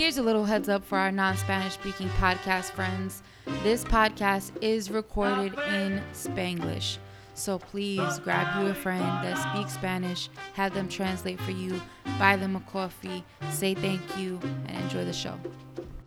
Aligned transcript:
Here's 0.00 0.16
a 0.16 0.22
little 0.22 0.46
heads 0.46 0.70
up 0.70 0.82
for 0.82 0.96
our 0.96 1.12
non 1.12 1.36
Spanish 1.36 1.74
speaking 1.74 2.08
podcast 2.18 2.70
friends. 2.70 3.22
This 3.62 3.84
podcast 3.84 4.50
is 4.62 4.90
recorded 4.90 5.52
in 5.68 6.02
Spanglish. 6.14 6.96
So 7.34 7.58
please 7.58 8.18
grab 8.20 8.62
you 8.62 8.70
a 8.70 8.74
friend 8.74 9.02
that 9.02 9.36
speaks 9.36 9.74
Spanish, 9.74 10.30
have 10.54 10.72
them 10.72 10.88
translate 10.88 11.38
for 11.42 11.50
you, 11.50 11.78
buy 12.18 12.36
them 12.36 12.56
a 12.56 12.60
coffee, 12.60 13.22
say 13.50 13.74
thank 13.74 14.00
you, 14.16 14.40
and 14.68 14.84
enjoy 14.84 15.04
the 15.04 15.12
show. 15.12 15.38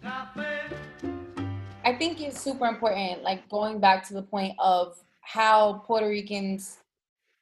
I 0.03 1.93
think 1.95 2.19
it's 2.19 2.41
super 2.41 2.65
important, 2.65 3.21
like 3.21 3.47
going 3.47 3.79
back 3.79 4.07
to 4.07 4.15
the 4.15 4.23
point 4.23 4.55
of 4.57 4.97
how 5.21 5.83
Puerto 5.85 6.07
Ricans, 6.07 6.79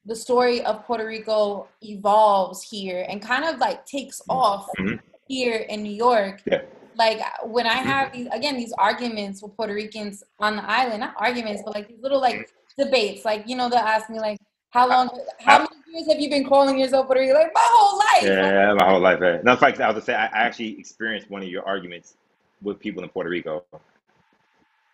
the 0.04 0.18
story 0.18 0.62
of 0.66 0.84
Puerto 0.84 1.08
Rico 1.08 1.70
evolves 1.82 2.62
here 2.62 3.06
and 3.08 3.22
kind 3.22 3.46
of 3.46 3.58
like 3.60 3.86
takes 3.86 4.22
Mm-hmm. 4.28 4.96
Here 5.32 5.66
in 5.70 5.82
New 5.84 5.94
York. 5.94 6.42
Yeah. 6.46 6.62
Like 6.98 7.22
when 7.44 7.66
I 7.66 7.76
have 7.76 8.10
mm-hmm. 8.10 8.24
these 8.24 8.28
again 8.34 8.58
these 8.58 8.74
arguments 8.78 9.42
with 9.42 9.56
Puerto 9.56 9.74
Ricans 9.74 10.24
on 10.40 10.58
the 10.58 10.70
island, 10.70 11.00
not 11.00 11.16
arguments, 11.18 11.62
but 11.64 11.74
like 11.74 11.88
these 11.88 12.02
little 12.02 12.20
like 12.20 12.50
debates. 12.78 13.24
Like 13.24 13.48
you 13.48 13.56
know 13.56 13.70
they'll 13.70 13.80
ask 13.80 14.10
me 14.10 14.20
like, 14.20 14.38
how 14.72 14.88
long, 14.90 15.10
how 15.40 15.60
many 15.60 15.70
years 15.88 16.08
have 16.12 16.20
you 16.20 16.30
been 16.30 16.46
calling 16.46 16.78
yourself 16.78 17.08
Puerto 17.08 17.22
Rican? 17.22 17.36
Like 17.36 17.52
my 17.54 17.62
whole 17.64 17.98
life. 17.98 18.24
Yeah, 18.24 18.74
my 18.74 18.90
whole 18.90 19.00
life. 19.00 19.20
Yeah. 19.22 19.40
No, 19.44 19.54
in 19.54 19.58
fact, 19.58 19.80
I 19.80 19.88
was 19.88 19.96
gonna 19.96 20.06
say 20.06 20.16
I, 20.16 20.26
I 20.26 20.44
actually 20.46 20.78
experienced 20.78 21.30
one 21.30 21.42
of 21.42 21.48
your 21.48 21.66
arguments 21.66 22.16
with 22.62 22.80
people 22.80 23.04
in 23.04 23.10
Puerto 23.10 23.30
Rico. 23.30 23.64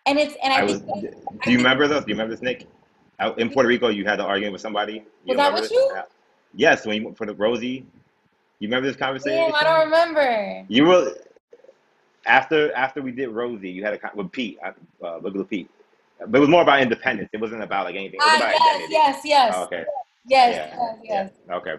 And 0.06 0.18
it's 0.18 0.36
and 0.44 0.54
I, 0.54 0.60
I 0.60 0.64
was. 0.64 0.80
think 0.80 1.02
Do 1.02 1.10
that, 1.12 1.52
you 1.52 1.58
remember 1.58 1.88
those? 1.88 2.06
Do 2.06 2.10
you 2.10 2.16
remember 2.16 2.36
this, 2.36 2.44
Nick? 2.44 2.68
Out 3.20 3.40
in 3.40 3.50
Puerto 3.50 3.68
Rico, 3.68 3.90
you 3.90 4.06
had 4.06 4.20
an 4.20 4.28
argument 4.28 4.54
with 4.54 4.62
somebody. 4.62 5.04
You 5.26 5.36
Was 5.36 5.38
that 5.38 5.54
with 5.54 5.66
it? 5.66 5.72
you? 5.72 5.96
Yes, 6.54 6.86
when 6.86 6.98
you 6.98 7.04
went 7.06 7.18
for 7.18 7.26
the 7.26 7.34
Rosie. 7.34 7.86
You 8.60 8.68
remember 8.68 8.88
this 8.88 8.98
conversation? 8.98 9.38
damn, 9.38 9.56
I 9.56 9.64
don't 9.64 9.86
remember. 9.86 10.66
You 10.70 10.86
were 10.86 11.14
after 12.26 12.74
after 12.74 13.02
we 13.02 13.12
did 13.12 13.30
Rosie. 13.30 13.70
You 13.70 13.84
had 13.84 13.94
a 13.94 13.98
con- 13.98 14.12
with 14.16 14.32
Pete. 14.32 14.58
Uh, 14.64 14.72
look 15.18 15.34
at 15.34 15.38
the 15.38 15.44
Pete. 15.44 15.70
But 16.20 16.38
it 16.38 16.40
was 16.40 16.50
more 16.50 16.64
about 16.64 16.82
independence. 16.82 17.30
It 17.32 17.40
wasn't 17.40 17.62
about 17.62 17.86
like 17.86 17.96
anything. 17.96 18.20
It 18.20 18.24
was 18.24 18.34
Ah, 18.34 18.38
about 18.38 18.54
yes, 18.54 18.62
identity. 18.62 18.94
yes, 18.94 19.22
yes, 19.24 19.54
Oh, 19.56 19.64
okay. 19.66 19.86
yes, 20.26 20.56
Yeah, 20.56 20.78
yes, 20.80 20.98
yes. 21.04 21.32
Yeah. 21.48 21.56
Okay. 21.56 21.76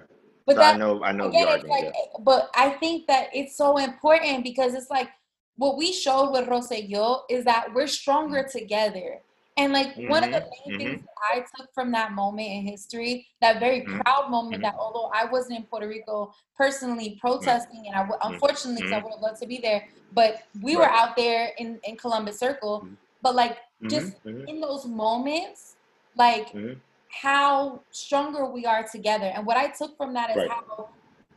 But 0.46 0.54
so 0.54 0.60
that 0.60 0.74
I 0.74 0.78
know. 0.78 1.02
I 1.02 1.12
know 1.12 1.28
again, 1.28 1.46
it's 1.48 1.64
like, 1.68 1.92
but 2.20 2.50
I 2.54 2.70
think 2.70 3.06
that 3.08 3.28
it's 3.34 3.56
so 3.56 3.76
important 3.78 4.44
because 4.44 4.74
it's 4.74 4.90
like 4.90 5.10
what 5.56 5.76
we 5.76 5.92
showed 5.92 6.30
with 6.30 6.48
Rosselló 6.48 7.22
is 7.28 7.44
that 7.44 7.74
we're 7.74 7.88
stronger 7.88 8.46
together. 8.50 9.20
And 9.58 9.72
like 9.72 9.96
one 10.06 10.22
of 10.22 10.30
the 10.30 10.38
Mhm, 10.38 10.42
main 10.64 10.74
mhm. 10.74 10.78
things 10.78 11.02
I 11.34 11.40
took 11.56 11.68
from 11.74 11.90
that 11.92 12.12
moment 12.12 12.48
in 12.48 12.66
history, 12.66 13.26
that 13.40 13.58
very 13.58 13.88
Mhm, 13.88 14.00
proud 14.04 14.30
moment 14.30 14.58
mhm. 14.58 14.62
that 14.62 14.74
although 14.78 15.10
I 15.12 15.24
wasn't 15.24 15.58
in 15.58 15.64
Puerto 15.64 15.88
Rico 15.88 16.32
personally 16.56 17.18
protesting, 17.20 17.84
and 17.88 17.96
I 17.96 18.00
w- 18.00 18.18
unfortunately, 18.22 18.84
I 18.92 18.98
would 18.98 19.12
have 19.12 19.20
loved 19.20 19.40
to 19.42 19.48
be 19.48 19.58
there, 19.58 19.84
but 20.12 20.36
we 20.62 20.76
were 20.76 20.88
out 20.88 21.16
there 21.16 21.50
in, 21.58 21.80
in 21.84 21.96
Columbus 21.96 22.38
Circle. 22.38 22.88
But 23.20 23.34
like 23.34 23.58
just 23.90 24.12
in 24.46 24.60
those 24.60 24.86
moments, 24.86 25.76
like 26.16 26.56
how 27.10 27.82
stronger 27.90 28.46
we 28.50 28.64
are 28.64 28.86
together. 28.90 29.26
And 29.26 29.44
what 29.46 29.56
I 29.56 29.68
took 29.68 29.96
from 29.96 30.14
that 30.14 30.30
is 30.30 30.36
Right. 30.36 30.48
how 30.48 30.90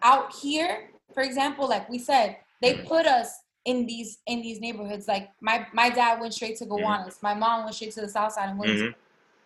out 0.03 0.31
here, 0.41 0.89
for 1.13 1.23
example, 1.23 1.67
like 1.67 1.89
we 1.89 1.97
said, 1.97 2.37
they 2.61 2.83
put 2.87 3.07
us 3.07 3.33
in 3.65 3.85
these 3.85 4.19
in 4.25 4.41
these 4.41 4.59
neighborhoods. 4.59 5.07
Like 5.07 5.29
my 5.41 5.67
my 5.73 5.89
dad 5.89 6.19
went 6.19 6.33
straight 6.33 6.57
to 6.57 6.65
Mhm. 6.65 6.69
Gowanus, 6.69 7.21
my 7.21 7.33
mom 7.33 7.63
went 7.63 7.75
straight 7.75 7.93
to 7.93 8.01
the 8.01 8.09
south 8.09 8.33
side 8.33 8.49
and 8.49 8.59
Williamsburg. 8.59 8.91
Mhm. 8.93 8.95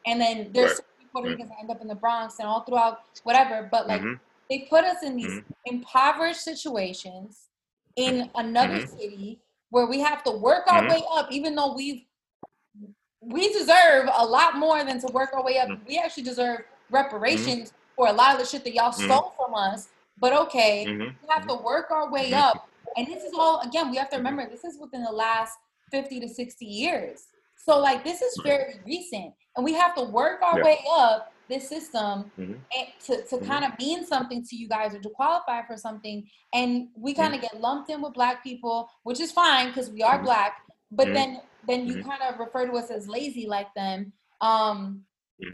And 0.08 0.22
then 0.22 0.52
there's 0.54 0.72
Right. 0.72 0.78
so 0.78 0.84
many 0.98 1.10
Puerto. 1.12 1.30
Ricans 1.30 1.50
that 1.50 1.60
end 1.60 1.72
up 1.72 1.82
in 1.82 1.88
the 1.88 1.96
Bronx 1.96 2.40
and 2.40 2.48
all 2.48 2.62
throughout 2.62 3.00
whatever. 3.24 3.68
But 3.72 3.88
like 3.88 4.02
Mhm. 4.02 4.20
they 4.50 4.60
put 4.70 4.84
us 4.84 5.04
in 5.04 5.16
these 5.16 5.32
Mhm. 5.40 5.46
impoverished 5.66 6.42
situations 6.42 7.50
in 7.96 8.30
another 8.36 8.80
city 8.82 9.40
where 9.70 9.86
we 9.88 10.00
have 10.00 10.24
to 10.24 10.32
work 10.32 10.68
our 10.72 10.88
way 10.88 11.04
up, 11.12 11.32
even 11.32 11.56
though 11.56 11.74
we've 11.74 12.06
we 13.22 13.52
deserve 13.52 14.08
a 14.14 14.24
lot 14.26 14.56
more 14.58 14.84
than 14.84 15.00
to 15.00 15.08
work 15.08 15.34
our 15.34 15.44
way 15.44 15.58
up. 15.58 15.70
We 15.88 15.98
actually 15.98 16.24
deserve 16.24 16.64
reparations 16.92 17.74
for 17.96 18.08
a 18.08 18.14
lot 18.14 18.34
of 18.34 18.40
the 18.40 18.46
shit 18.46 18.64
that 18.66 18.74
y'all 18.76 18.92
stole 18.92 19.34
from 19.36 19.56
us. 19.56 19.88
But 20.20 20.32
okay, 20.34 20.86
we 20.86 21.28
have 21.30 21.48
to 21.48 21.56
work 21.56 21.90
our 21.90 22.12
way 22.12 22.34
up. 22.36 22.70
And 22.98 23.08
this 23.08 23.24
is 23.24 23.34
all 23.38 23.60
again, 23.62 23.92
we 23.92 23.98
have 23.98 24.10
to 24.10 24.18
remember 24.18 24.48
this 24.50 24.64
is 24.64 24.78
within 24.80 25.04
the 25.04 25.12
last 25.12 25.54
50 25.92 26.20
to 26.22 26.30
60 26.30 26.66
years. 26.66 27.24
So 27.58 27.80
like 27.80 28.04
this 28.04 28.22
is 28.22 28.40
very 28.44 28.76
recent. 28.86 29.34
And 29.56 29.64
we 29.64 29.74
have 29.74 29.96
to 29.96 30.04
work 30.04 30.42
our 30.42 30.58
Yeah. 30.60 30.64
way 30.64 30.80
up 30.92 31.32
this 31.48 31.70
system 31.70 32.32
Mhm. 32.38 32.60
and 32.76 32.88
to, 33.06 33.24
to 33.28 33.38
Mhm. 33.38 33.48
kind 33.48 33.66
of 33.66 33.78
mean 33.80 34.06
something 34.06 34.44
to 34.44 34.56
you 34.56 34.68
guys 34.68 34.96
or 34.96 35.00
to 35.00 35.10
qualify 35.10 35.66
for 35.66 35.78
something. 35.78 36.28
And 36.54 36.90
we 36.96 37.14
kind 37.14 37.34
Mm-hmm. 37.34 37.44
of 37.46 37.52
get 37.52 37.62
lumped 37.62 37.90
in 37.90 38.02
with 38.02 38.14
black 38.14 38.44
people, 38.44 38.90
which 39.04 39.20
is 39.20 39.32
fine 39.32 39.68
because 39.68 39.90
we 39.92 40.02
are 40.02 40.20
Mhm. 40.20 40.24
black. 40.24 40.62
But 40.92 41.08
Mhm. 41.10 41.14
then 41.14 41.42
then 41.68 41.88
you 41.88 42.04
kind 42.04 42.22
of 42.22 42.38
refer 42.40 42.68
to 42.68 42.74
us 42.74 42.92
as 42.92 43.08
lazy 43.08 43.48
like 43.48 43.74
them. 43.74 44.14
Um, 44.40 45.04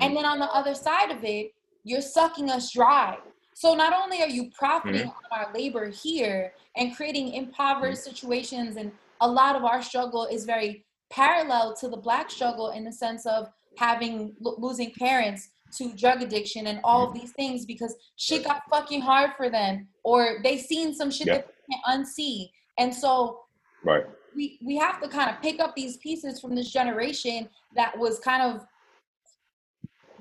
and 0.02 0.14
then 0.16 0.26
on 0.26 0.40
the 0.40 0.52
other 0.54 0.76
side 0.76 1.10
of 1.10 1.24
it, 1.24 1.54
you're 1.86 2.02
sucking 2.02 2.50
us 2.52 2.70
dry. 2.72 3.18
So 3.54 3.74
not 3.74 3.94
only 3.94 4.22
are 4.22 4.30
you 4.30 4.50
profiting 4.58 5.02
Mm-hmm. 5.08 5.34
on 5.34 5.46
our 5.48 5.54
labor 5.54 5.90
here 5.90 6.54
and 6.76 6.96
creating 6.96 7.34
impoverished 7.34 8.04
situations, 8.04 8.78
and 8.78 8.92
a 9.20 9.28
lot 9.30 9.56
of 9.56 9.64
our 9.64 9.82
struggle 9.82 10.26
is 10.26 10.46
very 10.46 10.86
parallel 11.10 11.76
to 11.76 11.90
the 11.90 11.98
black 11.98 12.32
struggle 12.32 12.72
in 12.72 12.84
the 12.84 12.92
sense 12.94 13.26
of 13.26 13.50
having 13.78 14.34
lo- 14.40 14.56
losing 14.58 14.92
parents 14.92 15.50
to 15.78 15.94
drug 15.94 16.22
addiction 16.22 16.68
and 16.68 16.80
all 16.84 17.08
Mm-hmm. 17.08 17.16
of 17.16 17.22
these 17.22 17.32
things 17.34 17.66
because 17.66 17.96
shit 18.18 18.44
got 18.44 18.64
fucking 18.70 19.02
hard 19.02 19.32
for 19.38 19.50
them 19.50 19.88
or 20.04 20.40
they 20.44 20.58
seen 20.58 20.94
some 20.94 21.12
shit 21.12 21.28
that 21.28 21.48
they 21.48 21.76
can't 21.76 22.06
unsee. 22.06 22.50
And 22.78 22.94
so 22.94 23.42
Right. 23.84 24.04
we 24.36 24.60
we 24.66 24.76
have 24.78 25.02
to 25.02 25.08
kind 25.08 25.30
of 25.30 25.42
pick 25.42 25.60
up 25.60 25.76
these 25.76 25.98
pieces 25.98 26.40
from 26.40 26.56
this 26.56 26.72
generation 26.72 27.50
that 27.76 27.98
was 27.98 28.20
kind 28.20 28.42
of 28.44 28.66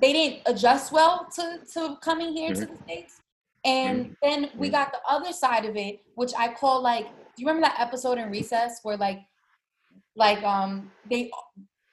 they 0.01 0.13
didn't 0.13 0.41
adjust 0.47 0.93
well 0.93 1.27
to 1.37 1.59
to 1.75 1.97
coming 2.03 2.33
here 2.33 2.53
to 2.55 2.67
the 2.67 2.77
states. 2.85 3.21
And 3.65 4.17
then 4.23 4.51
we 4.57 4.69
Mhm. 4.69 4.73
got 4.73 4.93
the 4.93 5.01
other 5.07 5.33
side 5.33 5.65
of 5.67 5.77
it 5.77 6.01
which 6.15 6.33
i 6.39 6.47
call 6.61 6.81
like 6.81 7.07
do 7.35 7.37
you 7.43 7.47
remember 7.47 7.67
that 7.69 7.79
episode 7.79 8.17
in 8.19 8.31
recess 8.31 8.81
where 8.85 8.97
like 8.97 9.21
like 10.17 10.43
um 10.43 10.91
they 11.11 11.31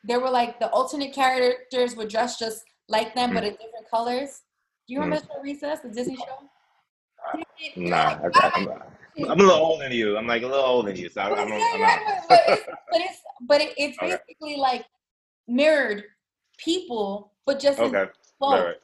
there 0.05 0.19
were 0.21 0.29
like 0.29 0.59
the 0.59 0.69
alternate 0.69 1.11
characters 1.13 1.95
were 1.97 2.05
dressed 2.05 2.39
just 2.39 2.63
like 2.87 3.13
them 3.15 3.33
but 3.33 3.43
in 3.43 3.51
different 3.51 3.87
colors? 3.91 4.29
Do 4.87 4.93
you 4.93 5.01
remember 5.01 5.25
show 5.25 5.41
recess 5.41 5.81
the 5.81 5.89
disney 5.89 6.15
show? 6.15 6.39
Nah, 7.75 7.97
I, 7.97 8.27
"Why? 8.29 8.51
I'm, 8.55 8.69
I 8.69 9.31
I'm 9.31 9.39
a 9.39 9.43
little 9.43 9.51
older 9.67 9.83
than 9.83 9.91
you. 9.91 10.15
I'm 10.17 10.27
like 10.27 10.43
a 10.43 10.47
little 10.47 10.63
older 10.63 10.91
than 10.91 11.01
you, 11.01 11.09
so 11.09 11.19
I, 11.21 11.29
But 11.29 11.39
I'm, 11.39 11.47
it's- 11.47 11.73
I'm 11.73 11.79
yeah, 11.81 11.99
not. 12.07 12.27
but 12.29 12.41
it's 12.47 12.63
but 12.91 13.01
it's 13.01 13.21
but 13.49 13.61
it, 13.61 13.73
it's 13.77 13.97
basically 13.97 14.55
like 14.55 14.85
mirrored 15.47 16.03
people, 16.57 17.33
but 17.47 17.59
just 17.59 17.79
Okay. 17.79 18.05
both. 18.39 18.51
Right, 18.53 18.65
right. 18.65 18.81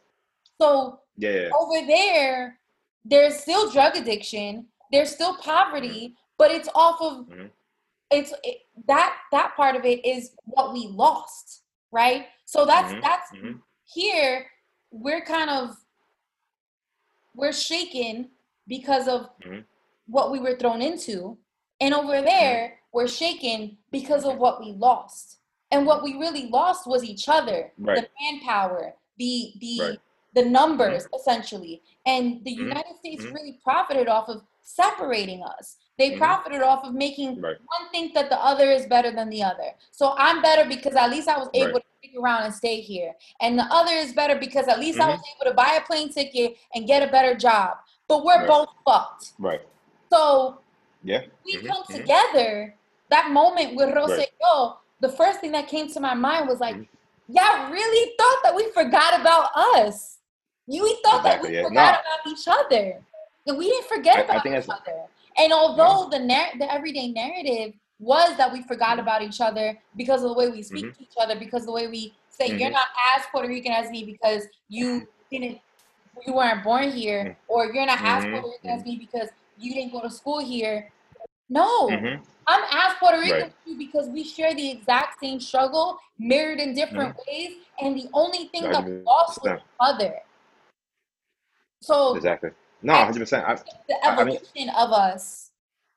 So 0.60 1.02
Yeah, 1.18 1.50
over 1.54 1.86
there, 1.86 2.60
there's 3.06 3.38
still 3.38 3.70
drug 3.70 3.96
addiction, 3.96 4.68
there's 4.92 5.12
still 5.12 5.36
poverty, 5.38 6.16
but 6.40 6.50
it's 6.50 6.70
off 6.74 7.00
of 7.02 7.28
Mhm. 7.28 7.52
it's 8.10 8.34
it, 8.44 8.62
that 8.88 9.18
that 9.32 9.56
part 9.56 9.76
of 9.76 9.86
it 9.86 10.04
is 10.06 10.36
what 10.46 10.74
we 10.74 10.88
lost, 10.88 11.64
right? 11.92 12.28
So 12.46 12.66
that's 12.66 12.94
Mhm, 12.94 13.02
that's 13.02 13.32
mhm. 13.34 13.62
here 13.84 14.50
we're 14.92 15.22
kind 15.26 15.50
of 15.50 15.76
we're 17.36 17.52
shaken 17.54 18.32
because 18.68 19.08
of 19.08 19.30
Mhm. 19.40 19.66
what 20.08 20.32
we 20.32 20.40
were 20.40 20.56
thrown 20.56 20.82
into 20.82 21.38
and 21.82 21.94
over 21.94 22.22
there 22.22 22.80
we're 22.92 23.08
shaken 23.08 23.78
because 23.92 24.24
of 24.24 24.38
what 24.38 24.60
we 24.60 24.72
lost 24.74 25.40
and 25.74 25.86
what 25.88 26.04
we 26.04 26.14
really 26.18 26.48
lost 26.50 26.86
was 26.88 27.04
each 27.04 27.28
other 27.28 27.72
Right. 27.78 27.98
the 28.02 28.08
manpower 28.22 28.94
the 29.18 29.54
the 29.60 29.76
Right. 29.82 30.00
the 30.38 30.46
numbers 30.46 31.08
essentially 31.18 31.82
and 32.06 32.44
the 32.46 32.56
Mhm. 32.56 32.68
united 32.70 32.96
states 32.98 33.24
Mhm. 33.24 33.34
really 33.34 33.54
profited 33.64 34.08
off 34.08 34.30
of 34.30 34.44
separating 34.62 35.44
us 35.44 35.78
they 35.98 36.12
Mhm. 36.12 36.18
profited 36.18 36.62
off 36.62 36.84
of 36.88 36.94
making 36.94 37.40
Right. 37.42 37.58
one 37.76 37.90
think 37.92 38.14
that 38.16 38.30
the 38.30 38.40
other 38.52 38.68
is 38.72 38.86
better 38.96 39.12
than 39.12 39.30
the 39.30 39.44
other 39.52 39.70
so 39.92 40.16
i'm 40.18 40.42
better 40.42 40.66
because 40.76 40.96
at 40.96 41.10
least 41.10 41.28
i 41.28 41.38
was 41.38 41.50
able 41.54 41.80
to 41.80 41.86
stick 42.00 42.14
around 42.22 42.44
and 42.44 42.54
stay 42.54 42.78
here 42.82 43.12
and 43.42 43.58
the 43.60 43.68
other 43.80 43.94
is 44.06 44.12
better 44.14 44.36
because 44.46 44.68
at 44.68 44.80
least 44.80 45.00
i 45.00 45.08
was 45.16 45.22
able 45.32 45.46
to 45.52 45.56
buy 45.64 45.72
a 45.80 45.82
plane 45.90 46.10
ticket 46.10 46.50
and 46.74 46.88
get 46.88 47.00
a 47.08 47.12
better 47.18 47.36
job 47.36 47.72
but 48.08 48.24
we're 48.26 48.46
both 48.48 48.70
fucked 48.86 49.34
Right. 49.40 49.62
so 50.12 50.60
Yeah. 51.04 51.24
we 51.46 51.58
come 51.70 51.84
together. 51.98 52.76
That 53.10 53.30
moment 53.32 53.76
with 53.76 53.94
Rose 53.94 54.18
Right. 54.18 54.32
Yo, 54.42 54.78
the 55.04 55.10
first 55.10 55.42
thing 55.42 55.52
that 55.52 55.68
came 55.68 55.88
to 55.92 56.00
my 56.00 56.14
mind 56.14 56.48
was 56.48 56.62
like, 56.62 56.76
Mhm. 56.78 56.88
y'all 57.28 57.70
really 57.70 58.16
thought 58.18 58.40
that 58.44 58.56
we 58.56 58.72
forgot 58.72 59.20
about 59.20 59.50
us. 59.76 60.18
You 60.66 60.82
we 60.84 60.98
thought 61.04 61.24
that 61.24 61.42
we 61.42 61.50
yeah. 61.56 61.64
forgot 61.64 61.92
Nah. 61.92 62.00
about 62.00 62.22
each 62.28 62.48
other. 62.48 63.04
And 63.46 63.58
we 63.58 63.70
didn't 63.70 63.88
forget 63.88 64.16
I- 64.16 64.20
I 64.22 64.24
about 64.24 64.44
think 64.44 64.56
each 64.64 64.70
other. 64.70 65.04
And 65.38 65.52
although 65.52 66.08
the 66.10 66.20
nar- 66.20 66.54
the 66.58 66.72
everyday 66.72 67.10
narrative 67.10 67.74
was 68.00 68.38
that 68.38 68.50
we 68.54 68.62
forgot 68.64 68.98
about 68.98 69.22
each 69.22 69.42
other 69.42 69.78
because 69.98 70.24
of 70.24 70.30
the 70.30 70.36
way 70.36 70.48
we 70.50 70.64
speak 70.64 70.86
Mhm. 70.86 70.96
to 70.98 71.04
each 71.04 71.18
other, 71.20 71.36
because 71.36 71.66
the 71.66 71.72
way 71.74 71.88
we 71.88 72.16
say 72.30 72.48
you're 72.48 72.70
Mhm. 72.70 72.80
not 72.80 72.88
as 73.14 73.26
Puerto 73.26 73.50
Rican 73.50 73.74
as 73.74 73.90
me 73.92 74.06
because 74.06 74.48
you 74.70 75.06
didn't 75.32 75.60
you 76.26 76.34
weren't 76.34 76.64
born 76.64 76.90
here, 76.92 77.24
Mm. 77.26 77.36
or 77.50 77.74
you're 77.74 77.86
not 77.86 78.00
as 78.02 78.24
Mhm, 78.24 78.32
Puerto 78.32 78.48
Rican 78.48 78.70
as 78.70 78.86
me 78.86 78.96
because 78.96 79.30
you 79.58 79.74
didn't 79.74 79.92
go 79.92 80.00
to 80.00 80.10
school 80.10 80.40
here 80.40 80.93
No, 81.54 81.88
Mhm. 81.88 82.20
I'm 82.48 82.64
as 82.72 82.98
Puerto 82.98 83.20
Rican 83.20 83.42
Right. 83.42 83.54
you 83.66 83.78
because 83.78 84.10
we 84.10 84.24
share 84.24 84.54
the 84.56 84.72
exact 84.72 85.20
same 85.20 85.40
struggle, 85.40 86.00
mirrored 86.18 86.60
in 86.60 86.74
different 86.74 87.16
ways, 87.28 87.52
and 87.80 87.96
the 87.96 88.10
only 88.14 88.46
thing 88.48 88.64
that 88.72 88.84
we 88.84 88.94
lost 89.04 89.38
was 89.44 89.52
100%. 89.52 89.62
other. 89.80 90.14
So 91.82 92.16
Exactly. 92.16 92.52
No, 92.82 92.96
hundred 92.96 93.20
percent. 93.20 93.46
The 93.88 94.06
I- 94.06 94.10
I 94.10 94.24
mean- 94.24 94.36
evolution 94.38 94.70
of 94.72 94.92
us 94.92 95.52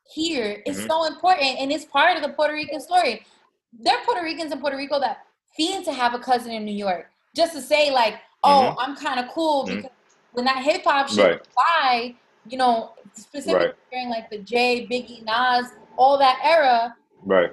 here 0.05 0.63
is 0.67 0.79
Mhm. 0.83 0.87
so 0.89 1.05
important 1.05 1.59
and 1.59 1.73
it's 1.73 1.85
part 1.87 2.17
of 2.17 2.23
the 2.23 2.29
Puerto 2.29 2.53
Rican 2.53 2.81
story. 2.81 3.25
There 3.73 3.97
are 3.97 4.05
Puerto 4.05 4.23
Ricans 4.23 4.53
in 4.53 4.61
Puerto 4.61 4.77
Rico 4.77 5.01
that 5.01 5.27
fiend 5.57 5.85
to 5.87 5.93
have 5.93 6.13
a 6.15 6.19
cousin 6.19 6.53
in 6.53 6.65
New 6.67 6.75
York 6.87 7.11
just 7.35 7.55
to 7.55 7.63
say 7.63 7.91
like, 7.91 8.21
oh, 8.45 8.75
Mhm. 8.77 8.77
I'm 8.79 8.95
kind 8.97 9.19
of 9.21 9.29
cool 9.33 9.65
Mhm. 9.65 9.77
because 9.77 9.91
when 10.33 10.45
that 10.45 10.63
hip 10.63 10.85
hop 10.85 11.09
shit 11.09 11.25
Right. 11.25 12.17
You 12.49 12.59
know, 12.59 12.93
specifically 13.13 13.67
Right. 13.67 13.75
during 13.91 14.09
like 14.09 14.31
the 14.31 14.39
J, 14.39 14.87
Biggie, 14.87 15.25
Nas, 15.25 15.73
all 15.97 16.19
that 16.19 16.39
era, 16.43 16.95
right. 17.25 17.51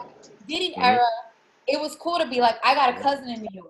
Diddy 0.48 0.74
Mhm. 0.78 0.84
era, 0.84 1.08
it 1.68 1.80
was 1.80 1.96
cool 1.96 2.20
to 2.20 2.26
be 2.28 2.42
like, 2.42 2.58
I 2.64 2.74
got 2.76 2.90
a 2.98 3.02
cousin 3.02 3.30
in 3.30 3.42
New 3.42 3.50
York. 3.54 3.70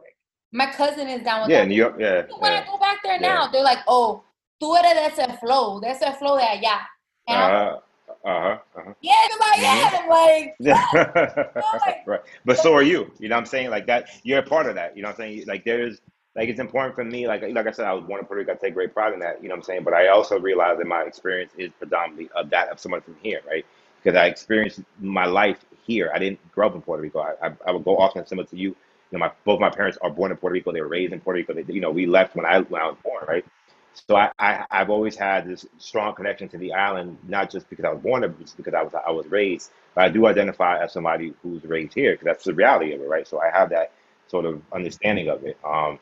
My 0.52 0.66
cousin 0.68 1.08
is 1.08 1.22
down 1.24 1.42
with 1.42 1.52
Yeah, 1.52 1.62
that. 1.62 1.68
New 1.68 1.76
York. 1.76 1.96
Yeah. 2.00 2.24
When 2.40 2.52
I 2.54 2.66
go 2.66 2.78
back 2.78 3.02
there 3.04 3.14
Yeah. 3.14 3.34
now, 3.34 3.48
they're 3.48 3.64
like, 3.64 3.80
oh, 3.88 4.24
tú 4.62 4.76
eres 4.78 4.94
de 4.94 5.22
ese 5.24 5.40
flow, 5.40 5.80
de 5.80 5.90
ese 5.90 6.16
flow 6.18 6.38
de 6.38 6.44
allá. 6.46 6.80
And 7.28 7.40
Uh 7.42 7.50
huh. 7.50 7.80
Uh 8.26 8.58
huh. 8.74 8.94
yeah, 9.02 9.14
I 9.14 9.58
Mhm. 9.58 10.04
am. 10.04 10.10
Like, 10.10 10.56
Yeah. 10.60 10.86
like- 10.94 12.04
right. 12.08 12.22
But 12.46 12.58
so 12.58 12.74
are 12.74 12.84
you. 12.84 13.12
You 13.20 13.30
know 13.30 13.36
what 13.36 13.42
I'm 13.42 13.46
saying? 13.46 13.70
Like 13.70 13.86
that 13.88 14.10
you're 14.24 14.40
a 14.40 14.44
part 14.44 14.66
of 14.68 14.76
that. 14.76 14.96
You 14.96 15.04
know 15.04 15.10
what 15.10 15.20
I'm 15.20 15.26
saying? 15.36 15.46
Like 15.48 15.64
there's 15.66 16.02
like 16.36 16.50
it's 16.50 16.60
important 16.60 16.96
for 16.96 17.04
me, 17.04 17.28
like 17.28 17.44
like 17.44 17.68
I 17.68 17.72
said, 17.72 17.86
I 17.86 17.94
was 17.94 18.06
born 18.06 18.20
in 18.20 18.26
Puerto 18.26 18.40
Rico, 18.40 18.54
I 18.54 18.56
take 18.56 18.74
great 18.74 18.94
pride 18.94 19.14
in 19.14 19.20
that, 19.20 19.42
you 19.44 19.50
know 19.50 19.54
what 19.54 19.60
I'm 19.60 19.64
saying? 19.64 19.84
But 19.84 19.94
I 19.94 20.08
also 20.10 20.40
realize 20.40 20.78
that 20.80 20.88
my 20.88 21.04
experience 21.04 21.54
is 21.58 21.72
predominantly 21.78 22.30
of 22.36 22.50
that 22.52 22.70
of 22.70 22.80
someone 22.80 23.02
from 23.02 23.16
here, 23.22 23.42
right? 23.48 23.66
Because 24.02 24.18
I 24.18 24.26
experienced 24.28 24.82
my 25.00 25.26
life 25.26 25.60
here. 25.86 26.12
I 26.14 26.20
didn't 26.20 26.40
grow 26.52 26.68
up 26.68 26.76
in 26.76 26.82
Puerto 26.82 27.04
Rico. 27.04 27.20
I, 27.20 27.48
I, 27.48 27.54
I 27.68 27.72
would 27.72 27.86
go 27.86 27.98
often 27.98 28.26
similar 28.26 28.48
to 28.48 28.58
you. 28.58 28.70
You 28.70 28.76
know, 29.14 29.20
my 29.20 29.32
both 29.46 29.60
my 29.60 29.70
parents 29.70 29.98
are 30.02 30.10
born 30.10 30.32
in 30.32 30.38
Puerto 30.38 30.54
Rico. 30.54 30.72
They 30.72 30.82
were 30.82 30.88
raised 30.88 31.14
in 31.14 31.20
Puerto 31.22 31.38
Rico. 31.38 31.54
They, 31.54 31.72
you 31.72 31.82
know, 31.82 31.92
we 31.92 32.08
left 32.08 32.36
when 32.36 32.46
I 32.46 32.62
when 32.62 32.82
I 32.82 32.88
was 32.88 32.98
born, 33.04 33.26
right? 33.28 33.46
So 33.94 34.16
I, 34.16 34.32
I 34.40 34.66
I've 34.72 34.90
always 34.90 35.16
had 35.16 35.48
this 35.48 35.68
strong 35.78 36.16
connection 36.16 36.50
to 36.50 36.58
the 36.58 36.74
island, 36.74 37.18
not 37.28 37.52
just 37.52 37.70
because 37.70 37.86
I 37.86 37.92
was 37.92 38.02
born 38.02 38.22
there, 38.22 38.30
but 38.30 38.42
just 38.42 38.58
because 38.58 38.74
I 38.74 38.82
was 38.82 38.94
I 38.96 39.12
was 39.12 39.28
raised. 39.28 39.72
But 39.96 40.06
I 40.06 40.10
do 40.10 40.26
identify 40.26 40.84
as 40.84 40.94
somebody 40.94 41.34
who's 41.44 41.64
raised 41.66 41.94
here 41.94 42.14
because 42.14 42.26
that's 42.26 42.44
the 42.46 42.56
reality 42.56 42.94
of 42.94 43.02
it, 43.02 43.10
right? 43.10 43.28
So 43.28 43.40
I 43.40 43.52
have 43.52 43.70
that 43.70 43.92
sort 44.28 44.46
of 44.46 44.62
understanding 44.74 45.30
of 45.30 45.44
it. 45.46 45.58
Um, 45.64 46.00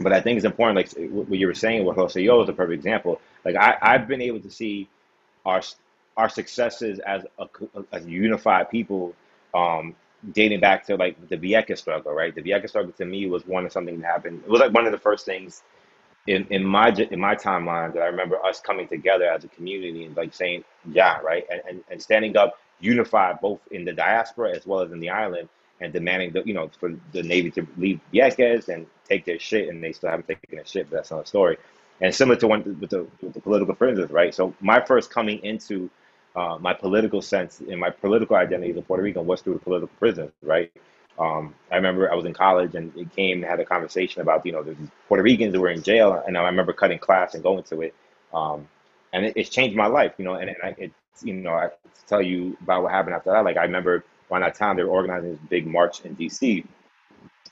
but 0.00 0.12
I 0.12 0.20
think 0.20 0.36
it's 0.36 0.46
important, 0.46 0.76
like 0.76 1.10
what 1.10 1.38
you 1.38 1.46
were 1.46 1.54
saying 1.54 1.84
with 1.84 1.96
Rosselló 1.96 2.42
is 2.42 2.48
a 2.48 2.52
perfect 2.52 2.74
example. 2.74 3.20
Like 3.44 3.56
I, 3.56 3.76
I've 3.80 4.08
been 4.08 4.22
able 4.22 4.40
to 4.40 4.50
see 4.50 4.88
our 5.44 5.62
our 6.16 6.28
successes 6.28 7.00
as 7.00 7.24
a 7.38 7.46
as 7.92 8.06
a 8.06 8.10
unified 8.10 8.70
people, 8.70 9.14
um, 9.54 9.94
dating 10.32 10.60
back 10.60 10.86
to 10.86 10.96
like 10.96 11.28
the 11.28 11.36
Vieques 11.36 11.78
struggle, 11.78 12.12
right? 12.12 12.34
The 12.34 12.42
Vieques 12.42 12.70
struggle 12.70 12.92
to 12.92 13.04
me 13.04 13.26
was 13.26 13.46
one 13.46 13.64
of 13.66 13.72
something 13.72 14.00
that 14.00 14.06
happened. 14.06 14.42
It 14.44 14.50
was 14.50 14.60
like 14.60 14.72
one 14.72 14.86
of 14.86 14.92
the 14.92 14.98
first 14.98 15.26
things 15.26 15.62
in, 16.26 16.46
in 16.50 16.64
my 16.64 16.88
in 16.88 17.20
my 17.20 17.34
timeline 17.34 17.92
that 17.94 18.02
I 18.02 18.06
remember 18.06 18.44
us 18.44 18.60
coming 18.60 18.88
together 18.88 19.26
as 19.26 19.44
a 19.44 19.48
community 19.48 20.04
and 20.04 20.16
like 20.16 20.32
saying, 20.32 20.64
yeah, 20.90 21.18
right, 21.20 21.44
and, 21.50 21.60
and, 21.68 21.84
and 21.90 22.02
standing 22.02 22.36
up, 22.36 22.58
unified 22.80 23.40
both 23.40 23.60
in 23.70 23.84
the 23.84 23.92
diaspora 23.92 24.56
as 24.56 24.66
well 24.66 24.80
as 24.80 24.92
in 24.92 25.00
the 25.00 25.10
island, 25.10 25.48
and 25.80 25.92
demanding 25.92 26.32
the 26.32 26.42
you 26.44 26.54
know 26.54 26.70
for 26.78 26.94
the 27.12 27.22
Navy 27.22 27.50
to 27.52 27.66
leave 27.76 28.00
Vieques 28.12 28.68
and 28.68 28.86
take 29.08 29.24
their 29.24 29.38
shit, 29.38 29.68
and 29.68 29.82
they 29.82 29.92
still 29.92 30.10
haven't 30.10 30.28
taken 30.28 30.56
their 30.56 30.66
shit. 30.66 30.90
But 30.90 30.96
that's 30.96 31.10
another 31.10 31.26
story. 31.26 31.58
And 32.00 32.14
similar 32.14 32.36
to 32.40 32.46
one 32.48 32.78
with 32.80 32.90
the, 32.90 33.06
with 33.22 33.34
the 33.34 33.40
political 33.40 33.74
prisoners, 33.74 34.10
right? 34.10 34.34
So 34.34 34.54
my 34.60 34.80
first 34.80 35.10
coming 35.10 35.42
into 35.44 35.90
uh, 36.34 36.58
my 36.58 36.74
political 36.74 37.22
sense 37.22 37.60
and 37.60 37.78
my 37.78 37.90
political 37.90 38.36
identity 38.36 38.72
as 38.72 38.76
a 38.76 38.82
Puerto 38.82 39.02
Rican 39.02 39.26
was 39.26 39.40
through 39.40 39.54
the 39.54 39.60
political 39.60 39.94
prisoners, 39.98 40.32
right? 40.42 40.72
Um, 41.18 41.54
I 41.70 41.76
remember 41.76 42.10
I 42.10 42.16
was 42.16 42.24
in 42.24 42.34
college 42.34 42.74
and 42.74 42.96
it 42.96 43.14
came 43.14 43.38
and 43.38 43.44
had 43.44 43.60
a 43.60 43.64
conversation 43.64 44.20
about, 44.20 44.44
you 44.44 44.52
know, 44.52 44.62
there's 44.62 44.76
Puerto 45.06 45.22
Ricans 45.22 45.54
who 45.54 45.60
were 45.60 45.70
in 45.70 45.82
jail. 45.82 46.22
And 46.26 46.36
I 46.36 46.44
remember 46.46 46.72
cutting 46.72 46.98
class 46.98 47.34
and 47.34 47.42
going 47.42 47.62
to 47.64 47.82
it. 47.82 47.94
Um, 48.32 48.66
and 49.12 49.26
it, 49.26 49.34
it's 49.36 49.48
changed 49.48 49.76
my 49.76 49.86
life, 49.86 50.14
you 50.18 50.24
know, 50.24 50.34
and, 50.34 50.50
and 50.50 50.58
I, 50.62 50.74
it's, 50.76 50.94
you 51.22 51.34
know, 51.34 51.52
I 51.52 51.68
tell 52.08 52.20
you 52.20 52.56
about 52.62 52.82
what 52.82 52.92
happened 52.92 53.14
after 53.14 53.30
that. 53.30 53.44
Like 53.44 53.56
I 53.56 53.62
remember 53.62 54.04
around 54.30 54.42
that 54.42 54.56
time, 54.56 54.76
they 54.76 54.82
were 54.82 54.90
organizing 54.90 55.30
this 55.30 55.40
big 55.48 55.66
march 55.66 56.00
in 56.04 56.16
DC. 56.16 56.66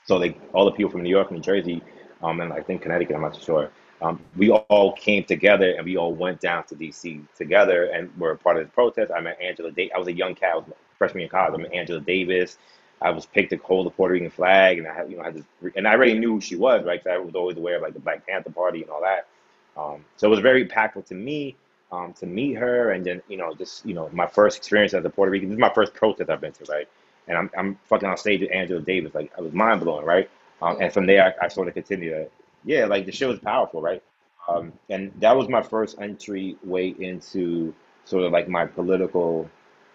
So 0.05 0.19
they, 0.19 0.37
all 0.53 0.65
the 0.65 0.71
people 0.71 0.91
from 0.91 1.03
New 1.03 1.09
York, 1.09 1.31
New 1.31 1.39
Jersey, 1.39 1.81
um, 2.21 2.39
and 2.41 2.51
I 2.53 2.61
think 2.61 2.81
Connecticut, 2.81 3.15
I'm 3.15 3.21
not 3.21 3.41
sure. 3.41 3.69
Um, 4.01 4.19
we 4.35 4.49
all 4.51 4.93
came 4.93 5.23
together 5.23 5.71
and 5.77 5.85
we 5.85 5.97
all 5.97 6.13
went 6.13 6.41
down 6.41 6.65
to 6.65 6.75
DC 6.75 7.21
together 7.37 7.85
and 7.85 8.09
were 8.17 8.35
part 8.35 8.57
of 8.57 8.65
the 8.65 8.71
protest. 8.71 9.11
I 9.15 9.21
met 9.21 9.39
Angela 9.41 9.71
Davis. 9.71 9.93
I 9.95 9.99
was 9.99 10.07
a 10.09 10.13
young 10.13 10.35
cat. 10.35 10.51
I 10.53 10.57
was 10.57 10.65
freshman 10.97 11.23
in 11.23 11.29
college. 11.29 11.53
I 11.57 11.63
met 11.63 11.73
Angela 11.73 12.01
Davis. 12.01 12.57
I 13.01 13.11
was 13.11 13.25
picked 13.25 13.51
to 13.51 13.57
hold 13.57 13.85
the 13.85 13.91
Puerto 13.91 14.13
Rican 14.13 14.29
flag, 14.29 14.77
and 14.77 14.87
I 14.87 14.93
had, 14.93 15.09
you 15.09 15.17
know, 15.17 15.23
I 15.23 15.25
had 15.25 15.35
this, 15.35 15.45
and 15.75 15.87
I 15.87 15.91
already 15.93 16.17
knew 16.17 16.33
who 16.35 16.41
she 16.41 16.55
was, 16.55 16.85
right? 16.85 17.03
'cause 17.03 17.11
I 17.11 17.17
was 17.17 17.35
always 17.35 17.57
aware 17.57 17.75
of 17.77 17.81
like 17.81 17.93
the 17.93 17.99
Black 17.99 18.25
Panther 18.25 18.51
Party 18.51 18.81
and 18.81 18.89
all 18.91 19.01
that. 19.01 19.27
Um, 19.75 20.05
so 20.15 20.27
it 20.27 20.29
was 20.31 20.39
very 20.39 20.65
impactful 20.65 21.05
to 21.07 21.15
me 21.15 21.55
um, 21.91 22.13
to 22.13 22.25
meet 22.25 22.53
her, 22.55 22.91
and 22.91 23.05
then 23.05 23.21
you 23.27 23.37
know, 23.37 23.53
just 23.55 23.85
you 23.85 23.93
know, 23.93 24.09
my 24.13 24.27
first 24.27 24.57
experience 24.57 24.93
as 24.93 25.03
a 25.05 25.09
Puerto 25.09 25.31
Rican. 25.31 25.49
This 25.49 25.55
is 25.55 25.59
my 25.61 25.73
first 25.73 25.93
protest 25.93 26.29
I've 26.29 26.41
been 26.41 26.53
to, 26.53 26.65
right? 26.71 26.87
And 27.27 27.37
I'm 27.37 27.49
I'm 27.57 27.79
fucking 27.85 28.07
on 28.07 28.17
stage 28.17 28.41
with 28.41 28.51
Angela 28.51 28.81
Davis, 28.81 29.13
like 29.15 29.31
I 29.37 29.41
was 29.41 29.53
mind 29.53 29.81
blowing, 29.81 30.05
right? 30.05 30.29
Um, 30.61 30.77
and 30.81 30.93
from 30.93 31.05
there, 31.05 31.35
I, 31.41 31.45
I 31.45 31.47
sort 31.49 31.67
of 31.67 31.73
continued 31.73 32.11
to, 32.11 32.29
yeah, 32.65 32.85
like 32.85 33.05
the 33.05 33.11
show 33.11 33.29
was 33.29 33.39
powerful, 33.39 33.81
right? 33.81 34.03
Um, 34.47 34.73
and 34.89 35.11
that 35.19 35.35
was 35.35 35.49
my 35.49 35.61
first 35.63 35.97
entry 36.01 36.57
way 36.63 36.95
into 36.99 37.73
sort 38.05 38.23
of 38.25 38.31
like 38.31 38.47
my 38.49 38.65
political 38.65 39.49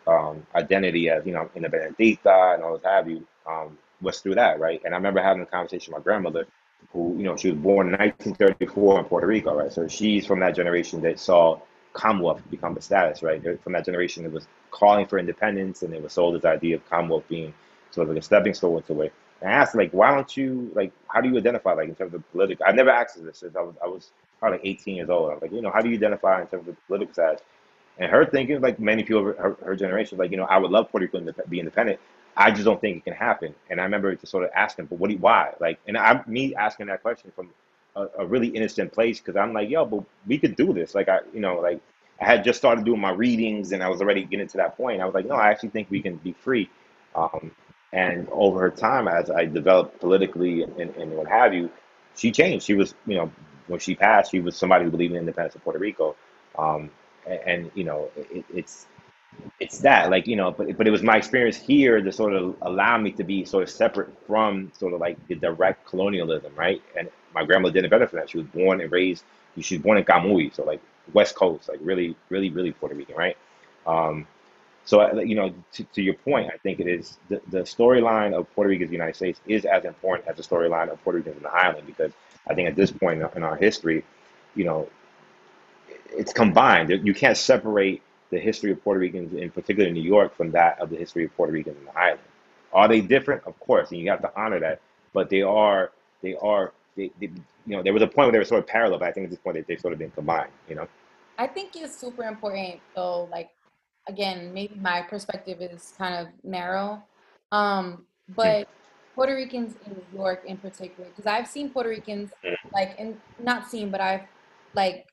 um, 0.06 0.46
identity 0.54 1.10
as 1.10 1.26
you 1.26 1.32
know 1.32 1.50
independentista 1.56 2.54
and 2.54 2.62
all 2.62 2.75
this 2.75 2.84
have 2.84 3.08
you 3.10 3.26
um, 3.46 3.78
was 4.00 4.20
through 4.20 4.36
that, 4.36 4.58
right? 4.60 4.81
And 4.84 4.94
I 4.94 4.96
remember 4.96 5.22
having 5.22 5.42
a 5.42 5.46
conversation 5.46 5.92
with 5.92 6.00
my 6.00 6.04
grandmother, 6.04 6.46
who 6.92 7.16
you 7.19 7.24
know 7.24 7.36
she 7.36 7.50
was 7.50 7.58
born 7.58 7.88
in 7.88 7.92
1934 7.94 9.00
in 9.00 9.04
Puerto 9.06 9.26
Rico, 9.26 9.54
right? 9.54 9.72
So 9.72 9.88
she's 9.88 10.26
from 10.26 10.40
that 10.40 10.54
generation 10.54 11.00
that 11.02 11.19
saw 11.20 11.60
Commonwealth 11.98 12.42
become 12.48 12.74
the 12.74 12.80
status, 12.80 13.22
right? 13.24 13.42
From 13.62 13.72
that 13.72 13.84
generation 13.84 14.24
it 14.24 14.32
was 14.32 14.46
calling 14.70 15.04
for 15.04 15.18
independence, 15.18 15.82
and 15.82 15.92
it 15.92 16.00
was 16.00 16.12
sold 16.12 16.36
this 16.36 16.44
idea 16.44 16.76
of 16.76 16.88
Commonwealth 16.88 17.24
being 17.28 17.52
sort 17.90 18.04
of 18.06 18.14
like 18.14 18.22
a 18.22 18.24
stepping 18.24 18.54
stone 18.54 18.80
to 18.82 19.02
it. 19.02 19.12
And 19.40 19.50
I 19.50 19.54
asked, 19.54 19.74
like, 19.74 19.90
why 19.90 20.14
don't 20.14 20.36
you 20.36 20.70
like, 20.74 20.92
how 21.08 21.20
do 21.20 21.28
you 21.28 21.36
identify, 21.36 21.72
like, 21.72 21.88
in 21.88 21.96
terms 21.96 22.14
of 22.14 22.22
political? 22.30 22.64
I 22.66 22.72
never 22.72 22.90
asked 22.90 23.22
this 23.22 23.38
since 23.38 23.56
I 23.56 23.62
was 23.62 23.74
I 23.82 23.88
was 23.88 24.10
probably 24.38 24.58
like 24.58 24.66
18 24.66 24.96
years 24.96 25.10
old. 25.10 25.30
I 25.30 25.34
was 25.34 25.42
like, 25.42 25.52
you 25.52 25.60
know, 25.60 25.72
how 25.72 25.80
do 25.80 25.88
you 25.88 25.96
identify 25.96 26.40
in 26.40 26.46
terms 26.46 26.68
of 26.68 26.76
political 26.86 27.14
side? 27.14 27.40
And 27.98 28.08
her 28.10 28.24
thinking, 28.24 28.60
like 28.60 28.78
many 28.78 29.02
people 29.02 29.28
of 29.28 29.36
her, 29.36 29.56
her 29.64 29.74
generation, 29.74 30.19
like, 30.19 30.31
you 30.31 30.36
know, 30.36 30.44
I 30.44 30.58
would 30.58 30.70
love 30.70 30.90
Puerto 30.90 31.06
Rico 31.06 31.19
to 31.19 31.48
be 31.48 31.58
independent. 31.58 31.98
I 32.36 32.52
just 32.52 32.64
don't 32.64 32.81
think 32.81 32.98
it 32.98 33.05
can 33.05 33.14
happen. 33.14 33.52
And 33.70 33.81
I 33.81 33.84
remember 33.84 34.14
just 34.14 34.31
sort 34.31 34.44
of 34.44 34.50
asking, 34.55 34.86
but 34.86 35.00
what 35.00 35.08
do 35.08 35.14
you, 35.14 35.20
why? 35.20 35.55
Like, 35.58 35.81
and 35.88 35.96
I, 35.98 36.22
me 36.28 36.55
asking 36.55 36.86
that 36.86 37.02
question 37.02 37.32
from 37.34 37.50
a, 37.96 38.06
a 38.20 38.26
really 38.26 38.48
innocent 38.48 38.92
place 38.92 39.18
because 39.18 39.36
I'm 39.36 39.52
like, 39.52 39.68
yo, 39.70 39.84
but 39.84 40.04
we 40.26 40.38
could 40.38 40.56
do 40.56 40.72
this. 40.72 40.94
Like, 40.94 41.08
I, 41.08 41.20
you 41.32 41.40
know, 41.40 41.60
like 41.60 41.80
I 42.20 42.24
had 42.24 42.44
just 42.44 42.58
started 42.58 42.84
doing 42.84 43.00
my 43.00 43.12
readings 43.12 43.72
and 43.72 43.82
I 43.82 43.88
was 43.88 44.00
already 44.00 44.24
getting 44.24 44.48
to 44.48 44.56
that 44.58 44.76
point. 44.76 45.00
I 45.00 45.04
was 45.04 45.14
like, 45.14 45.26
no, 45.26 45.34
I 45.34 45.50
actually 45.50 45.70
think 45.70 45.90
we 45.90 46.02
can 46.02 46.16
be 46.16 46.32
free. 46.32 46.68
Um, 47.14 47.50
and 47.92 48.28
over 48.30 48.70
time, 48.70 49.08
as 49.08 49.30
I 49.30 49.46
developed 49.46 50.00
politically 50.00 50.62
and, 50.62 50.78
and 50.78 51.12
what 51.12 51.26
have 51.28 51.54
you, 51.54 51.70
she 52.16 52.32
changed. 52.32 52.66
She 52.66 52.74
was, 52.74 52.94
you 53.06 53.16
know, 53.16 53.32
when 53.66 53.80
she 53.80 53.94
passed, 53.94 54.30
she 54.30 54.40
was 54.40 54.56
somebody 54.56 54.84
who 54.84 54.90
believed 54.90 55.12
in 55.12 55.20
independence 55.20 55.54
of 55.54 55.64
Puerto 55.64 55.78
Rico. 55.78 56.16
Um, 56.58 56.90
and, 57.26 57.40
and 57.46 57.70
you 57.74 57.84
know, 57.84 58.10
it, 58.16 58.44
it's 58.52 58.86
it's 59.60 59.78
that 59.78 60.10
like 60.10 60.26
you 60.26 60.36
know, 60.36 60.50
but 60.50 60.76
but 60.76 60.86
it 60.86 60.90
was 60.90 61.02
my 61.02 61.16
experience 61.16 61.56
here 61.56 62.00
to 62.00 62.12
sort 62.12 62.34
of 62.34 62.56
allow 62.62 62.98
me 62.98 63.12
to 63.12 63.24
be 63.24 63.44
sort 63.44 63.62
of 63.62 63.70
separate 63.70 64.10
from 64.26 64.72
sort 64.78 64.92
of 64.92 65.00
like 65.00 65.16
the 65.28 65.34
direct 65.34 65.86
colonialism, 65.86 66.52
right? 66.56 66.82
And 66.98 67.08
my 67.35 67.44
grandmother 67.44 67.75
did 67.75 67.85
it 67.85 67.91
better 67.91 68.06
for 68.06 68.17
that. 68.17 68.31
She 68.31 68.39
was 68.39 68.47
born 68.47 68.81
and 68.81 68.91
raised. 68.91 69.25
She 69.61 69.77
was 69.77 69.82
born 69.82 69.99
in 69.99 70.05
Camuy, 70.05 70.55
so 70.55 70.65
like 70.65 70.81
West 71.13 71.35
Coast, 71.35 71.69
like 71.69 71.79
really, 71.82 72.15
really, 72.29 72.51
really 72.51 72.73
Puerto 72.73 72.94
Rican, 72.94 73.17
right? 73.17 73.37
Um, 73.87 74.27
so 74.85 75.20
you 75.20 75.35
know, 75.35 75.53
to, 75.73 75.85
to 75.85 76.03
your 76.03 76.15
point, 76.15 76.51
I 76.53 76.56
think 76.58 76.81
it 76.81 76.87
is 76.87 77.19
the, 77.29 77.41
the 77.49 77.58
storyline 77.61 78.35
of 78.35 78.53
Puerto 78.55 78.70
Rico 78.70 78.85
in 78.85 78.89
the 78.89 78.94
United 78.94 79.17
States 79.17 79.41
is 79.47 79.65
as 79.65 79.85
important 79.85 80.29
as 80.29 80.37
the 80.37 80.43
storyline 80.43 80.91
of 80.91 81.03
Puerto 81.03 81.19
Ricans 81.19 81.37
in 81.37 81.43
the 81.43 81.53
island 81.53 81.87
because 81.87 82.13
I 82.47 82.55
think 82.55 82.69
at 82.69 82.77
this 82.77 82.91
point 82.91 83.23
in 83.37 83.43
our 83.43 83.56
history, 83.56 84.05
you 84.55 84.65
know, 84.65 84.89
it's 86.11 86.32
combined. 86.32 86.91
You 86.91 87.15
can't 87.15 87.37
separate 87.37 88.03
the 88.31 88.39
history 88.39 88.70
of 88.73 88.82
Puerto 88.82 89.01
Ricans, 89.01 89.35
in 89.35 89.51
particular 89.51 89.89
in 89.89 89.94
New 89.94 90.03
York, 90.03 90.35
from 90.35 90.51
that 90.53 90.81
of 90.81 90.91
the 90.91 90.97
history 90.97 91.25
of 91.25 91.37
Puerto 91.37 91.53
Ricans 91.53 91.77
in 91.79 91.85
the 91.85 91.99
island. 91.99 92.20
Are 92.73 92.89
they 92.89 93.01
different? 93.01 93.43
Of 93.47 93.58
course, 93.61 93.91
and 93.91 94.01
you 94.01 94.11
have 94.11 94.23
to 94.23 94.32
honor 94.37 94.61
that. 94.61 94.81
But 95.13 95.31
they 95.31 95.43
are, 95.43 95.91
they 96.23 96.35
are, 96.37 96.73
they, 96.98 97.10
they 97.20 97.32
you 97.67 97.76
know, 97.76 97.82
there 97.82 97.93
was 97.93 98.02
a 98.02 98.06
point 98.06 98.26
where 98.26 98.32
they 98.32 98.38
were 98.38 98.44
sort 98.44 98.62
of 98.62 98.67
parallel, 98.67 98.98
but 98.98 99.08
I 99.08 99.12
think 99.12 99.24
at 99.24 99.31
this 99.31 99.38
point 99.38 99.56
they, 99.56 99.64
they've 99.67 99.81
sort 99.81 99.93
of 99.93 99.98
been 99.98 100.10
combined. 100.10 100.50
You 100.69 100.74
know. 100.74 100.88
I 101.38 101.46
think 101.46 101.76
it's 101.76 101.98
super 101.98 102.24
important 102.24 102.81
though, 102.94 103.28
like 103.31 103.50
again, 104.08 104.52
maybe 104.52 104.74
my 104.81 105.02
perspective 105.02 105.58
is 105.60 105.94
kind 105.96 106.14
of 106.14 106.26
narrow. 106.43 107.02
Um, 107.52 108.05
but 108.28 108.69
Puerto 109.14 109.34
Ricans 109.34 109.74
in 109.86 109.93
New 109.93 110.06
York 110.12 110.43
in 110.46 110.56
particular, 110.58 111.08
because 111.10 111.26
I've 111.26 111.46
seen 111.46 111.70
Puerto 111.70 111.88
Ricans 111.88 112.31
like 112.74 112.98
and 112.98 113.17
not 113.38 113.69
seen, 113.69 113.90
but 113.90 114.00
I've 114.00 114.26
like 114.74 115.06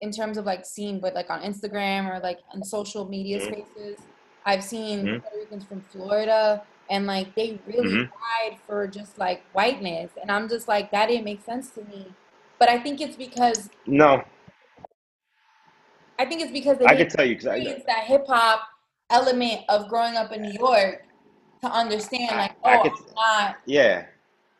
in 0.00 0.10
terms 0.10 0.38
of 0.38 0.44
like 0.46 0.64
seen, 0.64 1.00
but 1.00 1.14
like 1.14 1.30
on 1.30 1.42
Instagram 1.42 2.10
or 2.10 2.20
like 2.20 2.38
on 2.54 2.62
social 2.64 3.08
media 3.08 3.38
Mhm. 3.38 3.42
spaces, 3.42 3.98
I've 4.44 4.64
seen 4.64 5.00
hmm 5.00 5.16
Puerto 5.18 5.38
Ricans 5.38 5.64
from 5.64 5.82
Florida, 5.82 6.62
and 6.90 7.06
like 7.06 7.34
they 7.34 7.60
really 7.66 7.96
hmm 7.96 8.02
died 8.02 8.58
for 8.66 8.86
just 8.86 9.18
like 9.18 9.42
whiteness, 9.52 10.10
and 10.20 10.30
I'm 10.30 10.48
just 10.48 10.68
like 10.68 10.90
that 10.92 11.08
didn't 11.08 11.24
make 11.24 11.44
sense 11.44 11.70
to 11.70 11.84
me. 11.84 12.12
But 12.58 12.68
I 12.68 12.78
think 12.78 13.00
it's 13.00 13.16
because 13.16 13.70
No, 13.86 14.22
I 16.18 16.24
think 16.24 16.42
it's 16.42 16.52
because 16.52 16.78
they 16.78 16.86
I 16.86 16.94
didn't 16.94 17.10
tell 17.10 17.24
you 17.26 17.34
because 17.36 17.46
I, 17.48 17.56
experience 17.56 17.84
that 17.86 18.04
hip 18.04 18.26
hop 18.26 18.60
element 19.10 19.62
of 19.68 19.88
growing 19.88 20.16
up 20.16 20.32
in 20.32 20.42
New 20.42 20.52
York 20.58 21.04
to 21.62 21.70
understand 21.70 22.38
like, 22.38 22.52
I 22.64 22.78
oh, 22.78 22.82
could, 22.82 22.92
I'm 22.92 23.14
not 23.14 23.56
yeah. 23.66 24.06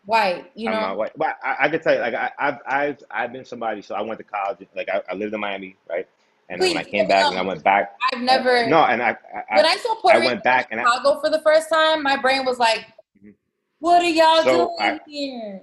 white, 0.06 0.50
you 0.54 0.70
know 0.70 0.76
I'm 0.76 0.80
not 0.80 0.96
white, 0.98 1.12
but 1.16 1.36
I, 1.42 1.56
I 1.60 1.68
could 1.68 1.82
tell 1.82 1.94
you, 1.94 2.00
like 2.00 2.14
I, 2.14 2.30
I've, 2.38 2.58
I've, 2.66 3.02
I've 3.10 3.32
been 3.32 3.44
somebody. 3.44 3.82
So 3.82 3.94
I 3.94 4.02
went 4.02 4.18
to 4.18 4.24
college, 4.24 4.66
like 4.76 4.88
I, 4.88 5.02
I 5.10 5.14
lived 5.14 5.34
in 5.34 5.40
Miami, 5.40 5.76
right? 5.88 6.06
And 6.48 6.60
then 6.62 6.68
when 6.68 6.78
I 6.78 6.84
came 6.84 7.06
back 7.08 7.26
and 7.26 7.38
I 7.38 7.42
went 7.42 7.62
back, 7.62 7.94
I've 8.12 8.20
uh, 8.20 8.24
never 8.24 8.66
no, 8.68 8.78
and 8.84 9.02
I, 9.02 9.10
I, 9.50 9.56
when 9.56 9.66
I 9.66 9.76
saw 9.76 9.94
Puerto 9.96 10.18
I 10.18 10.24
went 10.24 10.42
back 10.42 10.68
and 10.70 10.80
I, 10.80 10.84
Chicago 10.84 11.20
for 11.20 11.28
the 11.30 11.40
first 11.40 11.68
time, 11.68 12.02
my 12.02 12.16
brain 12.16 12.44
was 12.44 12.58
like, 12.58 12.86
Mhm. 13.22 13.34
What 13.80 14.02
are 14.02 14.08
y'all 14.08 14.42
so 14.42 14.76
I, 14.78 14.90
doing 14.90 15.00
here? 15.06 15.62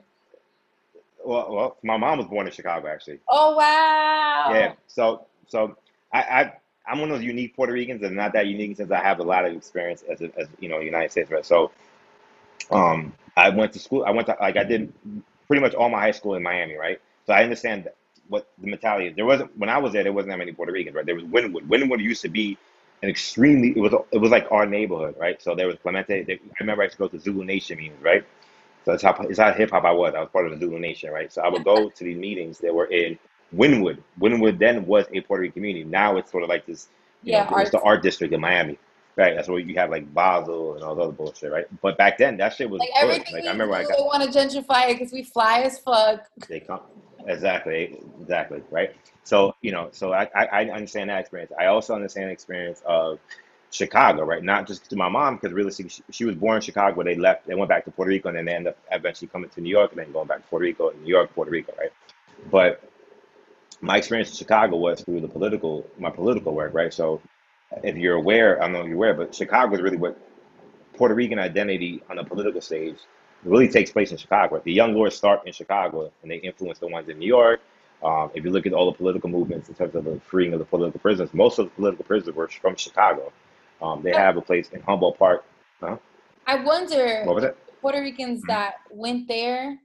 well, 1.23 1.51
well, 1.51 1.77
my 1.83 1.97
mom 1.97 2.19
was 2.19 2.27
born 2.27 2.45
in 2.45 2.53
Chicago 2.53 2.87
actually. 2.87 3.19
Oh 3.29 3.55
wow! 3.55 4.53
Yeah. 4.53 4.73
So, 4.87 5.25
so 5.47 5.75
I, 6.13 6.19
I, 6.21 6.53
I'm 6.87 6.99
one 6.99 7.09
of 7.09 7.17
those 7.17 7.25
unique 7.25 7.55
Puerto 7.55 7.73
Ricans, 7.73 8.03
and 8.03 8.15
not 8.15 8.33
that 8.33 8.45
unique 8.47 8.77
since 8.77 8.91
I 8.91 9.01
have 9.01 9.19
a 9.19 9.23
lot 9.23 9.45
of 9.45 9.53
experience 9.55 10.03
as, 10.03 10.21
a, 10.21 10.31
as 10.37 10.47
you 10.59 10.69
know, 10.69 10.79
United 10.79 11.11
States, 11.11 11.31
right? 11.31 11.45
So, 11.45 11.71
um, 12.71 13.13
I 13.35 13.49
went 13.49 13.73
to 13.73 13.79
school. 13.79 14.05
I 14.05 14.11
went 14.11 14.27
to 14.27 14.37
like 14.39 14.55
I 14.57 14.63
did 14.63 14.93
pretty 15.47 15.61
much 15.61 15.73
all 15.73 15.89
my 15.89 15.99
high 15.99 16.11
school 16.11 16.35
in 16.35 16.43
Miami, 16.43 16.75
right? 16.75 17.01
So 17.25 17.33
I 17.33 17.43
understand 17.43 17.85
that- 17.85 17.95
what 18.29 18.47
the 18.59 18.67
mentality 18.67 19.07
is. 19.07 19.15
There 19.15 19.25
wasn't 19.25 19.57
when 19.57 19.69
I 19.69 19.77
was 19.79 19.93
there. 19.93 20.03
There 20.03 20.13
wasn't 20.13 20.31
that 20.31 20.39
many 20.39 20.53
Puerto 20.53 20.71
Ricans, 20.73 20.95
right? 20.95 21.05
There 21.05 21.15
was 21.15 21.25
Wynwood. 21.25 21.67
Wynwood 21.67 22.01
used 22.01 22.21
to 22.23 22.29
be 22.29 22.57
an 23.03 23.09
extremely. 23.09 23.71
It 23.71 23.77
was 23.79 23.93
it 24.11 24.19
was 24.19 24.31
like 24.31 24.47
our 24.51 24.65
neighborhood, 24.65 25.15
right? 25.19 25.41
So 25.41 25.55
there 25.55 25.67
was 25.67 25.77
Clemente. 25.81 26.23
There, 26.23 26.37
I 26.37 26.55
remember 26.61 26.83
I 26.83 26.87
used 26.87 26.97
to 26.97 26.99
go 26.99 27.07
to 27.09 27.19
Zulu 27.19 27.45
Nation 27.45 27.77
meetings, 27.77 28.03
right? 28.03 28.25
So 28.85 28.91
that's 28.91 29.03
how 29.03 29.13
it's 29.29 29.39
how 29.39 29.53
hip 29.53 29.71
hop 29.71 29.85
I 29.85 29.91
was. 29.91 30.15
I 30.15 30.21
was 30.21 30.29
part 30.31 30.47
of 30.47 30.53
the 30.59 30.65
Zulu 30.65 30.79
Nation, 30.79 31.11
right? 31.11 31.31
So 31.33 31.41
I 31.43 31.49
would 31.49 31.63
go 31.65 31.89
to 31.89 32.03
these 32.03 32.17
meetings 32.17 32.59
that 32.59 32.73
were 32.73 32.87
in 32.87 33.19
Wynwood. 33.55 34.01
Wynwood 34.19 34.59
then 34.59 34.85
was 34.87 35.05
a 35.13 35.21
Puerto 35.21 35.41
Rican 35.41 35.53
community. 35.53 35.85
Now 35.85 36.17
it's 36.17 36.31
sort 36.31 36.43
of 36.43 36.49
like 36.49 36.65
this, 36.65 36.89
you 37.25 37.33
know, 37.33 37.43
Yeah, 37.43 37.61
it's 37.61 37.71
the 37.71 37.81
art 37.81 38.03
district 38.03 38.33
in 38.33 38.41
Miami, 38.41 38.79
right? 39.17 39.35
That's 39.35 39.49
where 39.49 39.59
you 39.59 39.75
have 39.77 39.91
like 39.91 40.11
Basel 40.13 40.75
and 40.75 40.83
all 40.83 40.95
the 40.95 41.03
other 41.03 41.13
bullshit, 41.13 41.51
right? 41.51 41.65
But 41.81 41.97
back 41.97 42.17
then, 42.17 42.37
that 42.37 42.53
shit 42.55 42.69
was 42.69 42.81
Like 42.81 42.89
good. 42.99 43.01
everything 43.03 43.33
Like 43.33 43.45
I 43.47 43.51
remember 43.51 43.75
I 43.75 43.83
do, 43.83 43.89
got 43.89 43.97
they 43.97 44.03
want 44.03 44.23
to 44.23 44.37
gentrify 44.39 44.89
it 44.89 44.99
because 44.99 45.13
we 45.13 45.23
fly 45.23 45.61
as 45.61 45.79
fuck. 45.79 46.27
they 46.49 46.61
come 46.61 46.81
exactly, 47.25 47.99
exactly, 48.21 48.63
right? 48.71 48.95
So 49.23 49.55
you 49.61 49.71
know, 49.71 49.89
so 49.91 50.13
I, 50.13 50.29
I 50.35 50.45
I 50.45 50.69
understand 50.69 51.09
that 51.09 51.19
experience. 51.21 51.51
I 51.59 51.67
also 51.67 51.95
understand 51.95 52.29
the 52.29 52.33
experience 52.33 52.81
of 52.85 53.19
Chicago, 53.71 54.23
right? 54.23 54.43
Not 54.43 54.67
just 54.67 54.89
to 54.89 54.95
my 54.95 55.09
mom, 55.09 55.35
because 55.35 55.53
realistically, 55.53 55.89
she, 55.89 56.03
she 56.11 56.25
was 56.25 56.35
born 56.35 56.57
in 56.57 56.61
Chicago. 56.61 57.03
They 57.03 57.15
left, 57.15 57.47
they 57.47 57.55
went 57.55 57.69
back 57.69 57.85
to 57.85 57.91
Puerto 57.91 58.09
Rico, 58.09 58.29
and 58.29 58.37
then 58.37 58.45
they 58.45 58.53
ended 58.53 58.73
up 58.73 58.79
eventually 58.91 59.27
coming 59.27 59.49
to 59.51 59.61
New 59.61 59.69
York, 59.69 59.91
and 59.91 59.99
then 59.99 60.11
going 60.11 60.27
back 60.27 60.41
to 60.43 60.47
Puerto 60.47 60.63
Rico, 60.63 60.91
New 60.91 61.09
York, 61.09 61.33
Puerto 61.33 61.51
Rico, 61.51 61.73
right? 61.79 61.91
But 62.51 62.81
my 63.81 63.97
experience 63.97 64.29
in 64.31 64.37
Chicago 64.37 64.77
was 64.77 65.01
through 65.01 65.21
the 65.21 65.27
political, 65.27 65.85
my 65.99 66.09
political 66.09 66.53
work, 66.53 66.73
right? 66.73 66.93
So 66.93 67.21
if 67.83 67.97
you're 67.97 68.15
aware, 68.15 68.61
I 68.61 68.65
don't 68.65 68.73
know 68.73 68.81
if 68.81 68.87
you're 68.87 68.95
aware, 68.95 69.13
but 69.13 69.35
Chicago 69.35 69.75
is 69.75 69.81
really 69.81 69.97
what 69.97 70.17
Puerto 70.95 71.15
Rican 71.15 71.39
identity 71.39 72.01
on 72.09 72.17
the 72.17 72.23
political 72.23 72.61
stage 72.61 72.97
really 73.45 73.67
takes 73.67 73.91
place 73.91 74.11
in 74.11 74.17
Chicago. 74.17 74.61
The 74.63 74.73
Young 74.73 74.93
Lords 74.93 75.15
start 75.15 75.45
in 75.45 75.53
Chicago, 75.53 76.11
and 76.21 76.31
they 76.31 76.37
influence 76.37 76.79
the 76.79 76.87
ones 76.87 77.09
in 77.09 77.19
New 77.19 77.27
York. 77.27 77.61
Um, 78.03 78.29
if 78.33 78.43
you 78.43 78.51
look 78.51 78.65
at 78.65 78.73
all 78.73 78.91
the 78.91 78.97
political 78.97 79.29
movements 79.29 79.69
in 79.69 79.75
terms 79.75 79.95
of 79.95 80.03
the 80.03 80.19
freeing 80.19 80.53
of 80.53 80.59
the 80.59 80.65
political 80.65 80.99
prisoners, 80.99 81.33
most 81.33 81.59
of 81.59 81.65
the 81.65 81.71
political 81.71 82.05
prisoners 82.05 82.35
were 82.35 82.47
from 82.47 82.75
Chicago. 82.75 83.31
Um, 83.81 84.01
they 84.03 84.11
have 84.11 84.37
a 84.37 84.41
place 84.41 84.69
in 84.69 84.81
Humboldt 84.81 85.17
Park. 85.17 85.45
Huh? 85.79 85.97
I 86.47 86.63
wonder 86.63 87.23
What 87.25 87.35
was 87.35 87.43
it? 87.43 87.57
Puerto 87.81 87.99
Ricans 88.01 88.41
hmm 88.41 88.47
that 88.47 88.75
went 88.91 89.27
there 89.27 89.77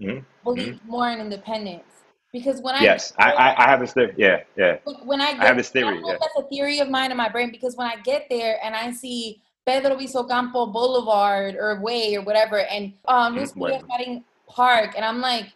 hmm 0.00 0.08
hmm 0.08 0.18
believed 0.44 0.84
more 0.84 1.10
in 1.10 1.20
independence. 1.20 1.84
Because 2.32 2.60
when 2.60 2.74
I 2.74 2.82
Yes, 2.82 3.12
I, 3.18 3.32
I, 3.32 3.64
I 3.64 3.68
have 3.70 3.80
this 3.80 3.92
theory. 3.92 4.14
Yeah, 4.16 4.40
yeah. 4.56 4.76
when 5.04 5.20
I 5.20 5.30
I 5.30 5.46
have 5.46 5.56
this 5.56 5.70
there, 5.70 5.86
I 5.86 5.90
don't 5.92 6.02
know 6.02 6.08
Yeah. 6.08 6.14
if 6.14 6.20
that's 6.20 6.46
a 6.46 6.48
theory 6.48 6.78
of 6.80 6.90
mine 6.90 7.10
in 7.10 7.16
my 7.16 7.28
brain, 7.28 7.50
because 7.50 7.76
when 7.76 7.86
I 7.86 7.96
get 8.02 8.26
there 8.28 8.58
and 8.62 8.74
I 8.74 8.90
see 8.90 9.42
Pedro 9.68 9.96
Albizu 9.96 10.26
Campos 10.26 10.72
Boulevard 10.72 11.54
or 11.56 11.78
Way 11.82 12.16
or 12.16 12.22
whatever, 12.22 12.60
and 12.60 12.94
um, 13.06 13.34
hmm 13.34 13.38
Luis 13.40 13.52
Right. 13.54 13.60
Maria 13.60 13.80
Marin 13.86 14.24
Park, 14.48 14.94
and 14.96 15.04
I'm 15.04 15.20
like, 15.20 15.52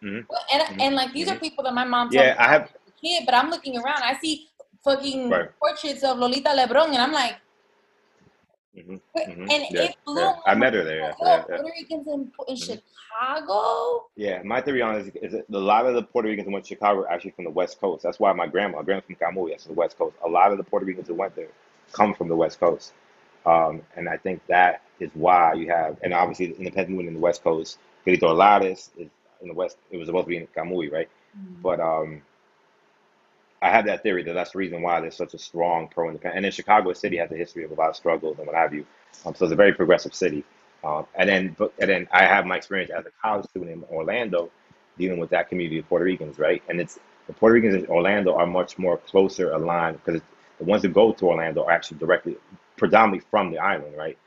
hmm 0.00 0.20
what? 0.28 0.42
And, 0.52 0.62
hmm 0.62 0.80
and 0.80 0.94
like, 0.94 1.12
these 1.12 1.28
are 1.28 1.34
hmm 1.34 1.40
people 1.40 1.64
that 1.64 1.74
my 1.74 1.84
mom 1.84 2.10
told 2.10 2.14
me 2.14 2.22
Yeah, 2.22 2.36
I 2.38 2.46
have. 2.48 2.70
kid, 3.02 3.24
but 3.26 3.34
I'm 3.34 3.50
looking 3.50 3.76
around, 3.76 4.02
I 4.04 4.14
see 4.22 4.48
fucking 4.84 5.28
Right. 5.30 5.50
portraits 5.58 6.04
of 6.04 6.18
Lolita 6.18 6.50
Lebron, 6.50 6.88
and 6.94 6.98
I'm 6.98 7.12
like, 7.12 7.36
hmm 8.78 8.96
But- 9.12 9.26
hmm 9.26 9.50
and 9.50 9.64
Yeah, 9.70 9.82
it 9.82 9.96
blew 10.06 10.22
yeah. 10.22 10.34
I 10.46 10.54
met 10.54 10.74
her 10.74 10.84
there. 10.84 11.00
Yeah. 11.20 11.42
Puerto 11.42 11.64
Ricans 11.64 12.06
in, 12.06 12.32
in 12.46 12.56
hmm 12.56 12.56
Chicago? 12.56 14.06
Yeah, 14.14 14.42
my 14.44 14.60
theory 14.60 14.80
on 14.82 14.94
it 14.94 15.00
is, 15.00 15.08
is 15.26 15.32
that 15.32 15.44
a 15.52 15.58
lot 15.58 15.86
of 15.86 15.94
the 15.94 16.02
Puerto 16.04 16.28
Ricans 16.28 16.46
who 16.46 16.52
went 16.52 16.64
to 16.66 16.68
Chicago 16.68 17.00
are 17.00 17.10
actually 17.10 17.32
from 17.32 17.44
the 17.46 17.50
West 17.50 17.80
Coast. 17.80 18.04
That's 18.04 18.20
why 18.20 18.32
my 18.32 18.46
grandma, 18.46 18.78
my 18.78 18.84
grandma's 18.84 19.06
from 19.06 19.16
Camuy, 19.16 19.50
that's 19.50 19.64
from 19.64 19.74
the 19.74 19.80
West 19.80 19.98
Coast. 19.98 20.14
A 20.24 20.28
lot 20.28 20.52
of 20.52 20.58
the 20.58 20.64
Puerto 20.64 20.86
Ricans 20.86 21.08
who 21.08 21.14
went 21.14 21.34
there 21.34 21.48
come 21.92 22.14
from 22.14 22.28
the 22.28 22.36
West 22.36 22.60
Coast. 22.60 22.92
Um, 23.46 23.82
and 23.96 24.08
I 24.08 24.16
think 24.16 24.44
that 24.48 24.82
is 25.00 25.10
why 25.14 25.54
you 25.54 25.68
have, 25.70 25.96
and 26.02 26.12
obviously 26.12 26.46
the 26.48 26.56
independent 26.58 26.90
movement 26.90 27.08
in 27.08 27.14
the 27.14 27.20
West 27.20 27.42
Coast, 27.42 27.78
Grito 28.04 28.28
de 28.28 28.34
Lares 28.34 28.90
is 28.98 29.08
in 29.40 29.48
the 29.48 29.54
West, 29.54 29.76
it 29.90 29.96
was 29.96 30.06
supposed 30.06 30.26
to 30.26 30.28
be 30.30 30.36
in 30.36 30.46
Camuy, 30.48 30.92
right? 30.92 31.08
But 31.62 31.80
um, 31.80 32.22
I 33.62 33.70
have 33.70 33.86
that 33.86 34.02
theory 34.02 34.22
that 34.24 34.34
that's 34.34 34.52
the 34.52 34.58
reason 34.58 34.82
why 34.82 35.00
there's 35.00 35.16
such 35.16 35.34
a 35.34 35.38
strong 35.38 35.88
pro-independent. 35.88 36.36
And 36.36 36.44
then 36.44 36.52
Chicago 36.52 36.92
City 36.92 37.16
has 37.18 37.30
a 37.30 37.36
history 37.36 37.64
of 37.64 37.70
a 37.70 37.74
lot 37.74 37.90
of 37.90 37.96
struggles 37.96 38.38
and 38.38 38.46
what 38.46 38.56
have 38.56 38.74
you. 38.74 38.86
Um, 39.24 39.34
so 39.34 39.44
it's 39.44 39.52
a 39.52 39.56
very 39.56 39.72
progressive 39.72 40.14
city. 40.14 40.44
Um, 40.82 41.06
and 41.14 41.28
then, 41.28 41.56
but 41.58 41.72
and 41.78 41.90
then 41.90 42.08
I 42.12 42.24
have 42.24 42.46
my 42.46 42.56
experience 42.56 42.90
as 42.90 43.04
a 43.04 43.10
college 43.22 43.46
student 43.50 43.70
in 43.70 43.84
Orlando, 43.94 44.50
dealing 44.98 45.18
with 45.18 45.30
that 45.30 45.48
community 45.48 45.78
of 45.78 45.88
Puerto 45.88 46.04
Ricans, 46.04 46.38
right? 46.38 46.62
And 46.68 46.80
it's 46.80 46.98
the 47.26 47.34
Puerto 47.34 47.54
Ricans 47.54 47.74
in 47.74 47.86
Orlando 47.86 48.34
are 48.34 48.46
much 48.46 48.78
more 48.78 48.96
closer 48.96 49.52
aligned 49.52 50.02
because 50.02 50.22
the 50.58 50.64
ones 50.64 50.82
that 50.82 50.92
go 50.92 51.12
to 51.12 51.26
Orlando 51.26 51.64
are 51.64 51.70
actually 51.70 51.98
directly, 51.98 52.36
predominantly 52.80 53.24
from 53.30 53.52
the 53.52 53.58
island, 53.58 53.96
right? 53.96 54.18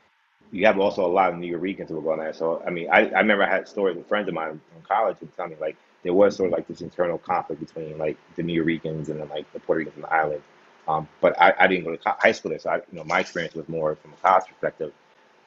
You 0.52 0.64
have 0.66 0.78
also 0.78 1.04
a 1.04 1.08
lot 1.08 1.32
of 1.32 1.38
New 1.38 1.48
Yorkers 1.48 1.88
who 1.88 1.98
are 1.98 2.02
going 2.02 2.20
there. 2.20 2.32
So 2.32 2.62
I 2.66 2.70
mean, 2.70 2.88
I, 2.90 3.08
I 3.08 3.18
remember 3.18 3.42
I 3.42 3.50
had 3.50 3.68
stories 3.68 3.96
with 3.96 4.06
friends 4.06 4.28
of 4.28 4.34
mine 4.34 4.60
from 4.72 4.82
college 4.82 5.16
who 5.18 5.26
tell 5.36 5.48
me 5.48 5.56
like 5.60 5.76
there 6.04 6.14
was 6.14 6.36
sort 6.36 6.48
of 6.48 6.52
like 6.52 6.68
this 6.68 6.80
internal 6.80 7.18
conflict 7.18 7.60
between 7.60 7.98
like 7.98 8.16
the 8.36 8.42
New 8.44 8.54
Yorkers 8.62 9.08
and 9.08 9.20
then 9.20 9.28
like 9.28 9.52
the 9.52 9.58
Puerto 9.58 9.80
Ricans 9.80 9.96
on 9.96 10.02
the 10.02 10.12
island. 10.12 10.42
Um, 10.86 11.08
but 11.20 11.38
I, 11.40 11.54
I 11.58 11.66
didn't 11.66 11.84
go 11.84 11.96
to 11.96 12.16
high 12.18 12.32
school 12.32 12.50
there, 12.50 12.58
so 12.60 12.70
I, 12.70 12.76
you 12.76 12.82
know 12.92 13.04
my 13.04 13.20
experience 13.20 13.54
was 13.54 13.68
more 13.68 13.96
from 13.96 14.12
a 14.12 14.16
college 14.16 14.46
perspective 14.46 14.92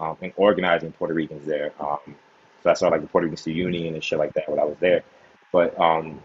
um, 0.02 0.18
organizing 0.36 0.92
Puerto 0.92 1.14
Ricans 1.14 1.46
there. 1.46 1.72
Um, 1.80 2.16
so 2.64 2.72
I 2.72 2.74
saw 2.74 2.90
like 2.90 3.02
the 3.02 3.08
Puerto 3.08 3.28
Rican 3.28 3.54
Union 3.54 3.94
and 3.94 4.04
shit 4.04 4.20
like 4.20 4.34
that 4.34 4.50
when 4.50 4.60
I 4.60 4.66
was 4.66 4.78
there. 4.80 5.04
But 5.54 5.80
um, 5.80 6.20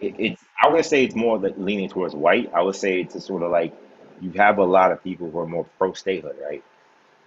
it, 0.00 0.14
it's 0.18 0.42
I 0.62 0.68
would 0.68 0.86
say 0.86 1.04
it's 1.04 1.14
more 1.14 1.38
like 1.38 1.54
leaning 1.58 1.90
towards 1.90 2.14
white. 2.14 2.50
I 2.54 2.62
would 2.62 2.76
say 2.76 3.00
it's 3.00 3.22
sort 3.24 3.42
of 3.42 3.50
like 3.50 3.74
you 4.20 4.32
have 4.32 4.58
a 4.58 4.64
lot 4.64 4.92
of 4.92 5.02
people 5.04 5.30
who 5.30 5.38
are 5.40 5.46
more 5.46 5.66
pro 5.78 5.92
statehood, 5.92 6.36
right? 6.42 6.62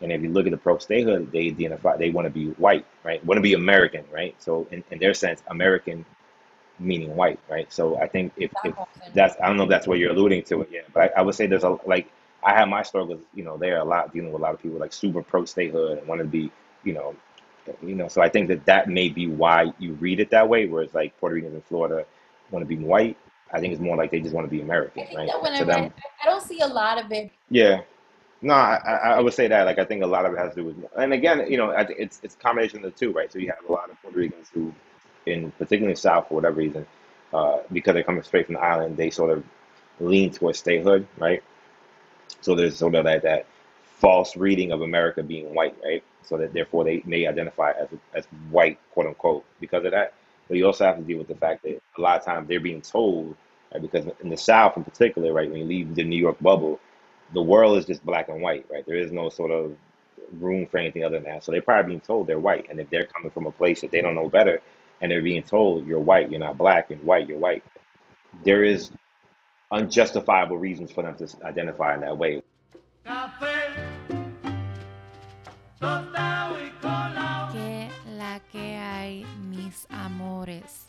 And 0.01 0.11
if 0.11 0.21
you 0.21 0.29
look 0.29 0.45
at 0.47 0.51
the 0.51 0.57
pro 0.57 0.77
statehood, 0.79 1.31
they 1.31 1.47
identify 1.47 1.97
they 1.97 2.11
want 2.11 2.25
to 2.27 2.31
be 2.31 2.47
white, 2.51 2.85
right? 3.03 3.23
Want 3.25 3.37
to 3.37 3.41
be 3.43 3.53
American, 3.53 4.05
right? 4.11 4.35
So 4.39 4.67
in, 4.71 4.83
in 4.91 4.99
their 4.99 5.13
sense, 5.13 5.43
American 5.47 6.05
meaning 6.79 7.15
white, 7.15 7.39
right? 7.49 7.71
So 7.71 7.97
I 7.99 8.07
think 8.07 8.33
if, 8.37 8.51
if 8.63 8.75
that's 9.13 9.35
I 9.41 9.47
don't 9.47 9.57
know 9.57 9.63
if 9.63 9.69
that's 9.69 9.87
what 9.87 9.99
you're 9.99 10.11
alluding 10.11 10.43
to 10.45 10.61
it, 10.61 10.69
yeah, 10.71 10.81
but 10.93 11.11
I, 11.15 11.19
I 11.19 11.21
would 11.23 11.35
say 11.35 11.47
there's 11.47 11.63
a 11.63 11.77
like 11.85 12.09
I 12.43 12.53
have 12.53 12.67
my 12.67 12.83
struggles, 12.83 13.21
you 13.33 13.43
know, 13.43 13.57
there 13.57 13.79
a 13.79 13.85
lot 13.85 14.13
dealing 14.13 14.31
with 14.31 14.41
a 14.41 14.43
lot 14.43 14.53
of 14.53 14.61
people 14.61 14.79
like 14.79 14.93
super 14.93 15.21
pro 15.23 15.45
statehood 15.45 15.99
and 15.99 16.07
want 16.07 16.19
to 16.21 16.27
be, 16.27 16.51
you 16.83 16.93
know, 16.93 17.15
you 17.83 17.95
know. 17.95 18.07
So 18.07 18.21
I 18.21 18.29
think 18.29 18.49
that 18.49 18.65
that 18.65 18.89
may 18.89 19.09
be 19.09 19.27
why 19.27 19.73
you 19.79 19.93
read 19.93 20.19
it 20.19 20.29
that 20.31 20.47
way, 20.49 20.67
where 20.67 20.83
it's 20.83 20.93
like 20.95 21.17
Puerto 21.19 21.35
Ricans 21.35 21.55
in 21.55 21.61
Florida 21.61 22.05
want 22.51 22.63
to 22.63 22.67
be 22.67 22.77
white. 22.77 23.17
I 23.51 23.59
think 23.59 23.73
it's 23.73 23.81
more 23.81 23.95
like 23.95 24.11
they 24.11 24.19
just 24.19 24.35
want 24.35 24.45
to 24.45 24.51
be 24.51 24.61
American, 24.61 25.07
right? 25.15 25.29
To 25.59 25.65
them, 25.65 25.93
I 26.23 26.25
don't 26.25 26.43
see 26.43 26.59
a 26.59 26.67
lot 26.67 27.03
of 27.03 27.11
it. 27.11 27.31
yeah. 27.49 27.81
No, 28.39 28.53
I, 28.53 29.15
I 29.15 29.19
would 29.19 29.33
say 29.33 29.47
that. 29.47 29.65
Like, 29.65 29.79
I 29.79 29.85
think 29.85 30.03
a 30.03 30.07
lot 30.07 30.25
of 30.25 30.33
it 30.33 30.37
has 30.37 30.53
to 30.53 30.61
do 30.61 30.65
with, 30.67 30.85
and 30.95 31.11
again, 31.11 31.49
you 31.49 31.57
know, 31.57 31.71
it's 31.71 32.19
it's 32.21 32.35
a 32.35 32.37
combination 32.37 32.77
of 32.77 32.83
the 32.83 32.91
two, 32.91 33.11
right? 33.11 33.31
So 33.31 33.39
you 33.39 33.47
have 33.47 33.67
a 33.67 33.71
lot 33.71 33.89
of 33.89 33.99
Puerto 34.01 34.17
Ricans 34.17 34.49
who, 34.53 34.73
in 35.25 35.51
particularly 35.53 35.93
the 35.95 35.99
South, 35.99 36.27
for 36.27 36.35
whatever 36.35 36.57
reason, 36.57 36.85
uh, 37.33 37.59
because 37.71 37.95
they're 37.95 38.03
coming 38.03 38.21
straight 38.21 38.45
from 38.45 38.55
the 38.55 38.61
island, 38.61 38.95
they 38.95 39.09
sort 39.09 39.31
of 39.31 39.43
lean 39.99 40.31
towards 40.31 40.59
statehood, 40.59 41.07
right? 41.17 41.43
So 42.41 42.53
there's 42.53 42.77
sort 42.77 42.93
of 42.93 43.05
that 43.05 43.23
that 43.23 43.47
false 43.83 44.37
reading 44.37 44.71
of 44.71 44.81
America 44.81 45.23
being 45.23 45.53
white, 45.55 45.75
right? 45.83 46.03
So 46.21 46.37
that 46.37 46.53
therefore 46.53 46.83
they 46.83 47.01
may 47.05 47.25
identify 47.25 47.71
as 47.71 47.87
as 48.13 48.25
white, 48.51 48.79
quote 48.91 49.07
unquote, 49.07 49.45
because 49.59 49.83
of 49.85 49.91
that. 49.91 50.13
But 50.47 50.57
you 50.57 50.65
also 50.65 50.85
have 50.85 50.97
to 50.97 51.03
deal 51.03 51.17
with 51.17 51.27
the 51.27 51.35
fact 51.35 51.63
that 51.63 51.81
a 51.97 52.01
lot 52.01 52.19
of 52.19 52.25
times 52.25 52.47
they're 52.47 52.59
being 52.59 52.81
told, 52.81 53.35
right? 53.73 53.81
Because 53.81 54.05
in 54.21 54.29
the 54.29 54.37
South, 54.37 54.77
in 54.77 54.83
particular, 54.83 55.33
right, 55.33 55.49
when 55.49 55.59
you 55.59 55.65
leave 55.65 55.95
the 55.95 56.03
New 56.03 56.19
York 56.19 56.37
bubble, 56.39 56.79
the 57.33 57.41
world 57.41 57.77
is 57.77 57.85
just 57.85 58.05
black 58.05 58.29
and 58.29 58.41
white, 58.41 58.65
right? 58.71 58.85
There 58.85 58.97
is 58.97 59.11
no 59.11 59.29
sort 59.29 59.51
of 59.51 59.75
room 60.39 60.67
for 60.67 60.77
anything 60.77 61.03
other 61.03 61.19
than 61.19 61.25
that. 61.25 61.43
So 61.43 61.51
they're 61.51 61.61
probably 61.61 61.91
being 61.91 62.01
told 62.01 62.27
they're 62.27 62.39
white, 62.39 62.67
and 62.69 62.79
if 62.79 62.89
they're 62.89 63.05
coming 63.05 63.31
from 63.31 63.45
a 63.45 63.51
place 63.51 63.81
that 63.81 63.91
they 63.91 64.01
don't 64.01 64.15
know 64.15 64.29
better, 64.29 64.61
and 65.01 65.11
they're 65.11 65.21
being 65.21 65.43
told 65.43 65.85
you're 65.85 65.99
white, 65.99 66.31
you're 66.31 66.39
not 66.39 66.57
black, 66.57 66.91
and 66.91 67.03
white, 67.03 67.27
you're 67.27 67.37
white, 67.37 67.63
there 68.43 68.63
is 68.63 68.91
unjustifiable 69.71 70.57
reasons 70.57 70.91
for 70.91 71.03
them 71.03 71.15
to 71.15 71.27
identify 71.43 71.93
in 71.95 72.01
that 72.01 72.17
way. 72.17 72.41
Amores. 80.37 80.85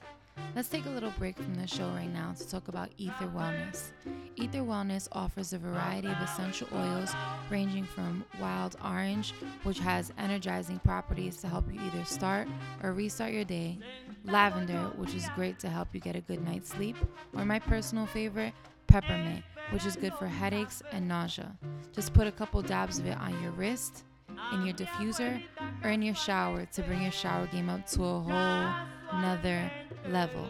Let's 0.55 0.69
take 0.69 0.85
a 0.85 0.91
little 0.91 1.13
break 1.19 1.37
from 1.37 1.55
the 1.55 1.67
show 1.67 1.89
right 1.89 2.13
now 2.13 2.35
to 2.39 2.49
talk 2.49 2.69
about 2.69 2.91
Aether 3.01 3.31
Wellness. 3.35 3.93
Aether 4.39 4.61
Wellness 4.61 5.09
offers 5.13 5.55
a 5.55 5.59
variety 5.59 6.09
of 6.09 6.21
essential 6.21 6.69
oils 6.75 7.15
ranging 7.49 7.85
from 7.85 8.27
wild 8.39 8.77
orange, 8.85 9.33
which 9.63 9.79
has 9.79 10.13
energizing 10.19 10.79
properties 10.81 11.39
to 11.39 11.49
help 11.49 11.65
you 11.73 11.81
either 11.81 12.05
start 12.05 12.47
or 12.83 12.93
restart 12.93 13.33
your 13.33 13.45
day, 13.45 13.79
lavender, 14.25 14.91
which 14.97 15.15
is 15.15 15.27
great 15.35 15.59
to 15.61 15.69
help 15.69 15.89
you 15.93 16.01
get 16.01 16.15
a 16.15 16.21
good 16.21 16.45
night's 16.45 16.69
sleep, 16.69 16.97
or 17.35 17.47
my 17.47 17.59
personal 17.59 18.05
favorite, 18.05 18.53
peppermint, 18.87 19.43
which 19.71 19.87
is 19.87 19.97
good 19.97 20.13
for 20.15 20.27
headaches 20.27 20.83
and 20.93 21.09
nausea. 21.09 21.57
Just 21.95 22.13
put 22.13 22.27
a 22.27 22.33
couple 22.33 22.61
dabs 22.61 22.99
of 22.99 23.07
it 23.07 23.17
on 23.19 23.41
your 23.43 23.53
wrist, 23.53 24.05
in 24.53 24.65
your 24.65 24.75
diffuser, 24.75 25.43
or 25.85 25.91
in 25.91 26.03
your 26.03 26.15
shower 26.15 26.67
to 26.67 26.83
bring 26.83 27.03
your 27.03 27.13
shower 27.13 27.47
game 27.47 27.69
up 27.69 27.87
to 27.89 28.03
a 28.03 28.21
whole 28.21 29.21
nother 29.21 29.71
level. 30.09 30.47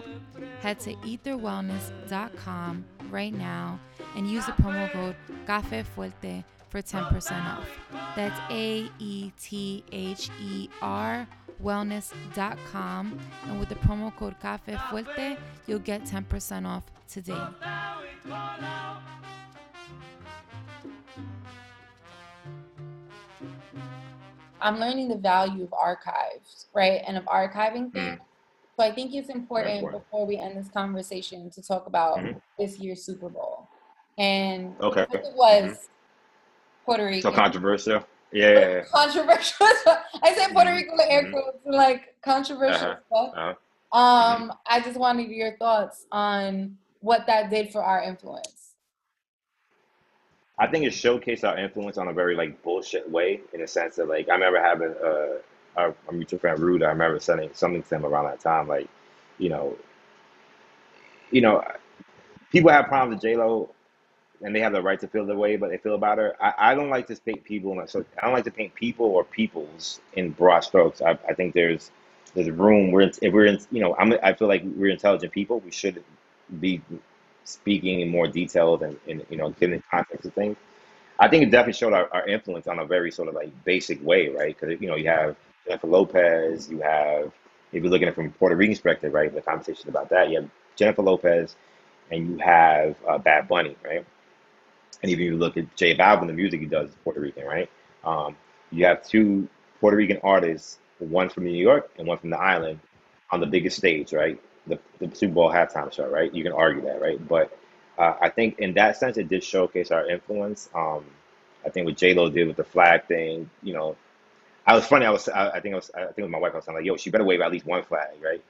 Head 0.61 0.80
to 0.80 0.95
aetherwellness.com 0.95 2.85
right 3.11 3.33
now 3.33 3.80
and 4.16 4.30
use 4.30 4.47
the 4.47 4.52
promo 4.52 4.90
code 4.92 5.16
Cafe 5.47 5.85
Fuerte 5.97 6.45
for 6.68 6.83
10% 6.83 7.45
off. 7.45 7.66
That's 8.14 8.38
A 8.50 8.88
E 8.99 9.33
T 9.38 9.85
H 9.92 10.30
E 10.40 10.68
R 10.83 11.26
wellness.com 11.62 13.18
and 13.47 13.59
with 13.59 13.68
the 13.68 13.75
promo 13.76 14.14
code 14.14 14.38
Cafe 14.40 14.75
Fuerte, 14.75 15.37
you'll 15.66 15.78
get 15.78 16.04
10% 16.04 16.66
off 16.66 16.85
today. 17.09 17.47
I'm 24.60 24.78
learning 24.78 25.08
the 25.08 25.16
value 25.16 25.64
of 25.64 25.72
archives, 25.72 26.66
right? 26.74 27.02
And 27.06 27.16
of 27.16 27.24
archiving 27.24 27.92
things. 27.92 28.20
So 28.76 28.84
I 28.84 28.92
think 28.92 29.12
it's 29.14 29.28
important 29.28 29.76
important. 29.76 30.04
before 30.04 30.26
we 30.26 30.36
end 30.36 30.56
this 30.56 30.68
conversation 30.68 31.50
to 31.50 31.62
talk 31.62 31.86
about 31.86 32.18
Mhm. 32.18 32.40
this 32.58 32.78
year's 32.78 33.04
Super 33.04 33.28
Bowl. 33.28 33.68
And 34.18 34.76
Okay. 34.80 35.06
it 35.10 35.34
was 35.34 35.88
Puerto 36.84 37.04
Rico. 37.04 37.30
So 37.30 37.36
controversial. 37.36 38.04
Yeah, 38.30 38.82
controversial. 38.92 39.66
I 40.22 40.34
said 40.34 40.52
Puerto 40.52 40.70
Mhm. 40.70 40.76
Rico 40.76 40.92
with 40.96 41.06
air 41.08 41.24
Mhm. 41.24 41.52
like 41.64 42.14
controversial 42.22 42.88
Uh-huh. 42.90 43.00
stuff. 43.06 43.34
Uh-huh. 43.36 43.54
Um, 43.98 44.52
I 44.66 44.80
just 44.80 44.98
wanted 44.98 45.30
your 45.30 45.56
thoughts 45.56 46.06
on 46.12 46.76
what 47.00 47.26
that 47.26 47.48
did 47.50 47.72
for 47.72 47.82
our 47.82 48.02
influence. 48.02 48.67
I 50.58 50.66
think 50.66 50.84
it 50.84 50.92
showcased 50.92 51.44
our 51.48 51.56
influence 51.56 51.98
on 51.98 52.08
a 52.08 52.12
very 52.12 52.34
like 52.34 52.62
bullshit 52.62 53.08
way, 53.10 53.40
in 53.52 53.60
the 53.60 53.66
sense 53.68 53.96
that 53.96 54.08
like 54.08 54.28
I 54.28 54.34
remember 54.34 54.60
having 54.60 54.94
uh, 55.04 55.38
our, 55.76 55.94
our 56.06 56.12
mutual 56.12 56.38
friend 56.38 56.58
Rude. 56.58 56.82
I 56.82 56.88
remember 56.88 57.20
sending 57.20 57.50
something 57.54 57.82
to 57.82 57.94
him 57.94 58.04
around 58.04 58.24
that 58.24 58.40
time, 58.40 58.66
like, 58.68 58.88
you 59.38 59.48
know, 59.48 59.76
you 61.30 61.40
know, 61.40 61.64
people 62.50 62.70
have 62.70 62.86
problems 62.86 63.16
with 63.16 63.22
J 63.22 63.36
Lo, 63.36 63.70
and 64.42 64.54
they 64.54 64.60
have 64.60 64.72
the 64.72 64.82
right 64.82 64.98
to 65.00 65.08
feel 65.08 65.26
the 65.26 65.36
way, 65.36 65.56
but 65.56 65.70
they 65.70 65.78
feel 65.78 65.94
about 65.94 66.18
her. 66.18 66.34
I, 66.40 66.72
I 66.72 66.74
don't 66.74 66.90
like 66.90 67.06
to 67.08 67.16
paint 67.16 67.44
people, 67.44 67.80
so 67.86 68.04
I 68.20 68.24
don't 68.24 68.34
like 68.34 68.44
to 68.44 68.50
paint 68.50 68.74
people 68.74 69.06
or 69.06 69.24
peoples 69.24 70.00
in 70.14 70.30
broad 70.30 70.60
strokes. 70.60 71.00
I, 71.02 71.18
I 71.28 71.34
think 71.34 71.54
there's 71.54 71.90
there's 72.34 72.50
room. 72.50 72.90
We're 72.90 73.10
if 73.22 73.32
we're 73.32 73.46
in, 73.46 73.60
you 73.70 73.80
know, 73.80 73.94
I'm 73.96 74.14
I 74.22 74.32
feel 74.34 74.48
like 74.48 74.62
we're 74.64 74.90
intelligent 74.90 75.32
people. 75.32 75.60
We 75.60 75.70
should 75.70 76.02
be 76.60 76.80
speaking 77.48 78.00
in 78.00 78.10
more 78.10 78.28
detail 78.28 78.82
and, 78.82 78.98
and 79.08 79.24
you 79.30 79.36
know, 79.36 79.50
giving 79.50 79.82
context 79.90 80.24
to 80.24 80.30
things. 80.30 80.56
I 81.18 81.28
think 81.28 81.42
it 81.44 81.50
definitely 81.50 81.74
showed 81.74 81.92
our, 81.94 82.08
our 82.12 82.26
influence 82.28 82.66
on 82.68 82.78
a 82.78 82.84
very 82.84 83.10
sort 83.10 83.28
of 83.28 83.34
like 83.34 83.52
basic 83.64 84.04
way, 84.04 84.28
right? 84.28 84.56
Because 84.58 84.80
you 84.80 84.88
know 84.88 84.96
you 84.96 85.08
have 85.08 85.37
Jennifer 85.66 85.87
Lopez, 85.88 86.70
you 86.70 86.80
have 86.80 87.32
if 87.72 87.82
you're 87.82 87.90
looking 87.90 88.08
at 88.08 88.12
it 88.12 88.14
from 88.14 88.26
a 88.26 88.30
Puerto 88.30 88.56
Rican 88.56 88.74
perspective, 88.74 89.12
right? 89.14 89.34
The 89.34 89.42
conversation 89.42 89.88
about 89.90 90.08
that, 90.11 90.30
you 90.30 90.40
have 90.42 90.50
Jennifer 90.76 91.02
Lopez, 91.02 91.56
and 92.11 92.28
you 92.28 92.38
have 92.38 92.96
uh, 93.08 93.18
Bad 93.18 93.48
Bunny, 93.48 93.76
right? 93.84 94.04
And 95.02 95.11
even 95.11 95.24
if 95.24 95.30
you 95.32 95.37
look 95.38 95.56
at 95.56 95.74
J 95.76 95.96
Balvin, 95.96 96.26
the 96.26 96.32
music 96.32 96.61
he 96.61 96.66
does 96.66 96.90
is 96.90 96.96
Puerto 97.04 97.20
Rican, 97.20 97.44
right? 97.46 97.70
Um, 98.04 98.37
you 98.70 98.84
have 98.87 99.04
two 99.06 99.48
Puerto 99.80 99.96
Rican 99.96 100.18
artists, 100.22 100.78
one 100.98 101.28
from 101.28 101.44
New 101.44 101.50
York 101.52 101.90
and 101.98 102.06
one 102.06 102.18
from 102.18 102.30
the 102.30 102.38
island, 102.38 102.80
on 103.30 103.40
the 103.40 103.46
biggest 103.46 103.76
stage, 103.76 104.12
right? 104.12 104.40
The, 104.68 104.78
the 104.98 105.14
Super 105.14 105.35
Bowl 105.35 105.50
halftime 105.50 105.92
show, 105.92 106.09
right? 106.09 106.33
You 106.33 106.42
can 106.42 106.52
argue 106.52 106.83
that, 106.83 107.00
right? 107.00 107.26
But 107.26 107.57
uh, 107.98 108.14
I 108.20 108.28
think 108.28 108.59
in 108.59 108.74
that 108.74 108.96
sense, 108.96 109.16
it 109.16 109.28
did 109.28 109.42
showcase 109.42 109.90
our 109.90 110.09
influence. 110.09 110.68
Um, 110.74 111.04
I 111.64 111.70
think 111.70 111.87
what 111.87 111.96
J 111.96 112.14
Lo 112.14 112.31
did 112.31 112.46
with 112.46 112.57
the 112.57 112.64
flag 112.64 113.07
thing, 113.07 113.50
you 113.62 113.74
know, 113.74 113.96
I 114.66 114.74
was 114.74 114.87
funny. 114.87 115.07
I 115.07 115.11
was, 115.11 115.28
I, 115.28 115.50
I 115.50 115.61
think 115.61 115.74
I 115.74 115.76
was, 115.76 115.90
I 115.94 116.04
think 116.07 116.18
with 116.18 116.31
my 116.31 116.38
wife, 116.38 116.52
I 116.52 116.59
was 116.59 116.68
like, 116.68 116.85
"Yo, 116.85 116.96
she 116.96 117.11
better 117.11 117.24
wave 117.24 117.40
at 117.40 117.50
least 117.50 117.66
one 117.66 117.83
flag, 117.85 118.11
right?" 118.22 118.42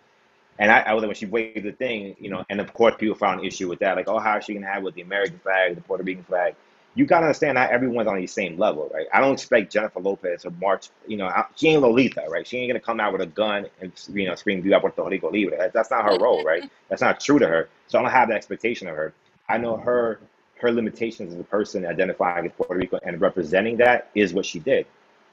And 0.59 0.73
I, 0.73 0.81
I 0.81 0.95
was 0.95 1.03
like, 1.03 1.09
when 1.09 1.17
she 1.17 1.27
waved 1.27 1.65
the 1.65 1.73
thing, 1.73 2.17
you 2.19 2.31
know, 2.31 2.45
and 2.51 2.61
of 2.61 2.75
course 2.75 2.95
people 2.99 3.15
found 3.15 3.41
an 3.41 3.47
issue 3.47 3.69
with 3.69 3.79
that, 3.79 3.97
like, 3.97 4.09
"Oh, 4.09 4.19
how 4.19 4.37
is 4.39 4.45
she 4.45 4.55
gonna 4.55 4.67
have 4.67 4.83
with 4.83 4.95
the 4.95 5.03
American 5.03 5.39
flag, 5.39 5.77
the 5.77 5.81
Puerto 5.81 6.03
Rican 6.03 6.25
flag?" 6.25 6.55
You 6.95 7.07
gotta 7.07 7.27
understand 7.27 7.55
not 7.57 7.71
everyone's 7.71 8.09
on 8.09 8.17
the 8.21 8.27
same 8.27 8.59
level, 8.59 8.91
right? 8.93 9.07
I 9.15 9.21
don't 9.21 9.35
expect 9.35 9.73
Jennifer 9.73 10.01
Lopez 10.01 10.43
to 10.43 10.51
march, 10.51 10.91
you 11.07 11.17
know, 11.17 11.31
she 11.57 11.69
ain't 11.69 11.83
Lolita, 11.83 12.25
right? 12.29 12.47
She 12.47 12.59
ain't 12.59 12.71
gonna 12.71 12.81
come 12.81 13.01
out 13.01 13.13
with 13.13 13.23
a 13.23 13.27
gun 13.27 13.67
and 13.81 13.93
you 14.13 14.27
know 14.27 14.35
scream 14.35 14.63
"Viva 14.63 14.81
Puerto 14.81 15.05
Rico 15.05 15.31
Libre." 15.31 15.57
That- 15.59 15.73
That's 15.75 15.91
not 15.91 16.05
her 16.05 16.17
role, 16.19 16.45
right? 16.45 16.65
That's 16.89 17.03
not 17.03 17.21
true 17.21 17.39
to 17.39 17.47
her. 17.49 17.69
So 17.89 17.99
I 17.99 18.03
don't 18.03 18.11
have 18.13 18.29
the 18.29 18.35
expectation 18.35 18.89
of 18.89 18.97
her. 18.97 19.15
I 19.49 19.59
know 19.59 19.77
her 19.77 20.21
her 20.61 20.73
limitations 20.73 21.35
as 21.35 21.41
a 21.41 21.45
person 21.45 21.87
identifying 21.87 22.47
as 22.47 22.53
Puerto 22.53 22.75
Rico 22.75 22.99
and 23.05 23.21
representing 23.21 23.77
that 23.79 24.11
is 24.15 24.35
what 24.35 24.47
she 24.47 24.59
did. 24.61 24.87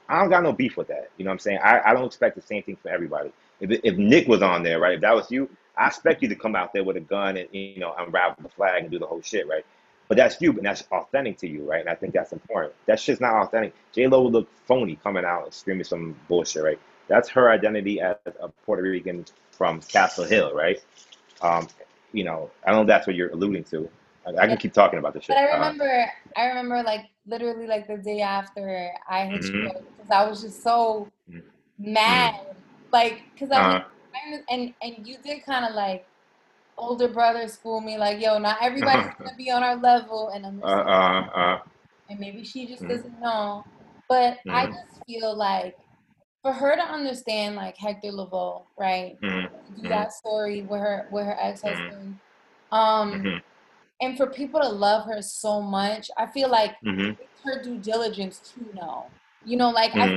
I 0.08 0.20
don't 0.20 0.30
got 0.30 0.42
no 0.44 0.52
beef 0.52 0.76
with 0.76 0.88
that. 0.88 1.10
You 1.18 1.24
know 1.24 1.30
what 1.30 1.34
I'm 1.34 1.38
saying? 1.40 1.58
I, 1.64 1.80
I 1.90 1.94
don't 1.94 2.06
expect 2.06 2.36
the 2.36 2.42
same 2.42 2.62
thing 2.62 2.76
for 2.76 2.90
everybody. 2.90 3.32
If, 3.60 3.80
if 3.84 3.96
Nick 3.98 4.28
was 4.28 4.42
on 4.42 4.62
there, 4.62 4.78
right? 4.80 4.94
If 4.94 5.00
that 5.02 5.14
was 5.14 5.30
you, 5.30 5.50
I 5.76 5.88
expect 5.88 6.22
you 6.22 6.28
to 6.28 6.36
come 6.36 6.56
out 6.56 6.72
there 6.72 6.84
with 6.84 6.96
a 6.96 7.00
gun 7.00 7.36
and, 7.36 7.48
you 7.52 7.80
know, 7.80 7.94
unravel 7.98 8.36
the 8.42 8.48
flag 8.50 8.82
and 8.82 8.90
do 8.90 8.98
the 8.98 9.06
whole 9.06 9.22
shit, 9.22 9.48
right? 9.48 9.64
But 10.08 10.16
that's 10.18 10.40
you, 10.40 10.52
and 10.52 10.64
that's 10.64 10.84
authentic 10.92 11.38
to 11.38 11.48
you, 11.48 11.68
right? 11.68 11.80
And 11.80 11.88
I 11.88 11.94
think 11.94 12.14
that's 12.14 12.32
important. 12.32 12.74
That 12.86 13.00
shit's 13.00 13.20
not 13.20 13.34
authentic. 13.34 13.74
J 13.92 14.06
Lo 14.06 14.22
would 14.24 14.32
look 14.32 14.48
phony 14.66 14.96
coming 15.02 15.24
out 15.24 15.44
and 15.44 15.54
screaming 15.54 15.84
some 15.84 16.16
bullshit, 16.28 16.62
right? 16.62 16.78
That's 17.08 17.28
her 17.30 17.50
identity 17.50 18.00
as 18.00 18.16
a 18.40 18.48
Puerto 18.48 18.82
Rican 18.82 19.24
from 19.52 19.80
Castle 19.80 20.24
Hill, 20.24 20.54
right? 20.54 20.78
Um, 21.40 21.68
you 22.12 22.24
know, 22.24 22.50
I 22.64 22.70
don't 22.70 22.78
know 22.78 22.82
if 22.82 22.88
that's 22.88 23.06
what 23.06 23.16
you're 23.16 23.30
alluding 23.30 23.64
to. 23.64 23.88
I, 24.26 24.44
I 24.44 24.46
can 24.46 24.56
keep 24.56 24.72
talking 24.72 24.98
about 24.98 25.14
this 25.14 25.24
shit. 25.24 25.36
But 25.36 25.38
I 25.44 25.50
Uh, 25.50 25.54
remember, 25.56 26.06
I 26.36 26.46
remember 26.46 26.82
like 26.82 27.06
literally 27.26 27.66
like 27.66 27.86
the 27.88 27.98
day 27.98 28.20
after 28.20 28.90
I 29.08 29.26
hit 29.26 29.44
you 29.44 29.60
Mhm. 29.62 29.68
up 29.68 29.76
because 29.96 30.10
I 30.10 30.28
was 30.28 30.42
just 30.42 30.62
so 30.62 31.08
Mhm. 31.30 31.42
mad, 31.78 32.34
like 32.92 33.22
because 33.34 33.50
I 33.50 33.60
uh, 33.60 33.78
to- 33.80 34.44
and 34.50 34.74
and 34.82 35.06
you 35.06 35.16
did 35.24 35.44
kind 35.44 35.64
of 35.64 35.74
like 35.74 36.06
older 36.78 37.08
brother 37.08 37.48
school 37.48 37.80
me 37.80 37.96
like, 37.98 38.20
yo, 38.20 38.38
not 38.38 38.58
everybody's 38.62 39.06
gonna 39.24 39.36
be 39.36 39.50
on 39.50 39.62
our 39.62 39.76
level 39.76 40.30
and 40.34 40.44
understand, 40.44 40.88
uh, 40.88 40.92
uh, 40.92 41.40
uh. 41.40 41.58
and 42.08 42.18
maybe 42.20 42.44
she 42.44 42.66
just 42.66 42.82
Mhm. 42.84 42.88
doesn't 42.88 43.20
know. 43.20 43.64
But 44.08 44.38
I 44.48 44.66
Mhm. 44.66 44.72
just 44.72 45.04
feel 45.06 45.36
like 45.36 45.74
for 46.42 46.52
her 46.52 46.76
to 46.76 46.82
understand 46.82 47.56
like 47.56 47.76
Hector 47.76 48.08
Lavoe, 48.12 48.66
right? 48.78 49.18
mhm, 49.22 49.48
Do 49.74 49.82
Mhm. 49.82 49.88
that 49.88 50.12
story 50.12 50.62
with 50.62 50.80
her 50.80 51.08
with 51.10 51.24
her 51.26 51.36
ex 51.40 51.62
husband. 51.62 52.16
Um, 52.72 53.12
mhm, 53.14 53.42
and 54.00 54.16
for 54.16 54.26
people 54.28 54.60
to 54.60 54.68
love 54.68 55.06
her 55.06 55.22
so 55.22 55.60
much, 55.62 56.10
I 56.18 56.26
feel 56.26 56.48
like 56.50 56.76
mhm, 56.84 57.16
it's 57.18 57.40
her 57.44 57.62
due 57.62 57.78
diligence 57.78 58.40
to 58.54 58.60
know. 58.74 59.10
You 59.44 59.56
know, 59.56 59.70
like 59.70 59.92
I 59.94 60.06
like 60.06 60.10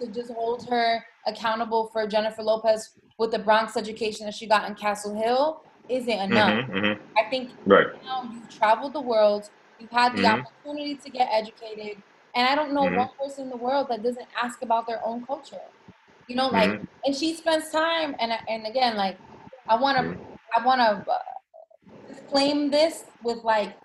to 0.00 0.08
just 0.12 0.32
hold 0.32 0.66
her 0.68 1.04
accountable 1.26 1.88
for 1.92 2.06
Jennifer 2.06 2.42
Lopez 2.42 2.90
with 3.18 3.30
the 3.30 3.38
Bronx 3.38 3.76
education 3.76 4.26
that 4.26 4.34
she 4.34 4.46
got 4.46 4.68
in 4.68 4.74
Castle 4.74 5.14
Hill 5.20 5.60
isn't 5.88 6.18
enough. 6.20 6.58
mhm, 6.58 6.72
mhm. 6.72 6.98
I 7.18 7.28
think 7.30 7.52
Right. 7.66 7.86
now 8.04 8.30
you've 8.32 8.48
traveled 8.50 8.94
the 8.94 9.02
world, 9.02 9.44
you've 9.78 9.90
had 9.90 10.16
the 10.16 10.26
Mhm. 10.26 10.26
opportunity 10.26 10.96
to 10.98 11.10
get 11.10 11.28
educated, 11.32 12.02
and 12.34 12.48
I 12.48 12.54
don't 12.54 12.72
know 12.74 12.84
Mhm. 12.84 12.96
one 12.96 13.08
person 13.20 13.44
in 13.44 13.50
the 13.50 13.56
world 13.56 13.88
that 13.90 14.02
doesn't 14.02 14.28
ask 14.42 14.62
about 14.62 14.86
their 14.86 15.00
own 15.04 15.24
culture. 15.26 15.60
You 16.28 16.36
know, 16.36 16.48
like, 16.48 16.70
Mhm. 16.70 16.86
and 17.04 17.14
she 17.16 17.34
spends 17.36 17.70
time, 17.70 18.14
and 18.20 18.32
and 18.48 18.66
again, 18.66 18.96
like, 18.96 19.20
I 19.68 19.76
want 19.76 19.98
to. 19.98 20.16
I 20.54 20.64
want 20.66 20.80
to 20.80 21.10
uh, 21.10 21.18
disclaim 22.08 22.70
this 22.70 23.04
with 23.22 23.38
like, 23.44 23.76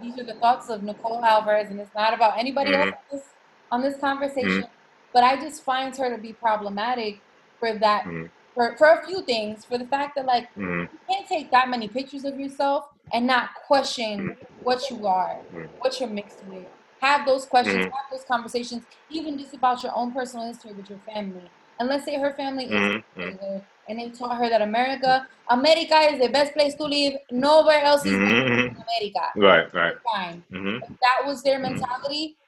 these, 0.00 0.18
are, 0.18 0.24
the 0.24 0.34
thoughts 0.34 0.68
of 0.68 0.82
Nicole 0.82 1.24
Alvarez, 1.24 1.70
and 1.70 1.80
it's 1.80 1.94
not 1.94 2.12
about 2.14 2.38
anybody 2.38 2.74
else 2.74 2.88
on 2.92 3.18
this, 3.18 3.34
on 3.70 3.82
this 3.82 3.98
conversation. 4.00 4.66
But 5.12 5.24
I 5.24 5.36
just 5.40 5.64
find 5.64 5.96
her 5.96 6.14
to 6.14 6.20
be 6.20 6.32
problematic 6.34 7.22
for 7.58 7.78
that. 7.78 8.08
For, 8.56 8.74
for 8.78 8.88
a 8.88 9.06
few 9.06 9.22
things, 9.26 9.66
for 9.66 9.76
the 9.76 9.84
fact 9.84 10.16
that 10.16 10.24
like 10.24 10.48
Mhm. 10.56 10.88
you 10.90 10.98
can't 11.08 11.28
take 11.28 11.50
that 11.50 11.68
many 11.68 11.88
pictures 11.88 12.24
of 12.24 12.40
yourself 12.40 12.86
and 13.12 13.26
not 13.26 13.50
question 13.66 14.34
what 14.62 14.88
you 14.90 15.06
are, 15.06 15.36
Mhm. 15.52 15.68
what 15.80 16.00
you're 16.00 16.08
mixed 16.08 16.42
with. 16.46 16.66
Have 17.02 17.26
those 17.26 17.44
questions, 17.44 17.76
Mhm. 17.84 17.90
have 17.92 18.10
those 18.10 18.24
conversations, 18.24 18.86
even 19.10 19.38
just 19.38 19.52
about 19.52 19.82
your 19.82 19.94
own 19.94 20.10
personal 20.12 20.46
history 20.46 20.72
with 20.72 20.88
your 20.88 20.98
family. 21.00 21.50
And 21.78 21.86
let's 21.90 22.06
say 22.06 22.18
her 22.18 22.32
family 22.32 22.64
is 22.64 22.72
Mhm. 22.72 23.02
and 23.88 23.98
they 24.00 24.08
taught 24.08 24.38
her 24.38 24.48
that 24.48 24.62
America, 24.62 25.28
America 25.50 25.96
is 26.10 26.18
the 26.18 26.30
best 26.30 26.54
place 26.54 26.74
to 26.76 26.84
live. 26.84 27.12
Nowhere 27.30 27.82
else 27.84 28.06
is 28.06 28.12
Mhm. 28.16 28.48
than 28.48 28.76
America. 28.88 29.32
Right. 29.36 29.72
Right. 29.74 29.96
Fine. 30.14 30.42
Mhm. 30.50 30.82
If 30.82 30.98
that 31.00 31.26
was 31.26 31.42
their 31.42 31.58
mentality, 31.58 32.38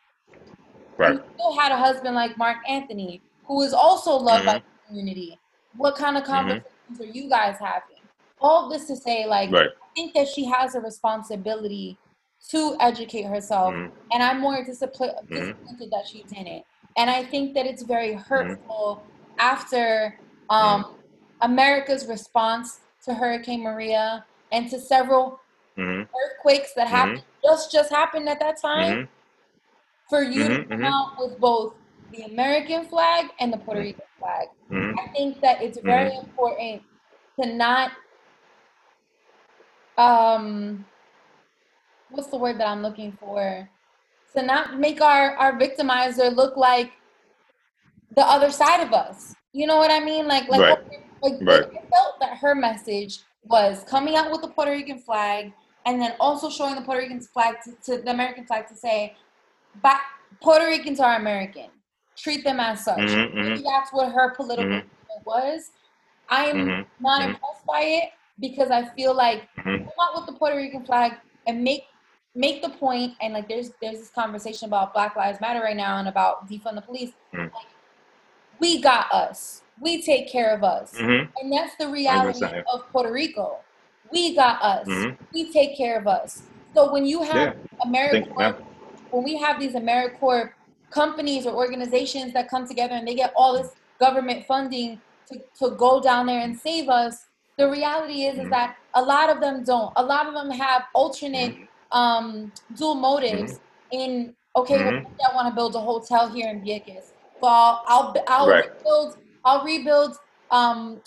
Right. 0.97 1.11
and 1.11 1.19
you 1.19 1.25
still 1.35 1.53
had 1.61 1.71
a 1.71 1.77
husband 1.77 2.15
like 2.15 2.37
Marc 2.39 2.57
Anthony, 2.67 3.23
who 3.45 3.61
is 3.63 3.75
also 3.75 4.17
loved 4.17 4.47
by 4.47 4.55
Mhm. 4.59 4.63
the 4.63 4.89
community. 4.89 5.39
What 5.77 5.97
kind 5.97 6.17
of 6.17 6.25
Mhm. 6.25 6.27
conversations 6.27 7.01
are 7.01 7.05
you 7.05 7.29
guys 7.29 7.59
having? 7.59 8.03
All 8.41 8.69
this 8.69 8.87
to 8.87 8.97
say, 8.97 9.27
like, 9.27 9.51
Right. 9.51 9.69
I 9.71 9.87
think 9.95 10.15
that 10.15 10.29
she 10.29 10.45
has 10.45 10.75
a 10.75 10.81
responsibility 10.81 11.99
to 12.51 12.77
educate 12.81 13.23
herself, 13.25 13.75
Mhm. 13.75 13.93
and 14.13 14.23
I'm 14.23 14.41
more 14.41 14.63
disappointed 14.65 15.17
that 15.91 16.07
she 16.07 16.23
didn't. 16.25 16.65
And 16.97 17.11
I 17.11 17.25
think 17.25 17.55
that 17.55 17.67
it's 17.67 17.83
very 17.83 18.13
Mm-hmm. 18.15 18.35
hurtful 18.35 19.03
after 19.39 20.19
um, 20.51 20.97
America's 21.43 22.07
response 22.07 22.81
to 23.05 23.13
Hurricane 23.15 23.63
Maria 23.63 24.25
and 24.51 24.69
to 24.71 24.81
several 24.81 25.41
earthquakes 25.79 26.73
that 26.75 26.89
happened 26.89 27.23
just 27.45 27.71
just 27.71 27.91
happened 27.91 28.29
at 28.29 28.41
that 28.41 28.61
time 28.61 29.09
for 30.09 30.23
you 30.23 30.43
Mhm, 30.45 30.63
to 30.63 30.69
come 30.69 30.85
out 30.85 31.19
with 31.19 31.39
both 31.39 31.75
the 32.13 32.23
American 32.23 32.87
flag 32.87 33.27
and 33.41 33.53
the 33.53 33.59
Puerto. 33.59 33.81
Rican 33.83 34.05
flag. 34.19 34.49
Mhm. 34.71 34.95
I 34.99 35.09
think 35.09 35.41
that 35.41 35.63
it's 35.63 35.79
very 35.81 36.11
Mm-hmm. 36.11 36.27
important 36.27 36.83
to 37.41 37.47
not 37.55 37.93
um 39.97 40.85
what's 42.11 42.29
the 42.29 42.37
word 42.39 42.59
that 42.59 42.67
I'm 42.69 42.83
looking 42.83 43.13
for? 43.13 43.69
To 44.37 44.43
not 44.43 44.79
make 44.79 45.01
our 45.01 45.37
our 45.37 45.53
victimizer 45.59 46.35
look 46.35 46.57
like 46.57 46.93
the 48.17 48.23
other 48.23 48.51
side 48.51 48.81
of 48.87 48.93
us. 48.93 49.35
You 49.53 49.67
know 49.67 49.77
what 49.77 49.91
I 49.91 50.01
mean? 50.01 50.27
Like 50.29 50.49
like 50.49 50.61
Right. 50.61 50.79
like, 51.23 51.35
Right. 51.43 51.65
I 51.65 51.87
felt 51.91 52.21
that 52.21 52.39
her 52.39 52.55
message 52.55 53.21
was 53.45 53.85
coming 53.85 54.15
out 54.17 54.31
with 54.31 54.43
the 54.43 54.49
Puerto 54.49 54.71
Rican 54.71 54.99
flag 54.99 55.53
and 55.87 56.01
then 56.01 56.15
also 56.21 56.51
showing 56.51 56.75
the 56.75 56.83
Puerto 56.83 57.01
Rican 57.01 57.21
flag 57.21 57.57
to, 57.65 57.73
to 57.87 58.03
the 58.03 58.11
American 58.11 58.47
flag 58.47 58.69
to 58.69 58.77
say, 58.77 59.17
but 59.83 59.99
Puerto 60.43 60.67
Ricans 60.67 61.01
are 61.01 61.17
American. 61.17 61.71
Treat 62.19 62.43
them 62.45 62.59
as 62.61 62.85
such. 62.85 62.99
Mhm, 62.99 63.35
Maybe 63.35 63.63
that's 63.63 63.93
what 63.93 64.11
her 64.13 64.35
political 64.35 64.71
Mhm. 64.71 64.85
was. 65.25 65.71
I 66.29 66.47
am 66.47 66.57
Mhm. 66.67 66.87
not 67.01 67.23
impressed 67.23 67.65
by 67.67 67.81
it 67.81 68.11
because 68.41 68.71
I 68.71 68.85
feel 68.97 69.15
like 69.15 69.49
come 69.57 69.89
out 70.01 70.17
with 70.17 70.27
the 70.27 70.33
Puerto 70.33 70.57
Rican 70.57 70.85
flag 70.85 71.15
and 71.47 71.63
make 71.63 71.87
make 72.35 72.61
the 72.63 72.69
point 72.69 73.15
and 73.21 73.35
like 73.35 73.49
there's 73.49 73.71
there's 73.81 73.99
this 73.99 74.11
conversation 74.11 74.67
about 74.69 74.93
Black 74.93 75.17
Lives 75.17 75.41
Matter 75.41 75.61
right 75.61 75.77
now 75.77 75.97
and 75.99 76.09
about 76.09 76.49
defund 76.49 76.75
the 76.75 76.83
police. 76.83 77.13
Mhm. 77.33 77.53
Like, 77.53 77.67
we 78.61 78.81
got 78.81 79.11
us. 79.13 79.63
We 79.81 80.03
take 80.03 80.29
care 80.31 80.51
of 80.55 80.63
us. 80.65 80.95
Mhm. 80.95 81.29
And 81.41 81.53
that's 81.53 81.75
the 81.77 81.89
reality 81.89 82.41
100%. 82.45 82.67
of 82.73 82.89
Puerto 82.91 83.13
Rico. 83.13 83.59
We 84.13 84.35
got 84.35 84.61
us. 84.63 84.87
Mhm. 84.89 85.17
We 85.33 85.53
take 85.53 85.77
care 85.77 85.99
of 85.99 86.07
us. 86.07 86.43
So 86.75 86.93
when 86.93 87.07
you 87.07 87.25
Yeah. 87.25 87.33
have 87.33 87.57
think, 87.57 87.69
AmeriCorps, 87.87 88.39
yeah. 88.41 88.53
when 89.11 89.25
we 89.25 89.37
have 89.37 89.59
these 89.61 89.75
AmeriCorps 89.75 90.53
companies 90.91 91.47
or 91.47 91.55
organizations 91.55 92.33
that 92.33 92.49
come 92.49 92.67
together 92.67 92.95
and 92.95 93.07
they 93.07 93.15
get 93.15 93.33
all 93.37 93.53
this 93.61 93.73
government 94.01 94.47
funding 94.47 95.01
to, 95.27 95.39
to 95.59 95.75
go 95.77 96.01
down 96.01 96.27
there 96.27 96.41
and 96.41 96.59
save 96.59 96.89
us, 96.89 97.27
the 97.57 97.69
reality 97.69 98.25
is, 98.25 98.39
is 98.39 98.47
Mhm. 98.47 98.51
that 98.51 98.77
a 98.95 99.03
lot 99.03 99.29
of 99.31 99.41
them 99.41 99.65
don't. 99.65 99.93
A 99.97 100.03
lot 100.03 100.27
of 100.27 100.35
them 100.35 100.51
have 100.51 100.85
alternate 100.95 101.55
mm-hmm. 101.55 101.99
um, 101.99 102.53
dual 102.77 102.95
motives 102.95 103.55
mm-hmm. 103.55 103.99
in, 104.01 104.37
okay, 104.57 104.77
well, 104.79 104.93
mm-hmm. 104.93 105.31
I 105.31 105.35
want 105.35 105.49
to 105.49 105.55
build 105.55 105.75
a 105.75 105.81
hotel 105.81 106.29
here 106.29 106.49
in 106.49 106.63
Vieques. 106.63 107.13
So 107.41 107.47
I'll, 107.47 107.83
I'll, 107.87 108.15
I'll 108.29 108.49
Right. 108.49 108.71
rebuild, 108.77 109.19
I'll 109.45 109.65
rebuild 109.65 110.17
um, 110.51 111.01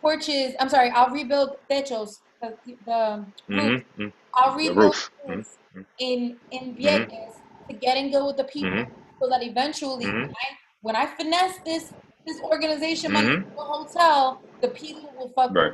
porches. 0.00 0.54
I'm 0.60 0.68
sorry, 0.68 0.90
I'll 0.90 1.10
rebuild 1.10 1.56
techos, 1.70 2.20
the, 2.42 2.56
the 2.84 3.24
roof. 3.48 3.84
I'll 4.34 4.54
rebuild 4.56 5.10
roof. 5.26 5.58
in 5.98 6.36
in. 6.50 6.74
Vieques 6.76 7.34
to 7.68 7.74
get 7.74 7.96
in 7.96 8.10
good 8.10 8.24
with 8.24 8.36
the 8.36 8.44
people. 8.44 8.86
So 9.20 9.28
that 9.28 9.42
eventually, 9.42 10.04
Mhm. 10.06 10.26
when, 10.26 10.30
I, 10.30 10.48
when 10.82 10.96
I 10.96 11.06
finesse 11.06 11.58
this 11.64 11.92
this 12.26 12.40
organization 12.42 13.12
Mhm. 13.12 13.54
for 13.54 13.64
hotel, 13.64 14.42
the 14.60 14.68
people 14.68 15.10
will 15.16 15.30
fuck. 15.30 15.50
Right. 15.54 15.72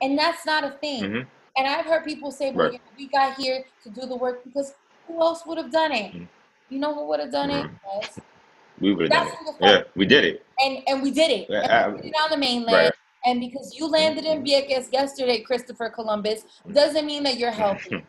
And 0.00 0.18
that's 0.18 0.46
not 0.46 0.64
a 0.64 0.70
thing. 0.70 1.02
Mhm. 1.02 1.26
And 1.56 1.66
I've 1.68 1.84
heard 1.84 2.04
people 2.04 2.30
say, 2.32 2.52
"Well, 2.52 2.64
Right. 2.66 2.72
you 2.72 2.78
know, 2.78 2.84
we 2.96 3.06
got 3.08 3.34
here 3.36 3.64
to 3.82 3.90
do 3.90 4.06
the 4.06 4.16
work 4.16 4.42
because 4.44 4.74
who 5.06 5.20
else 5.20 5.44
would 5.44 5.58
have 5.58 5.70
done 5.70 5.92
it? 5.92 6.12
Mhm. 6.14 6.28
You 6.70 6.78
know 6.78 6.94
who 6.94 7.04
would 7.08 7.20
have 7.20 7.30
done 7.30 7.50
it? 7.50 7.66
Mhm. 7.66 8.02
Us. 8.02 8.18
We 8.80 8.94
would 8.94 9.12
have 9.12 9.24
done 9.24 9.26
it. 9.26 9.34
who 9.38 9.44
the 9.44 9.52
fuck. 9.52 9.60
Yeah, 9.60 9.82
we 9.94 10.06
did 10.06 10.24
it. 10.24 10.46
And 10.58 10.82
and 10.88 11.02
we 11.02 11.10
did 11.10 11.30
it. 11.30 11.50
Yeah, 11.50 11.84
And 11.84 11.96
we 11.96 12.00
did 12.02 12.12
it 12.14 12.16
on 12.24 12.30
the 12.30 12.38
mainland. 12.38 12.76
Right. 12.86 12.94
And 13.26 13.38
because 13.40 13.78
you 13.78 13.86
landed 13.86 14.24
in 14.24 14.42
Vieques 14.42 14.90
yesterday, 14.90 15.40
Christopher 15.42 15.90
Columbus, 15.90 16.46
doesn't 16.72 17.04
mean 17.04 17.24
that 17.24 17.36
you're 17.36 17.50
healthy. 17.64 18.02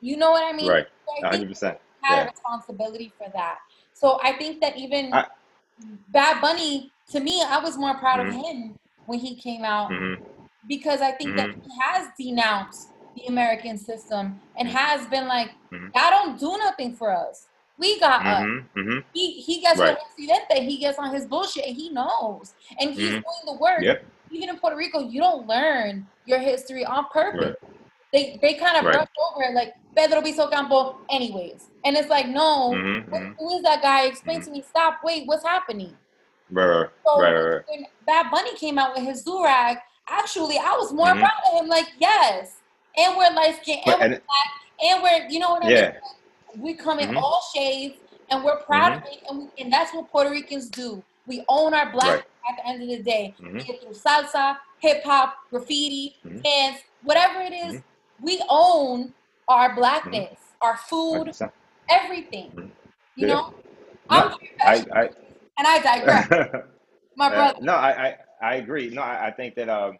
You 0.00 0.16
know 0.16 0.30
what 0.30 0.44
I 0.44 0.52
mean? 0.52 0.68
Right. 0.68 0.86
So 1.04 1.12
I 1.12 1.14
think 1.14 1.26
hundred 1.32 1.48
percent. 1.48 1.78
had 2.02 2.16
Yeah. 2.16 2.22
a 2.26 2.30
responsibility 2.30 3.12
for 3.18 3.28
that. 3.30 3.58
So 3.98 4.20
I 4.22 4.32
think 4.32 4.60
that 4.60 4.76
even 4.76 5.12
I- 5.12 5.26
Bad 6.08 6.40
Bunny, 6.40 6.92
to 7.10 7.20
me, 7.20 7.42
I 7.42 7.58
was 7.58 7.76
more 7.76 7.94
proud 7.94 8.20
Mhm. 8.20 8.28
of 8.28 8.34
him 8.34 8.78
when 9.06 9.18
he 9.18 9.34
came 9.34 9.64
out 9.64 9.90
Mhm. 9.90 10.22
because 10.68 11.00
I 11.00 11.12
think 11.12 11.36
that 11.36 11.48
Mhm. 11.50 11.62
he 11.64 11.70
has 11.80 12.08
denounced 12.16 12.90
the 13.16 13.26
American 13.26 13.76
system 13.76 14.40
and 14.56 14.68
has 14.68 15.06
been 15.08 15.26
like, 15.26 15.50
Mhm. 15.72 15.90
y'all 15.94 16.10
don't 16.10 16.38
do 16.38 16.56
nothing 16.58 16.94
for 16.94 17.10
us. 17.10 17.48
We 17.76 17.98
got 17.98 18.24
us. 18.26 18.42
Mhm. 18.42 18.64
Mhm. 18.76 19.04
He 19.14 19.40
he 19.40 19.60
gets 19.60 19.78
Right. 19.78 19.90
on 19.90 20.04
Presidente, 20.14 20.64
he 20.64 20.76
gets 20.78 20.98
on 20.98 21.12
his 21.14 21.26
bullshit 21.26 21.66
and 21.66 21.76
he 21.76 21.90
knows. 21.90 22.54
And 22.80 22.90
he's 22.90 23.10
doing 23.10 23.44
the 23.46 23.54
work. 23.54 23.80
Yep. 23.82 24.04
Even 24.30 24.48
in 24.50 24.58
Puerto 24.58 24.76
Rico, 24.76 25.00
you 25.00 25.20
don't 25.20 25.46
learn 25.46 26.06
your 26.24 26.38
history 26.38 26.84
on 26.84 27.06
purpose. 27.06 27.56
Right. 27.62 27.77
They 28.12 28.38
they 28.40 28.54
kind 28.54 28.76
of 28.78 28.84
Right. 28.84 28.94
brush 28.94 29.08
over 29.32 29.42
it 29.44 29.54
like 29.54 29.74
Pedro 29.94 30.20
Albizu 30.20 30.50
Campos 30.50 30.96
anyways. 31.10 31.68
And 31.84 31.96
it's 31.96 32.08
like, 32.08 32.26
no, 32.28 32.70
Mhm. 32.70 33.08
what- 33.10 33.20
Mhm. 33.22 33.36
who 33.38 33.56
is 33.56 33.62
that 33.62 33.82
guy? 33.82 34.02
Explain 34.02 34.40
to 34.42 34.50
me. 34.50 34.62
Stop. 34.62 35.00
Wait, 35.04 35.26
what's 35.26 35.44
happening? 35.44 35.96
Right. 36.50 36.66
Right. 36.66 36.88
So 37.04 37.20
Right. 37.20 37.32
Right. 37.32 37.64
when 37.68 37.86
Bad 38.06 38.30
Bunny 38.30 38.54
came 38.56 38.78
out 38.78 38.94
with 38.94 39.04
his 39.04 39.24
Durag, 39.24 39.80
actually, 40.08 40.58
I 40.58 40.74
was 40.76 40.92
more 40.92 41.08
Mhm. 41.08 41.18
proud 41.20 41.32
of 41.52 41.60
him. 41.60 41.68
Like, 41.68 41.86
yes, 41.98 42.60
and 42.96 43.16
we're 43.16 43.30
light 43.30 43.56
skinned, 43.62 43.82
and, 43.86 43.98
But, 43.98 44.00
we're 44.00 44.08
black, 44.08 44.50
and 44.82 45.02
we're, 45.02 45.28
you 45.28 45.38
know 45.38 45.50
what 45.50 45.64
I 45.64 45.68
yeah. 45.68 45.90
mean? 46.54 46.62
We 46.62 46.74
come 46.74 46.98
in 46.98 47.10
Mhm. 47.10 47.20
all 47.22 47.42
shades, 47.54 47.96
and 48.30 48.42
we're 48.42 48.56
proud 48.60 48.92
of 48.94 49.02
it, 49.04 49.22
and, 49.28 49.38
we, 49.38 49.62
and 49.62 49.72
that's 49.72 49.92
what 49.92 50.10
Puerto 50.10 50.30
Ricans 50.30 50.68
do. 50.70 51.02
We 51.26 51.44
own 51.48 51.74
our 51.74 51.90
black 51.90 52.08
Right. 52.10 52.24
at 52.50 52.56
the 52.56 52.66
end 52.66 52.82
of 52.82 52.88
the 52.88 53.02
day, 53.02 53.34
Mhm. 53.38 53.68
it 53.68 53.82
through 53.82 53.90
salsa, 53.92 54.58
hip 54.78 55.04
hop, 55.04 55.36
graffiti, 55.50 56.16
dance, 56.42 56.78
whatever 57.02 57.40
it 57.42 57.52
is. 57.52 57.82
We 58.22 58.42
own 58.48 59.12
our 59.48 59.74
blackness, 59.74 60.38
our 60.60 60.76
food, 60.76 61.28
100%. 61.28 61.50
everything. 61.90 62.72
You 63.16 63.26
Yeah. 63.28 63.34
know, 63.34 63.54
No, 64.10 64.38
I. 64.60 64.84
I 64.92 65.10
and 65.58 65.66
I 65.66 65.78
digress, 65.80 66.28
my 67.16 67.28
Uh, 67.28 67.34
brother. 67.34 67.58
no, 67.62 67.72
I, 67.74 67.90
I, 67.90 68.16
I 68.40 68.54
agree. 68.56 68.90
No, 68.90 69.02
I, 69.02 69.26
I 69.26 69.30
think 69.32 69.56
that 69.56 69.68
um, 69.68 69.98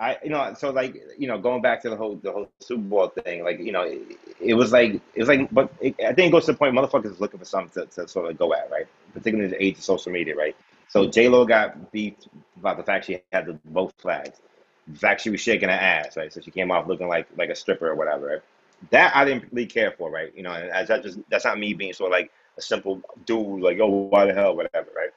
I 0.00 0.16
you 0.22 0.30
know 0.30 0.54
so 0.56 0.70
like 0.70 0.94
you 1.18 1.26
know 1.28 1.38
going 1.38 1.62
back 1.62 1.82
to 1.82 1.90
the 1.90 1.96
whole 1.96 2.16
the 2.16 2.32
whole 2.32 2.48
Super 2.60 2.82
Bowl 2.82 3.08
thing, 3.08 3.44
like 3.44 3.58
you 3.60 3.72
know 3.72 3.82
it, 3.82 4.00
it 4.40 4.54
was 4.54 4.72
like 4.72 4.94
it 4.94 5.18
was 5.20 5.28
like, 5.28 5.50
but 5.52 5.72
it, 5.80 5.94
I 6.00 6.12
think 6.14 6.28
it 6.28 6.32
goes 6.32 6.46
to 6.46 6.52
the 6.52 6.58
point 6.58 6.74
motherfuckers 6.74 7.12
is 7.12 7.20
looking 7.20 7.38
for 7.38 7.44
something 7.44 7.82
to, 7.82 7.86
to 8.02 8.08
sort 8.08 8.30
of 8.30 8.38
go 8.38 8.54
at, 8.54 8.70
right? 8.70 8.86
Particularly 9.12 9.46
in 9.46 9.50
the 9.58 9.62
age 9.64 9.78
of 9.78 9.84
social 9.84 10.12
media, 10.12 10.34
right? 10.36 10.56
So 10.88 11.06
J 11.08 11.28
Lo 11.28 11.44
got 11.44 11.92
beefed 11.92 12.28
about 12.58 12.76
the 12.78 12.82
fact 12.82 13.06
she 13.06 13.22
had 13.32 13.46
the 13.46 13.58
both 13.66 13.92
flags, 13.98 14.40
the 14.88 14.98
fact 14.98 15.20
she 15.20 15.30
was 15.30 15.40
shaking 15.40 15.68
her 15.68 15.74
ass, 15.74 16.16
right? 16.16 16.32
So 16.32 16.40
she 16.40 16.50
came 16.50 16.70
off 16.70 16.86
looking 16.86 17.08
like 17.08 17.26
like 17.36 17.50
a 17.50 17.54
stripper 17.54 17.88
or 17.88 17.94
whatever. 17.94 18.26
Right? 18.26 18.42
That 18.90 19.16
I 19.16 19.24
didn't 19.24 19.52
really 19.52 19.66
care 19.66 19.92
for, 19.92 20.10
right? 20.10 20.32
You 20.36 20.42
know, 20.42 20.52
and 20.52 20.70
as 20.70 20.88
that 20.88 21.02
just 21.02 21.18
that's 21.30 21.44
not 21.44 21.58
me 21.58 21.74
being 21.74 21.92
sort 21.92 22.12
of 22.12 22.18
like 22.18 22.30
a 22.58 22.62
simple 22.62 23.02
dude, 23.24 23.60
like 23.60 23.78
oh 23.80 23.88
why 23.88 24.26
the 24.26 24.34
hell, 24.34 24.56
whatever, 24.56 24.88
right? 24.94 25.10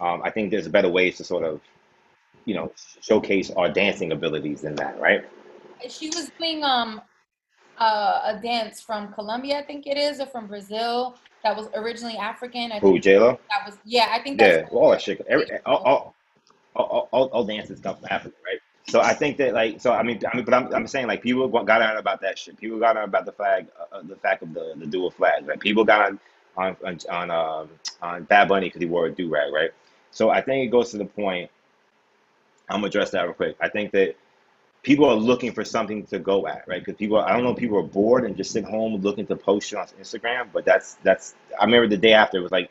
Um, 0.00 0.22
I 0.24 0.30
think 0.30 0.50
there's 0.50 0.68
better 0.68 0.88
ways 0.88 1.16
to 1.18 1.24
sort 1.24 1.44
of, 1.44 1.60
you 2.44 2.54
know, 2.54 2.72
showcase 3.00 3.50
our 3.50 3.68
dancing 3.68 4.12
abilities 4.12 4.62
than 4.62 4.74
that, 4.76 4.98
right? 5.00 5.24
She 5.88 6.08
was 6.08 6.30
doing 6.38 6.64
um 6.64 7.00
uh, 7.78 8.20
a 8.24 8.40
dance 8.40 8.80
from 8.80 9.12
Colombia, 9.12 9.58
I 9.58 9.62
think 9.62 9.86
it 9.86 9.96
is, 9.96 10.20
or 10.20 10.26
from 10.26 10.46
Brazil 10.46 11.16
that 11.42 11.56
was 11.56 11.68
originally 11.74 12.16
African. 12.16 12.72
I 12.72 12.78
Who, 12.78 12.98
J 12.98 13.18
Lo? 13.18 13.38
that 13.50 13.66
was 13.66 13.78
yeah. 13.84 14.08
I 14.10 14.20
think 14.20 14.40
Yeah, 14.40 14.60
that's 14.60 14.72
well, 14.72 14.84
all 14.84 14.90
that 14.90 15.02
shit. 15.02 15.24
Every, 15.28 15.46
all, 15.66 15.76
all, 15.78 16.14
all, 16.76 17.08
all, 17.10 17.26
all 17.28 17.44
dances 17.44 17.80
come 17.80 17.96
from 17.96 18.06
Africa, 18.10 18.36
right? 18.44 18.60
So 18.88 19.00
I 19.00 19.14
think 19.14 19.36
that 19.38 19.54
like, 19.54 19.80
so 19.80 19.92
I 19.92 20.02
mean, 20.02 20.20
I 20.30 20.36
mean, 20.36 20.44
but 20.44 20.54
I'm, 20.54 20.72
I'm 20.74 20.86
saying 20.86 21.06
like 21.06 21.22
people 21.22 21.48
got 21.48 21.82
on 21.82 21.96
about 21.96 22.20
that 22.22 22.38
shit. 22.38 22.58
People 22.58 22.78
got 22.78 22.96
on 22.96 23.04
about 23.04 23.24
the 23.26 23.32
flag, 23.32 23.66
uh, 23.78 23.96
uh, 23.96 24.02
the 24.02 24.16
fact 24.16 24.42
of 24.42 24.54
the 24.54 24.74
the 24.76 24.86
dual 24.86 25.10
flag, 25.10 25.46
right? 25.46 25.58
People 25.58 25.84
got 25.84 26.08
on 26.08 26.20
on 26.56 26.76
on 26.84 26.98
on, 27.10 27.30
um, 27.30 27.70
on 28.02 28.24
Bad 28.24 28.48
Bunny 28.48 28.66
because 28.66 28.80
he 28.80 28.86
wore 28.86 29.06
a 29.06 29.12
do 29.12 29.28
rag, 29.28 29.52
right? 29.52 29.70
So 30.10 30.30
I 30.30 30.40
think 30.40 30.66
it 30.66 30.70
goes 30.70 30.90
to 30.90 30.98
the 30.98 31.04
point. 31.04 31.50
I'm 32.68 32.78
gonna 32.78 32.88
address 32.88 33.10
that 33.10 33.22
real 33.22 33.34
quick. 33.34 33.56
I 33.60 33.68
think 33.68 33.92
that 33.92 34.16
people 34.82 35.06
are 35.06 35.14
looking 35.14 35.52
for 35.52 35.64
something 35.64 36.04
to 36.06 36.18
go 36.18 36.46
at, 36.46 36.66
right? 36.66 36.80
Because 36.84 36.98
people, 36.98 37.18
I 37.18 37.32
don't 37.32 37.44
know, 37.44 37.50
if 37.50 37.58
people 37.58 37.78
are 37.78 37.84
bored 37.84 38.24
and 38.24 38.36
just 38.36 38.50
sit 38.50 38.64
home 38.64 38.96
looking 39.00 39.26
to 39.28 39.36
post 39.36 39.68
shit 39.68 39.78
on 39.78 39.86
Instagram. 40.00 40.48
But 40.52 40.64
that's 40.64 40.94
that's. 41.02 41.34
I 41.60 41.64
remember 41.64 41.88
the 41.88 41.96
day 41.96 42.12
after 42.12 42.38
it 42.38 42.42
was 42.42 42.52
like, 42.52 42.70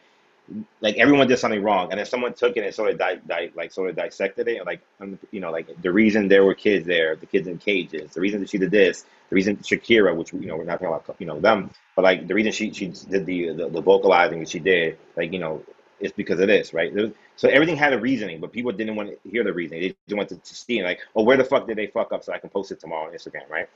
like 0.81 0.97
everyone 0.97 1.27
did 1.27 1.39
something 1.39 1.63
wrong, 1.63 1.91
and 1.91 1.99
then 1.99 2.05
someone 2.05 2.33
took 2.33 2.57
it 2.57 2.63
and 2.65 2.73
sort 2.73 2.91
of 2.91 2.97
di- 2.99 3.21
di- 3.27 3.51
like 3.55 3.71
sort 3.71 3.89
of 3.89 3.95
dissected 3.95 4.47
it, 4.47 4.65
like 4.65 4.81
um, 5.01 5.17
you 5.31 5.39
know, 5.39 5.51
like 5.51 5.67
the 5.81 5.91
reason 5.91 6.27
there 6.27 6.43
were 6.45 6.53
kids 6.55 6.85
there, 6.85 7.15
the 7.15 7.25
kids 7.25 7.47
in 7.47 7.57
cages, 7.57 8.13
the 8.13 8.21
reason 8.21 8.41
that 8.41 8.49
she 8.49 8.57
did 8.57 8.71
this, 8.71 9.05
The 9.29 9.35
reason 9.35 9.57
Shakira, 9.57 10.15
which 10.15 10.33
you 10.33 10.47
know 10.47 10.57
we're 10.57 10.65
not 10.65 10.73
talking 10.81 10.87
about 10.87 11.15
you 11.19 11.27
know 11.27 11.39
them, 11.39 11.71
but 11.95 12.03
like 12.03 12.27
the 12.27 12.33
reason 12.35 12.51
she 12.51 12.73
she 12.73 12.87
did 12.87 13.25
the 13.25 13.53
the, 13.53 13.69
the 13.69 13.81
vocalizing 13.81 14.39
that 14.39 14.49
she 14.49 14.59
did, 14.59 14.97
like 15.17 15.33
you 15.33 15.39
know, 15.39 15.63
is 15.99 16.11
because 16.13 16.39
of 16.39 16.47
this, 16.47 16.73
right? 16.73 16.93
There- 16.93 17.11
So 17.37 17.49
everything 17.49 17.77
had 17.77 17.93
a 17.93 17.99
reasoning, 17.99 18.39
but 18.43 18.51
people 18.57 18.71
didn't 18.71 18.95
want 18.99 19.09
to 19.11 19.17
hear 19.33 19.43
the 19.43 19.53
reasoning. 19.53 19.81
They 19.83 19.89
just 20.07 20.17
wanted 20.21 20.43
to 20.49 20.55
see 20.55 20.83
like, 20.83 20.99
oh, 21.15 21.23
where 21.23 21.37
the 21.37 21.43
fuck 21.51 21.67
did 21.67 21.77
they 21.79 21.87
fuck 21.87 22.09
up 22.13 22.23
so 22.23 22.33
I 22.33 22.39
can 22.43 22.49
post 22.51 22.71
it 22.73 22.79
tomorrow 22.79 23.07
on 23.07 23.13
Instagram, 23.17 23.47
right? 23.49 23.67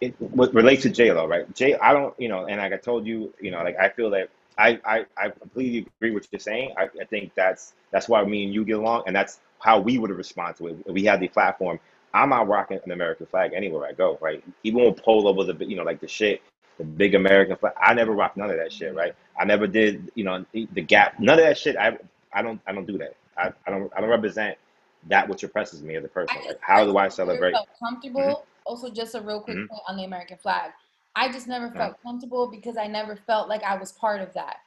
it 0.00 0.14
what 0.20 0.54
relates 0.54 0.82
to 0.84 0.90
J 0.90 1.12
Lo, 1.12 1.26
right? 1.26 1.52
J, 1.54 1.76
I 1.76 1.92
don't, 1.92 2.14
you 2.20 2.28
know, 2.28 2.46
and 2.46 2.58
like 2.58 2.72
I 2.72 2.76
told 2.76 3.06
you, 3.06 3.34
you 3.40 3.50
know, 3.50 3.62
like 3.62 3.78
I 3.78 3.88
feel 3.90 4.10
that 4.10 4.30
I 4.58 4.80
I, 4.84 5.06
I 5.16 5.30
completely 5.30 5.86
agree 5.98 6.12
with 6.12 6.24
what 6.24 6.32
you're 6.32 6.40
saying. 6.40 6.74
I, 6.78 6.84
I 7.00 7.04
think 7.10 7.32
that's 7.36 7.74
that's 7.92 8.08
why 8.08 8.24
me 8.24 8.44
and 8.44 8.54
you 8.54 8.64
get 8.64 8.78
along, 8.78 9.04
and 9.06 9.16
that's 9.16 9.40
how 9.60 9.80
we 9.80 9.98
would 9.98 10.10
have 10.10 10.18
responded 10.18 10.58
to 10.58 10.68
it. 10.68 10.78
If 10.86 10.94
we 10.94 11.04
had 11.04 11.20
the 11.20 11.28
platform. 11.28 11.80
I'm 12.14 12.30
not 12.30 12.48
rocking 12.48 12.80
an 12.84 12.92
American 12.92 13.26
flag 13.26 13.52
anywhere 13.54 13.86
I 13.86 13.92
go, 13.92 14.18
right? 14.20 14.42
Even 14.64 14.84
when 14.84 14.94
polo 14.94 15.32
was 15.32 15.48
a 15.50 15.54
bit, 15.54 15.68
you 15.68 15.76
know, 15.76 15.82
like 15.84 16.00
the 16.00 16.08
shit, 16.08 16.42
the 16.78 16.84
big 16.84 17.14
American 17.14 17.56
flag. 17.56 17.74
I 17.80 17.94
never 17.94 18.12
rocked 18.12 18.36
none 18.38 18.50
of 18.50 18.56
that 18.56 18.72
shit, 18.72 18.94
right? 18.94 19.14
I 19.38 19.44
never 19.44 19.66
did, 19.66 20.10
you 20.14 20.24
know, 20.24 20.44
the 20.52 20.82
Gap, 20.82 21.20
none 21.20 21.38
of 21.38 21.44
that 21.44 21.58
shit. 21.58 21.76
I 21.76 21.98
I 22.32 22.42
don't 22.42 22.60
I 22.66 22.72
don't 22.72 22.86
do 22.86 22.98
that. 22.98 23.14
I, 23.36 23.52
I 23.66 23.70
don't 23.70 23.92
I 23.96 24.00
don't 24.00 24.10
represent 24.10 24.58
that 25.08 25.28
which 25.28 25.42
oppresses 25.44 25.82
me 25.82 25.96
as 25.96 26.04
a 26.04 26.08
person. 26.08 26.40
Like 26.46 26.58
how 26.60 26.84
do 26.84 26.96
I 26.98 27.08
celebrate? 27.08 27.54
comfortable. 27.80 28.46
Also, 28.66 28.90
just 28.90 29.14
a 29.14 29.20
real 29.20 29.40
quick 29.40 29.56
hmm 29.56 29.66
point 29.66 29.82
on 29.88 29.96
the 29.96 30.04
American 30.04 30.38
flag. 30.38 30.72
I 31.18 31.32
just 31.32 31.48
never 31.48 31.68
felt 31.70 32.00
comfortable 32.00 32.48
because 32.48 32.76
I 32.76 32.86
never 32.86 33.16
felt 33.16 33.48
like 33.48 33.64
I 33.64 33.76
was 33.76 33.90
part 33.90 34.20
of 34.20 34.32
that. 34.34 34.58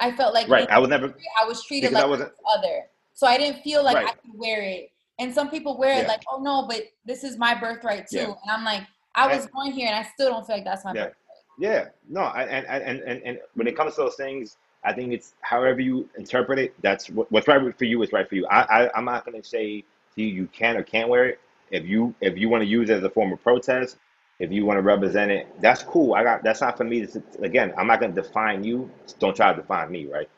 I 0.00 0.10
felt 0.10 0.34
like 0.34 0.48
right. 0.48 0.68
I 0.68 0.78
was 0.80 0.90
never 0.90 1.14
I 1.40 1.46
was 1.46 1.62
treated 1.64 1.92
like 1.92 2.02
I 2.02 2.06
wasn't 2.06 2.32
other. 2.56 2.86
So 3.14 3.28
I 3.28 3.38
didn't 3.38 3.62
feel 3.62 3.84
like 3.84 3.96
I 3.96 4.12
could 4.12 4.34
wear 4.34 4.62
it. 4.62 4.90
And 5.20 5.32
some 5.32 5.50
people 5.50 5.78
wear 5.78 6.02
it 6.02 6.08
like, 6.08 6.22
oh 6.32 6.42
no, 6.42 6.66
but 6.66 6.84
this 7.04 7.22
is 7.22 7.36
my 7.36 7.54
birthright 7.54 8.08
too. 8.08 8.16
Yeah. 8.16 8.24
And 8.24 8.50
I'm 8.50 8.64
like, 8.64 8.82
I 9.14 9.30
And 9.30 9.38
was 9.38 9.46
born 9.52 9.70
here 9.70 9.86
and 9.86 9.94
I 9.94 10.02
still 10.14 10.30
don't 10.30 10.44
feel 10.44 10.56
like 10.56 10.64
that's 10.64 10.84
my 10.84 10.94
yeah. 10.94 11.04
birthright. 11.04 11.16
Yeah, 11.58 11.88
no, 12.08 12.22
I- 12.22 12.44
and 12.44 12.66
and 12.66 12.82
and 12.82 13.00
and 13.02 13.22
and 13.24 13.38
when 13.54 13.68
it 13.68 13.76
comes 13.76 13.94
to 13.94 14.00
those 14.00 14.16
things, 14.16 14.56
I 14.82 14.92
think 14.92 15.12
it's 15.12 15.34
however 15.42 15.80
you 15.80 16.08
interpret 16.18 16.58
it. 16.58 16.74
That's 16.82 17.08
what, 17.10 17.30
what's 17.30 17.46
right 17.46 17.78
for 17.78 17.84
you 17.84 18.02
is 18.02 18.12
right 18.12 18.28
for 18.28 18.34
you. 18.34 18.46
I, 18.46 18.62
I 18.62 18.90
I'm 18.96 19.04
not 19.04 19.24
gonna 19.24 19.44
say 19.44 19.84
to 20.16 20.22
you 20.22 20.26
you 20.26 20.46
can 20.48 20.76
or 20.76 20.82
can't 20.82 21.08
wear 21.08 21.26
it. 21.26 21.40
If 21.70 21.86
you 21.86 22.14
if 22.20 22.36
you 22.36 22.48
want 22.48 22.62
to 22.62 22.66
use 22.66 22.90
it 22.90 22.94
as 22.94 23.04
a 23.04 23.10
form 23.10 23.32
of 23.32 23.42
protest, 23.42 23.98
if 24.40 24.50
you 24.50 24.64
want 24.64 24.78
to 24.78 24.82
represent 24.82 25.30
it, 25.30 25.46
that's 25.60 25.82
cool. 25.82 26.14
I 26.14 26.24
got 26.24 26.42
that's 26.42 26.62
not 26.62 26.76
for 26.76 26.84
me. 26.84 27.06
To, 27.06 27.22
again, 27.42 27.72
I'm 27.76 27.86
not 27.86 28.00
gonna 28.00 28.14
define 28.14 28.64
you. 28.64 28.90
Don't 29.18 29.36
try 29.36 29.52
to 29.52 29.60
define 29.60 29.92
me, 29.92 30.06
right? 30.06 30.28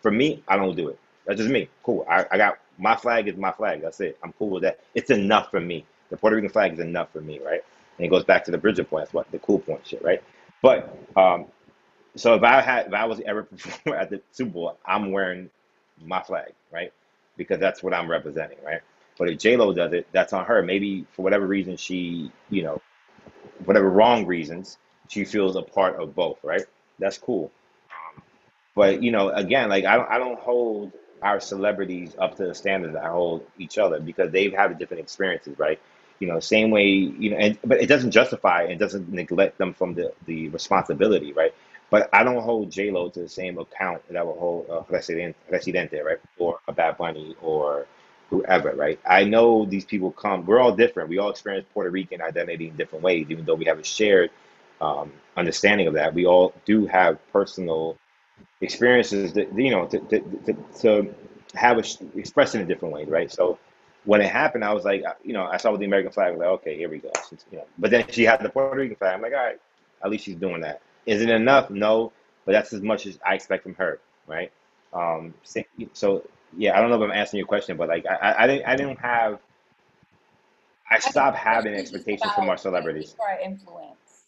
For 0.00 0.12
me, 0.12 0.42
I 0.46 0.56
don't 0.56 0.76
do 0.76 0.88
it. 0.88 0.98
That's 1.26 1.38
just 1.38 1.50
me. 1.50 1.68
Cool. 1.82 2.06
I, 2.08 2.24
I 2.30 2.38
got 2.38 2.58
my 2.78 2.94
flag 2.94 3.26
is 3.26 3.36
my 3.36 3.50
flag. 3.50 3.82
That's 3.82 4.00
it. 4.00 4.16
I'm 4.22 4.32
cool 4.34 4.50
with 4.50 4.62
that. 4.62 4.78
It's 4.94 5.10
enough 5.10 5.50
for 5.50 5.60
me. 5.60 5.84
The 6.10 6.16
Puerto 6.16 6.36
Rican 6.36 6.50
flag 6.50 6.72
is 6.72 6.78
enough 6.78 7.12
for 7.12 7.20
me, 7.20 7.40
right? 7.40 7.60
And 7.98 8.06
it 8.06 8.08
goes 8.08 8.24
back 8.24 8.44
to 8.44 8.52
the 8.52 8.58
Bridget 8.58 8.88
point. 8.88 9.02
That's 9.06 9.12
what 9.12 9.30
the 9.32 9.40
cool 9.40 9.58
point 9.58 9.84
shit, 9.84 10.02
right? 10.02 10.22
But 10.62 10.96
um, 11.16 11.46
so 12.14 12.34
if 12.34 12.44
I 12.44 12.60
had 12.60 12.86
if 12.86 12.92
I 12.92 13.04
was 13.06 13.20
ever 13.26 13.48
at 13.86 14.08
the 14.08 14.22
Super 14.30 14.52
Bowl, 14.52 14.78
I'm 14.86 15.10
wearing 15.10 15.50
my 16.00 16.22
flag, 16.22 16.52
right? 16.72 16.92
Because 17.36 17.58
that's 17.58 17.82
what 17.82 17.92
I'm 17.92 18.08
representing, 18.08 18.58
right? 18.64 18.80
But 19.18 19.30
if 19.30 19.38
J 19.40 19.56
Lo 19.56 19.72
does 19.72 19.92
it, 19.92 20.06
that's 20.12 20.32
on 20.32 20.44
her. 20.44 20.62
Maybe 20.62 21.04
for 21.12 21.22
whatever 21.22 21.48
reason 21.48 21.76
she, 21.76 22.30
you 22.50 22.62
know, 22.62 22.80
whatever 23.64 23.90
wrong 23.90 24.26
reasons, 24.26 24.78
she 25.08 25.24
feels 25.24 25.56
a 25.56 25.62
part 25.62 26.00
of 26.00 26.14
both, 26.14 26.38
right? 26.44 26.64
That's 26.98 27.18
cool. 27.18 27.50
But 28.74 29.02
you 29.02 29.12
know, 29.12 29.30
again, 29.30 29.68
like 29.68 29.84
I 29.84 29.96
don't 29.96 30.10
I 30.10 30.18
don't 30.18 30.38
hold 30.40 30.92
our 31.22 31.40
celebrities 31.40 32.14
up 32.18 32.36
to 32.36 32.46
the 32.46 32.54
standards 32.54 32.94
that 32.94 33.04
I 33.04 33.10
hold 33.10 33.44
each 33.58 33.78
other 33.78 34.00
because 34.00 34.32
they've 34.32 34.52
had 34.52 34.78
different 34.78 35.02
experiences, 35.02 35.58
right? 35.58 35.80
You 36.20 36.28
know, 36.28 36.40
same 36.40 36.70
way, 36.70 36.86
you 36.86 37.30
know, 37.30 37.36
and 37.36 37.58
but 37.64 37.80
it 37.82 37.86
doesn't 37.88 38.12
justify 38.12 38.64
and 38.64 38.78
doesn't 38.80 39.10
neglect 39.12 39.58
them 39.58 39.74
from 39.74 39.94
the 39.94 40.12
the 40.26 40.48
responsibility, 40.50 41.32
right? 41.32 41.54
But 41.90 42.08
I 42.14 42.24
don't 42.24 42.42
hold 42.42 42.70
J 42.72 42.90
Lo 42.90 43.10
to 43.10 43.20
the 43.20 43.28
same 43.28 43.58
account 43.58 44.06
that 44.08 44.16
I 44.16 44.22
would 44.22 44.38
hold 44.38 44.70
uh, 44.70 44.82
Resident, 44.88 45.36
Residente, 45.50 46.00
right, 46.00 46.18
or 46.38 46.60
a 46.68 46.72
Bad 46.72 46.98
Bunny 46.98 47.36
or 47.42 47.86
whoever, 48.30 48.72
right? 48.72 49.00
I 49.08 49.24
know 49.24 49.64
these 49.64 49.84
people 49.84 50.10
come. 50.12 50.44
We're 50.44 50.60
all 50.60 50.72
different. 50.72 51.08
We 51.08 51.18
all 51.18 51.30
experience 51.30 51.66
Puerto 51.72 51.90
Rican 51.90 52.20
identity 52.20 52.68
in 52.68 52.76
different 52.76 53.04
ways, 53.04 53.26
even 53.30 53.44
though 53.44 53.54
we 53.54 53.64
have 53.66 53.78
a 53.78 53.84
shared 53.84 54.30
um, 54.80 55.12
understanding 55.36 55.86
of 55.86 55.94
that. 55.94 56.14
We 56.14 56.26
all 56.26 56.54
do 56.64 56.86
have 56.86 57.18
personal 57.32 57.96
experiences 58.60 59.32
that 59.34 59.56
you 59.56 59.70
know 59.70 59.86
to 59.86 59.98
to, 59.98 60.20
to, 60.46 60.52
to 60.80 61.14
have 61.54 61.78
a, 61.78 62.18
expressed 62.18 62.54
in 62.54 62.60
a 62.60 62.64
different 62.66 62.94
way, 62.94 63.04
right? 63.04 63.30
So 63.32 63.58
when 64.04 64.20
it 64.20 64.30
happened, 64.30 64.64
I 64.64 64.72
was 64.72 64.84
like, 64.84 65.04
uh, 65.04 65.14
you 65.24 65.32
know, 65.32 65.44
I 65.44 65.56
saw 65.56 65.76
the 65.76 65.84
American 65.84 66.12
flag, 66.12 66.28
I 66.28 66.30
was 66.32 66.38
like, 66.40 66.48
okay, 66.48 66.76
here 66.76 66.88
we 66.88 66.98
go. 66.98 67.10
You 67.50 67.58
know, 67.58 67.64
but 67.78 67.90
then 67.90 68.04
she 68.10 68.24
had 68.24 68.40
the 68.40 68.48
Puerto 68.48 68.76
Rican 68.76 68.96
flag. 68.96 69.14
I'm 69.14 69.22
like, 69.22 69.32
all 69.32 69.38
right, 69.38 69.60
at 70.04 70.10
least 70.10 70.24
she's 70.24 70.36
doing 70.36 70.60
that. 70.62 70.82
Is 71.06 71.22
it 71.22 71.30
enough? 71.30 71.70
No, 71.70 72.12
but 72.44 72.52
that's 72.52 72.72
as 72.72 72.82
much 72.82 73.06
as 73.06 73.18
I 73.26 73.34
expect 73.34 73.62
from 73.62 73.74
her, 73.74 73.98
right? 74.26 74.52
Um, 74.92 75.34
so 75.92 76.22
yeah, 76.56 76.76
I 76.76 76.80
don't 76.80 76.90
know 76.90 76.96
if 76.96 77.02
I'm 77.02 77.16
answering 77.16 77.38
your 77.38 77.46
question, 77.46 77.76
but 77.76 77.88
like 77.88 78.06
I, 78.06 78.14
I 78.14 78.44
I 78.44 78.46
didn't 78.46 78.66
I 78.66 78.76
didn't 78.76 78.98
have 78.98 79.38
I 80.90 80.98
stopped 80.98 81.36
having 81.36 81.72
question 81.72 81.74
is 81.74 81.90
just 81.90 81.94
expectations 81.94 82.32
from 82.32 82.48
our 82.48 82.56
about 82.56 82.84
what 82.84 82.96
it 82.96 82.98
did 82.98 83.08
celebrities. 83.08 83.14
for 83.16 83.28
our 83.28 83.40
influence. 83.40 84.22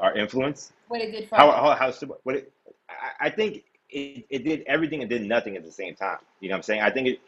Our 0.00 0.16
influence. 0.16 0.72
What 0.88 1.00
it 1.00 1.12
did 1.12 1.28
for 1.28 1.36
How 1.36 1.50
how 1.50 1.74
how 1.74 1.92
what 2.24 2.36
it, 2.36 2.52
I, 2.90 3.26
I 3.26 3.30
think 3.30 3.64
it, 3.90 4.26
it 4.28 4.44
did 4.44 4.64
everything 4.66 5.00
and 5.00 5.08
did 5.08 5.22
nothing 5.22 5.56
at 5.56 5.64
the 5.64 5.72
same 5.72 5.94
time. 5.94 6.18
You 6.40 6.48
know 6.48 6.54
what 6.54 6.58
I'm 6.58 6.62
saying? 6.64 6.82
I 6.82 6.90
think 6.90 7.08
it 7.08 7.20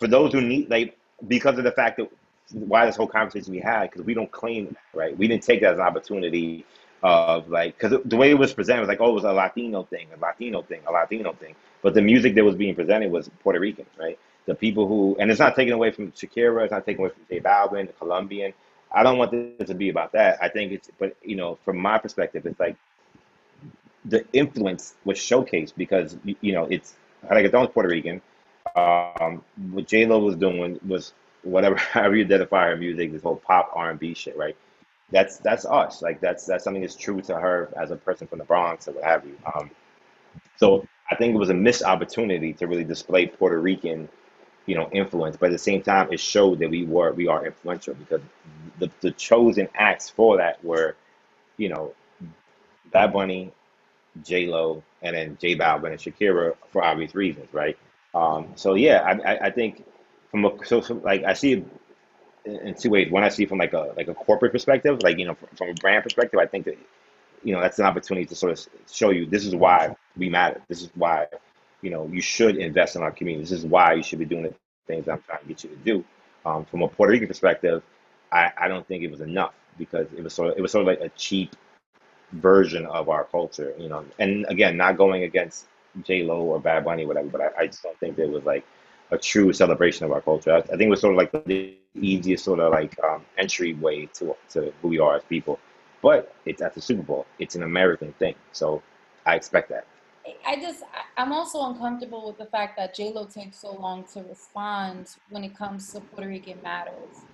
for 0.00 0.08
those 0.08 0.32
who 0.32 0.40
need 0.40 0.70
like 0.70 0.96
because 1.28 1.58
of 1.58 1.64
the 1.64 1.72
fact 1.72 1.98
that 1.98 2.10
why 2.52 2.84
this 2.86 2.96
whole 2.96 3.06
conversation 3.06 3.52
we 3.52 3.60
had 3.60 3.82
because 3.90 4.02
we 4.02 4.14
don't 4.14 4.30
claim 4.30 4.66
that, 4.66 4.98
right? 4.98 5.16
We 5.16 5.28
didn't 5.28 5.44
take 5.44 5.60
that 5.60 5.74
as 5.74 5.78
an 5.78 5.84
opportunity 5.84 6.66
of 7.02 7.48
like 7.48 7.78
because 7.78 8.00
the 8.04 8.16
way 8.16 8.30
it 8.30 8.38
was 8.38 8.52
presented 8.52 8.80
was 8.80 8.88
like 8.88 9.00
oh 9.00 9.10
it 9.10 9.14
was 9.14 9.24
a 9.24 9.32
Latino 9.32 9.82
thing, 9.84 10.08
a 10.16 10.20
Latino 10.20 10.62
thing, 10.62 10.80
a 10.86 10.92
Latino 10.92 11.32
thing, 11.32 11.54
but 11.82 11.94
the 11.94 12.02
music 12.02 12.34
that 12.34 12.44
was 12.44 12.54
being 12.56 12.74
presented 12.74 13.10
was 13.10 13.28
Puerto 13.42 13.60
Rican, 13.60 13.86
right? 13.98 14.18
The 14.46 14.54
people 14.54 14.86
who 14.86 15.16
and 15.18 15.30
it's 15.30 15.40
not 15.40 15.56
taken 15.56 15.72
away 15.74 15.90
from 15.90 16.12
Shakira, 16.12 16.64
it's 16.64 16.72
not 16.72 16.86
taken 16.86 17.00
away 17.04 17.10
from 17.10 17.24
J 17.28 17.40
Balvin, 17.40 17.86
the 17.88 17.92
Colombian. 17.94 18.52
I 18.94 19.02
don't 19.02 19.18
want 19.18 19.30
this 19.32 19.48
to 19.68 19.74
be 19.74 19.88
about 19.88 20.12
that. 20.12 20.38
I 20.42 20.48
think 20.48 20.72
it's 20.72 20.90
but 20.98 21.16
you 21.22 21.36
know 21.36 21.38
from 21.64 21.78
my 21.78 21.78
perspective, 21.98 22.46
it's 22.46 22.60
like 22.60 22.76
the 24.04 24.24
influence 24.32 24.94
was 25.04 25.18
showcased 25.18 25.74
because 25.76 26.16
y- 26.24 26.36
you 26.40 26.52
know 26.52 26.64
it's 26.70 26.94
Reggaeton's 27.30 27.70
Puerto 27.72 27.88
Rican. 27.88 28.20
Um, 28.74 29.42
what 29.70 29.86
J 29.86 30.06
Lo 30.06 30.18
was 30.18 30.36
doing 30.36 30.78
was 30.86 31.12
whatever 31.42 31.76
however 31.76 32.16
you 32.16 32.24
identify 32.24 32.66
her 32.68 32.76
music, 32.76 33.12
this 33.12 33.22
whole 33.22 33.36
pop 33.36 33.70
R 33.74 33.90
and 33.90 33.98
B 33.98 34.14
shit, 34.14 34.36
right? 34.36 34.56
That's 35.12 35.38
that's 35.38 35.66
us. 35.66 36.02
Like 36.02 36.20
that's 36.20 36.46
that's 36.46 36.64
something 36.64 36.82
that's 36.82 36.96
true 36.96 37.20
to 37.22 37.36
her 37.38 37.72
as 37.76 37.92
a 37.92 37.96
person 37.96 38.26
from 38.26 38.38
the 38.40 38.44
Bronx 38.44 38.88
or 38.88 38.92
what 38.92 39.04
have 39.04 39.24
you. 39.26 39.36
Um, 39.54 39.70
so 40.56 40.86
I 41.10 41.16
think 41.16 41.34
it 41.34 41.38
was 41.38 41.50
a 41.50 41.54
missed 41.54 41.82
opportunity 41.84 42.54
to 42.54 42.66
really 42.66 42.84
display 42.84 43.26
Puerto 43.26 43.60
Rican, 43.60 44.08
you 44.66 44.76
know, 44.76 44.88
influence. 44.92 45.36
But 45.36 45.48
at 45.48 45.52
the 45.52 45.58
same 45.58 45.82
time, 45.82 46.12
it 46.12 46.20
showed 46.20 46.60
that 46.60 46.70
we 46.70 46.84
were 46.86 47.12
we 47.12 47.28
are 47.28 47.46
influential 47.46 47.94
because 47.94 48.22
the 48.78 48.90
the 49.02 49.12
chosen 49.12 49.68
acts 49.74 50.10
for 50.10 50.38
that 50.38 50.64
were, 50.64 50.96
you 51.58 51.68
know, 51.70 51.94
Bad 52.92 53.12
Bunny, 53.12 53.52
J 54.24 54.46
Lo, 54.46 54.82
and 55.02 55.16
then 55.16 55.38
J 55.40 55.56
Balvin 55.56 55.92
and 55.92 55.98
Shakira 56.00 56.56
for 56.70 56.84
obvious 56.84 57.14
reasons, 57.14 57.48
right? 57.52 57.78
Um, 58.14 58.52
so 58.56 58.74
yeah, 58.74 59.00
I, 59.02 59.32
I, 59.34 59.38
I 59.46 59.50
think 59.50 59.84
from 60.30 60.44
a 60.44 60.64
so, 60.66 60.80
so 60.80 60.94
like 60.94 61.24
I 61.24 61.34
see 61.34 61.64
in 62.44 62.74
two 62.74 62.90
ways. 62.90 63.10
One, 63.10 63.24
I 63.24 63.28
see 63.28 63.46
from 63.46 63.58
like 63.58 63.72
a 63.72 63.92
like 63.96 64.08
a 64.08 64.14
corporate 64.14 64.52
perspective, 64.52 65.02
like 65.02 65.18
you 65.18 65.26
know, 65.26 65.34
from, 65.34 65.48
from 65.56 65.68
a 65.70 65.74
brand 65.74 66.02
perspective, 66.02 66.40
I 66.40 66.46
think 66.46 66.64
that 66.66 66.78
you 67.42 67.54
know 67.54 67.60
that's 67.60 67.78
an 67.78 67.86
opportunity 67.86 68.26
to 68.26 68.34
sort 68.34 68.52
of 68.52 68.66
show 68.90 69.10
you 69.10 69.26
this 69.26 69.46
is 69.46 69.54
why 69.54 69.94
we 70.16 70.28
matter. 70.28 70.60
This 70.68 70.82
is 70.82 70.90
why 70.94 71.26
you 71.80 71.90
know 71.90 72.08
you 72.12 72.20
should 72.20 72.56
invest 72.56 72.96
in 72.96 73.02
our 73.02 73.10
community. 73.10 73.44
This 73.44 73.52
is 73.52 73.66
why 73.66 73.94
you 73.94 74.02
should 74.02 74.18
be 74.18 74.24
doing 74.24 74.44
the 74.44 74.54
things 74.86 75.08
I'm 75.08 75.22
trying 75.22 75.40
to 75.40 75.46
get 75.46 75.64
you 75.64 75.70
to 75.70 75.76
do. 75.76 76.04
Um, 76.44 76.64
from 76.64 76.82
a 76.82 76.88
Puerto 76.88 77.12
Rican 77.12 77.28
perspective, 77.28 77.82
I, 78.32 78.50
I 78.56 78.68
don't 78.68 78.86
think 78.86 79.04
it 79.04 79.10
was 79.10 79.20
enough 79.20 79.54
because 79.78 80.08
it 80.16 80.22
was 80.22 80.34
sort 80.34 80.50
of 80.50 80.58
it 80.58 80.60
was 80.60 80.72
sort 80.72 80.82
of 80.82 80.86
like 80.88 81.00
a 81.00 81.08
cheap 81.10 81.54
version 82.32 82.86
of 82.86 83.08
our 83.08 83.24
culture, 83.24 83.74
you 83.78 83.88
know. 83.88 84.04
And 84.18 84.46
again, 84.48 84.76
not 84.76 84.96
going 84.96 85.22
against 85.22 85.66
J 86.02 86.24
Lo 86.24 86.40
or 86.40 86.58
Bad 86.58 86.84
Bunny, 86.84 87.06
whatever, 87.06 87.28
but 87.28 87.40
I, 87.40 87.62
I 87.62 87.66
just 87.66 87.82
don't 87.82 87.98
think 87.98 88.16
there 88.16 88.28
was 88.28 88.44
like 88.44 88.64
a 89.10 89.18
true 89.18 89.52
celebration 89.52 90.06
of 90.06 90.12
our 90.12 90.20
culture. 90.20 90.52
I, 90.52 90.58
I 90.58 90.62
think 90.62 90.82
it 90.82 90.90
was 90.90 91.00
sort 91.00 91.12
of 91.12 91.18
like 91.18 91.30
the 91.44 91.74
easiest 92.00 92.44
sort 92.44 92.60
of 92.60 92.72
like 92.72 92.98
um, 93.04 93.24
entryway 93.38 94.06
to 94.14 94.36
to 94.50 94.72
who 94.82 94.88
we 94.88 94.98
are 94.98 95.16
as 95.16 95.24
people. 95.24 95.58
But 96.02 96.34
it's 96.46 96.62
at 96.62 96.74
the 96.74 96.80
Super 96.80 97.02
Bowl. 97.02 97.26
It's 97.38 97.54
an 97.54 97.62
American 97.62 98.12
thing, 98.14 98.34
so 98.52 98.82
I 99.26 99.36
expect 99.36 99.68
that. 99.70 99.86
I 100.46 100.56
just 100.60 100.82
I'm 101.16 101.32
also 101.32 101.64
uncomfortable 101.66 102.26
with 102.26 102.38
the 102.38 102.46
fact 102.46 102.76
that 102.78 102.94
J 102.94 103.12
Lo 103.12 103.26
takes 103.26 103.60
so 103.60 103.74
long 103.74 104.04
to 104.14 104.22
respond 104.22 105.08
when 105.28 105.44
it 105.44 105.56
comes 105.56 105.92
to 105.92 106.00
Puerto 106.00 106.28
Rican 106.28 106.60
matters. 106.62 107.24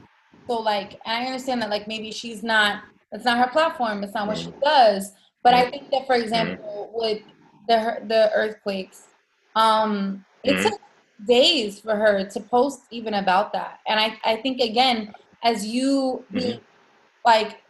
So 0.49 0.59
like, 0.61 0.99
I 1.07 1.27
understand 1.27 1.63
that 1.63 1.71
like 1.71 1.87
maybe 1.89 2.13
she's 2.13 2.43
not 2.43 2.83
that's 3.13 3.25
not 3.25 3.39
her 3.39 3.51
platform, 3.53 4.03
it's 4.05 4.15
not 4.15 4.29
what 4.29 4.39
she 4.39 4.51
Mm, 4.51 4.55
does. 4.63 5.13
But 5.43 5.55
I 5.55 5.65
mm, 5.65 5.71
think 5.71 5.91
that 5.93 6.07
for 6.07 6.17
example 6.17 6.91
with 6.95 7.23
the 7.69 8.01
the 8.07 8.31
earthquakes, 8.35 9.09
um, 9.55 10.25
it 10.45 10.61
took 10.61 10.81
days 11.27 11.81
for 11.81 11.97
her 11.97 12.29
to 12.29 12.41
post 12.41 12.83
even 12.91 13.15
about 13.15 13.53
that. 13.53 13.81
And 13.87 13.99
I 14.01 14.19
I 14.25 14.37
think 14.37 14.61
again 14.61 15.15
as 15.43 15.67
you 15.67 16.25
mm, 16.33 16.35
being 16.35 16.61
like 17.25 17.63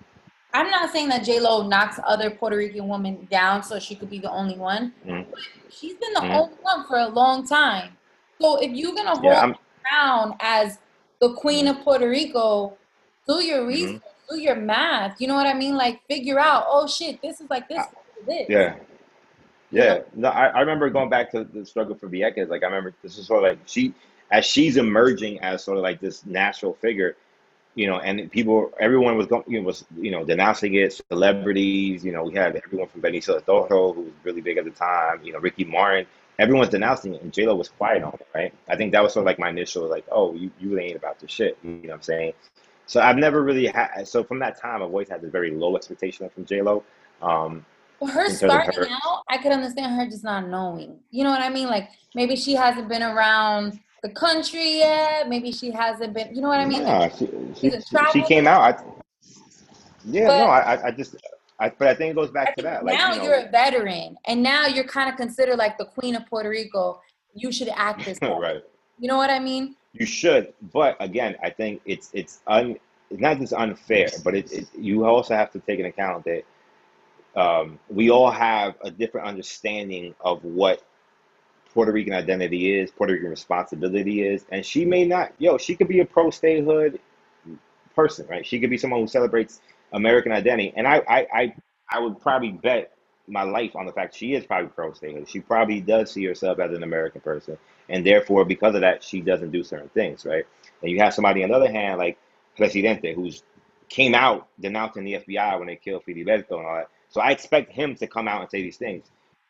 I'm 0.55 0.71
not 0.71 0.91
saying 0.93 1.09
that 1.11 1.25
J 1.25 1.41
Lo 1.41 1.67
knocks 1.69 2.01
other 2.07 2.31
Puerto 2.31 2.57
Rican 2.57 2.89
women 2.89 3.27
down 3.31 3.63
so 3.63 3.79
she 3.79 3.97
could 3.97 4.11
be 4.11 4.19
the 4.19 4.31
only 4.31 4.59
one. 4.59 4.95
Mm-hmm. 5.07 5.31
she's 5.71 5.97
been 5.99 6.13
the 6.15 6.21
Mhm. 6.23 6.31
only 6.31 6.57
one 6.63 6.87
for 6.87 6.99
a 6.99 7.09
long 7.09 7.47
time. 7.47 7.97
So 8.41 8.57
if 8.61 8.73
you're 8.73 8.95
gonna 8.95 9.17
hold 9.17 9.25
Yeah, 9.25 9.53
crown 9.85 10.37
as 10.41 10.79
the 11.21 11.35
queen 11.35 11.69
of 11.69 11.81
Puerto 11.81 12.09
Rico, 12.09 12.79
do 13.27 13.43
your 13.45 13.67
Mm-hmm. 13.73 13.97
research, 13.97 14.03
do 14.31 14.41
your 14.41 14.57
math. 14.57 15.21
You 15.21 15.29
know 15.29 15.35
what 15.35 15.47
I 15.47 15.55
mean? 15.55 15.77
Like 15.77 16.01
figure 16.09 16.39
out, 16.39 16.65
oh 16.69 16.87
shit, 16.87 17.21
this 17.23 17.41
is 17.41 17.49
like 17.51 17.69
this, 17.69 17.85
this. 18.27 18.47
yeah. 18.49 18.77
Yeah, 19.71 20.01
no, 20.15 20.29
I, 20.29 20.47
I 20.47 20.61
remember 20.61 20.89
going 20.91 21.11
back 21.11 21.31
to 21.33 21.45
the 21.45 21.65
struggle 21.65 21.95
for 21.95 22.09
Vieques. 22.09 22.49
Like 22.49 22.63
I 22.63 22.67
remember 22.67 22.95
this 23.03 23.19
is 23.19 23.27
sort 23.27 23.45
of 23.45 23.51
like 23.51 23.59
she, 23.67 23.95
as 24.31 24.45
she's 24.45 24.77
emerging 24.77 25.41
as 25.41 25.63
sort 25.63 25.77
of 25.77 25.83
like 25.83 26.01
this 26.01 26.25
natural 26.25 26.75
figure, 26.75 27.17
you 27.75 27.87
know, 27.87 27.99
and 27.99 28.31
people, 28.31 28.73
everyone 28.81 29.17
was 29.17 29.27
going, 29.27 29.45
you 29.47 29.61
know, 29.61 29.67
was 29.67 29.85
you 29.97 30.11
know 30.11 30.25
denouncing 30.25 30.75
it. 30.75 31.01
Celebrities, 31.11 32.05
you 32.05 32.13
know, 32.13 32.25
we 32.25 32.35
had 32.35 32.57
everyone 32.57 32.89
from 32.89 33.03
Benicio 33.03 33.45
del 33.45 33.67
Toro, 33.67 33.93
who 33.93 34.03
was 34.03 34.13
really 34.25 34.41
big 34.41 34.57
at 34.57 34.65
the 34.65 34.71
time. 34.71 35.23
You 35.23 35.33
know, 35.33 35.39
Ricky 35.39 35.65
Martin. 35.65 36.07
Everyone's 36.39 36.71
denouncing 36.71 37.15
it, 37.15 37.23
and 37.23 37.33
J 37.33 37.47
Lo 37.47 37.57
was 37.57 37.69
quiet 37.69 38.05
on 38.05 38.15
it, 38.15 38.27
right? 38.33 38.55
I 38.69 38.77
think 38.77 38.93
that 38.93 39.03
was 39.03 39.13
sort 39.13 39.25
of 39.25 39.27
like 39.27 39.41
my 39.41 39.49
initial, 39.49 39.89
like, 39.89 40.05
oh, 40.11 40.35
you 40.35 40.51
you 40.61 40.71
really 40.71 40.87
ain't 40.87 40.97
about 40.97 41.19
this 41.19 41.33
shit. 41.33 41.59
You 41.63 41.71
know 41.71 41.89
what 41.89 41.95
I'm 41.95 42.03
saying? 42.03 42.33
So 42.87 43.01
I've 43.01 43.17
never 43.17 43.43
really 43.43 43.67
had. 43.67 44.05
So 44.09 44.25
from 44.25 44.39
that 44.39 44.61
time, 44.61 44.77
I've 44.77 44.83
always 44.89 45.09
had 45.09 45.21
this 45.21 45.31
very 45.31 45.51
low 45.51 45.77
expectation 45.77 46.29
from 46.31 46.47
J 46.47 46.63
Lo. 46.63 46.85
Um, 47.21 47.67
Her 48.01 48.07
In 48.07 48.15
terms 48.15 48.31
of 48.31 48.37
starting 48.39 48.75
her- 48.81 48.89
out, 49.05 49.23
I 49.29 49.39
could 49.39 49.53
understand 49.53 49.97
her 50.01 50.07
just 50.07 50.25
not 50.25 50.49
knowing. 50.49 50.99
You 51.11 51.25
know 51.25 51.31
what 51.31 51.41
I 51.43 51.49
mean? 51.49 51.67
Like 51.69 51.89
maybe 52.15 52.37
she 52.37 52.55
hasn't 52.55 52.89
been 52.89 53.03
around 53.03 53.81
the 54.03 54.11
country 54.11 54.79
yet. 54.79 55.29
Maybe 55.29 55.51
she 55.53 55.71
hasn't 55.73 56.15
been. 56.15 56.35
You 56.35 56.41
know 56.43 56.49
what 56.49 56.61
I 56.61 56.65
mean? 56.67 56.85
Nah, 56.85 56.99
Like, 57.01 57.17
she, 57.17 57.27
she, 57.59 57.73
she, 58.13 58.23
came 58.23 58.47
out. 58.47 58.61
I, 58.63 58.83
yeah, 60.05 60.27
But- 60.29 60.39
no, 60.39 60.45
I, 60.47 60.87
I- 60.87 60.91
just, 60.93 61.17
I, 61.61 61.71
but 61.71 61.89
I 61.89 61.95
think 61.95 62.13
it 62.13 62.15
goes 62.15 62.31
back 62.31 62.55
to 62.57 62.63
that. 62.63 62.85
Like, 62.85 62.97
now 62.97 63.13
you 63.15 63.19
know, 63.19 63.25
you're 63.25 63.35
a 63.47 63.51
veteran, 63.51 64.17
and 64.27 64.41
now 64.43 64.67
you're 64.67 64.85
kind 64.85 65.11
of 65.11 65.17
considered 65.17 65.57
like 65.59 65.77
the 65.77 65.87
queen 65.87 66.15
of 66.15 66.25
Puerto 66.27 66.49
Rico. 66.49 67.01
You 67.35 67.51
should 67.51 67.69
act 67.75 68.05
this 68.05 68.21
way. 68.23 68.29
right. 68.41 68.63
You 69.01 69.09
know 69.09 69.17
what 69.17 69.31
I 69.31 69.41
mean? 69.41 69.75
You 69.93 70.07
should, 70.07 70.53
but 70.73 70.97
again, 71.01 71.35
I 71.43 71.51
think 71.51 71.81
it's 71.85 72.11
it's 72.13 72.41
un, 72.47 72.77
it's 73.11 73.21
not 73.21 73.39
just 73.39 73.53
unfair, 73.53 74.09
but 74.23 74.37
it, 74.37 74.53
it 74.53 74.69
you 74.79 75.05
also 75.05 75.35
have 75.35 75.51
to 75.53 75.59
take 75.61 75.79
into 75.81 75.89
account 75.89 76.25
that 76.27 76.43
um, 77.37 77.79
we 77.89 78.11
all 78.11 78.31
have 78.31 78.75
a 78.83 78.91
different 78.91 79.27
understanding 79.27 80.15
of 80.21 80.43
what 80.45 80.83
Puerto 81.73 81.93
Rican 81.93 82.15
identity 82.15 82.79
is, 82.79 82.91
Puerto 82.91 83.13
Rican 83.13 83.31
responsibility 83.31 84.23
is, 84.23 84.45
and 84.51 84.65
she 84.65 84.85
may 84.85 85.05
not. 85.05 85.33
Yo, 85.39 85.59
she 85.59 85.77
could 85.77 85.89
be 85.89 86.01
a 86.01 86.05
pro 86.05 86.31
statehood 86.31 86.99
person, 87.95 88.27
right? 88.29 88.47
She 88.47 88.59
could 88.59 88.71
be 88.71 88.79
someone 88.79 89.01
who 89.01 89.07
celebrates 89.07 89.61
American 89.93 90.33
identity, 90.33 90.73
and 90.77 90.87
I, 90.89 91.03
I, 91.09 91.27
I, 91.33 91.55
I 91.91 92.01
would 92.01 92.21
probably 92.21 92.53
bet 92.53 92.93
my 93.29 93.43
life 93.43 93.77
on 93.77 93.85
the 93.87 93.93
fact 93.93 94.17
she 94.17 94.35
is 94.35 94.47
probably 94.47 94.71
pro 94.71 94.93
statehood. 94.93 95.29
She 95.29 95.41
probably 95.41 95.81
does 95.81 96.11
see 96.11 96.25
herself 96.25 96.59
as 96.59 96.73
an 96.73 96.83
American 96.83 97.21
person, 97.21 97.59
and 97.89 98.05
therefore, 98.05 98.45
because 98.45 98.75
of 98.75 98.81
that, 98.81 99.05
she 99.05 99.21
doesn't 99.21 99.51
do 99.53 99.63
certain 99.63 99.91
things, 99.91 100.25
right? 100.25 100.45
And 100.83 100.91
you 100.91 100.99
have 101.01 101.15
somebody 101.15 101.43
on 101.45 101.51
the 101.51 101.57
other 101.57 101.71
hand, 101.71 101.99
like 101.99 102.19
Residente, 102.59 103.15
who's 103.15 103.43
came 103.89 104.15
out 104.15 104.49
denouncing 104.61 105.05
the 105.05 105.15
FBI 105.15 105.59
when 105.59 105.69
they 105.69 105.77
killed 105.77 106.05
Filiberto 106.07 106.59
and 106.59 106.67
all 106.67 106.77
that. 106.77 106.89
So 107.11 107.21
I 107.21 107.31
expect 107.31 107.73
him 107.73 107.95
to 107.97 108.07
come 108.07 108.29
out 108.29 108.43
and 108.43 108.51
say 108.51 108.63
these 108.63 108.77
things. 108.77 109.07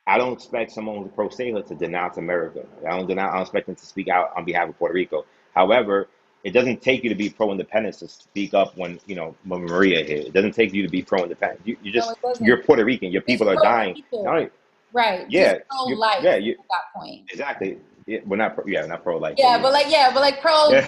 I 0.06 0.16
don't 0.16 0.32
expect 0.32 0.72
someone 0.72 1.02
who's 1.02 1.12
pro 1.14 1.28
statehood 1.28 1.66
to 1.66 1.74
denounce 1.74 2.16
America. 2.16 2.64
I 2.86 2.96
don't 2.96 3.06
denounce, 3.06 3.30
I 3.30 3.34
don't 3.34 3.42
expect 3.42 3.66
them 3.66 3.74
to 3.76 3.86
speak 3.86 4.08
out 4.08 4.32
on 4.36 4.44
behalf 4.44 4.68
of 4.68 4.78
Puerto 4.78 4.94
Rico. 4.94 5.26
However, 5.54 6.08
it 6.44 6.52
doesn't 6.52 6.80
take 6.80 7.02
you 7.02 7.10
to 7.10 7.14
be 7.16 7.28
pro 7.28 7.50
independence 7.50 7.98
to 7.98 8.08
speak 8.08 8.54
up 8.54 8.76
when 8.76 9.00
you 9.06 9.16
know 9.16 9.34
when 9.44 9.62
Maria 9.62 10.04
hit. 10.04 10.26
It 10.28 10.32
doesn't 10.32 10.52
take 10.52 10.72
you 10.72 10.82
to 10.82 10.88
be 10.88 11.02
pro 11.02 11.24
independent. 11.24 11.60
You, 11.66 11.76
you 11.82 11.92
just 11.92 12.20
doesn't. 12.22 12.46
you're 12.46 12.62
Puerto 12.62 12.84
Rican. 12.84 13.10
Your 13.10 13.22
people 13.22 13.48
are 13.50 13.56
dying. 13.56 14.02
only- 14.12 14.50
Right. 14.92 15.26
Yeah, 15.28 15.58
you- 15.88 15.96
life 15.98 16.22
yeah, 16.22 16.30
at 16.30 16.42
you- 16.42 16.56
that 16.70 16.98
point. 16.98 17.26
exactly. 17.30 17.78
Yeah, 18.08 18.20
we're 18.24 18.38
not 18.38 18.54
pro, 18.54 18.64
yeah, 18.66 18.86
not 18.86 19.02
pro 19.02 19.18
life. 19.18 19.34
Yeah, 19.36 19.60
but 19.60 19.70
like 19.70 19.90
yeah, 19.90 20.10
but 20.14 20.20
like 20.20 20.40
pro. 20.40 20.80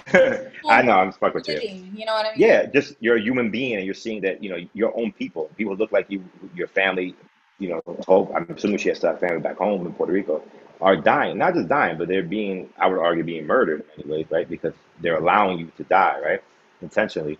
I 0.69 0.81
know. 0.81 0.93
I'm 0.93 1.11
fucking 1.11 1.33
with 1.35 1.47
you. 1.47 1.85
you 1.93 2.03
know 2.03 2.13
what 2.13 2.25
I 2.25 2.31
mean? 2.31 2.39
Yeah, 2.39 2.65
just 2.65 2.95
you're 2.99 3.17
a 3.17 3.21
human 3.21 3.51
being, 3.51 3.75
and 3.75 3.85
you're 3.85 3.93
seeing 3.93 4.21
that 4.21 4.43
you 4.43 4.49
know 4.49 4.57
your 4.73 4.97
own 4.99 5.11
people. 5.11 5.51
People 5.55 5.75
look 5.75 5.91
like 5.91 6.09
you, 6.09 6.23
your 6.55 6.67
family. 6.67 7.15
You 7.59 7.69
know, 7.69 7.81
hope 8.07 8.31
I'm 8.35 8.49
assuming 8.49 8.79
she 8.79 8.89
has 8.89 8.97
to 9.01 9.09
have 9.09 9.19
family 9.19 9.39
back 9.39 9.57
home 9.57 9.85
in 9.85 9.93
Puerto 9.93 10.11
Rico, 10.11 10.41
are 10.81 10.97
dying. 10.97 11.37
Not 11.37 11.53
just 11.53 11.67
dying, 11.67 11.99
but 11.99 12.07
they're 12.07 12.23
being, 12.23 12.69
I 12.79 12.87
would 12.87 12.97
argue, 12.97 13.23
being 13.23 13.45
murdered 13.45 13.85
anyways, 13.99 14.25
right? 14.31 14.49
Because 14.49 14.73
they're 14.99 15.17
allowing 15.17 15.59
you 15.59 15.71
to 15.77 15.83
die, 15.83 16.19
right? 16.19 16.43
Intentionally. 16.81 17.37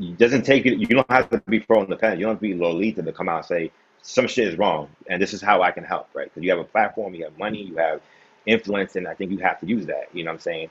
It 0.00 0.18
doesn't 0.18 0.42
take 0.42 0.64
you. 0.64 0.74
You 0.74 0.86
don't 0.86 1.08
have 1.08 1.30
to 1.30 1.40
be 1.48 1.60
pro-independent. 1.60 2.18
You 2.18 2.26
don't 2.26 2.34
have 2.34 2.40
to 2.40 2.48
be 2.48 2.54
Lolita 2.54 3.00
to 3.04 3.12
come 3.12 3.28
out 3.28 3.36
and 3.36 3.46
say 3.46 3.72
some 4.02 4.26
shit 4.26 4.48
is 4.48 4.58
wrong, 4.58 4.88
and 5.08 5.22
this 5.22 5.32
is 5.32 5.40
how 5.40 5.62
I 5.62 5.70
can 5.70 5.84
help, 5.84 6.08
right? 6.14 6.26
Because 6.26 6.42
you 6.42 6.50
have 6.50 6.58
a 6.58 6.64
platform, 6.64 7.14
you 7.14 7.24
have 7.24 7.38
money, 7.38 7.62
you 7.62 7.76
have 7.76 8.02
influence, 8.46 8.96
and 8.96 9.06
I 9.08 9.14
think 9.14 9.30
you 9.32 9.38
have 9.38 9.60
to 9.60 9.66
use 9.66 9.86
that. 9.86 10.08
You 10.12 10.24
know 10.24 10.30
what 10.30 10.34
I'm 10.34 10.40
saying? 10.40 10.70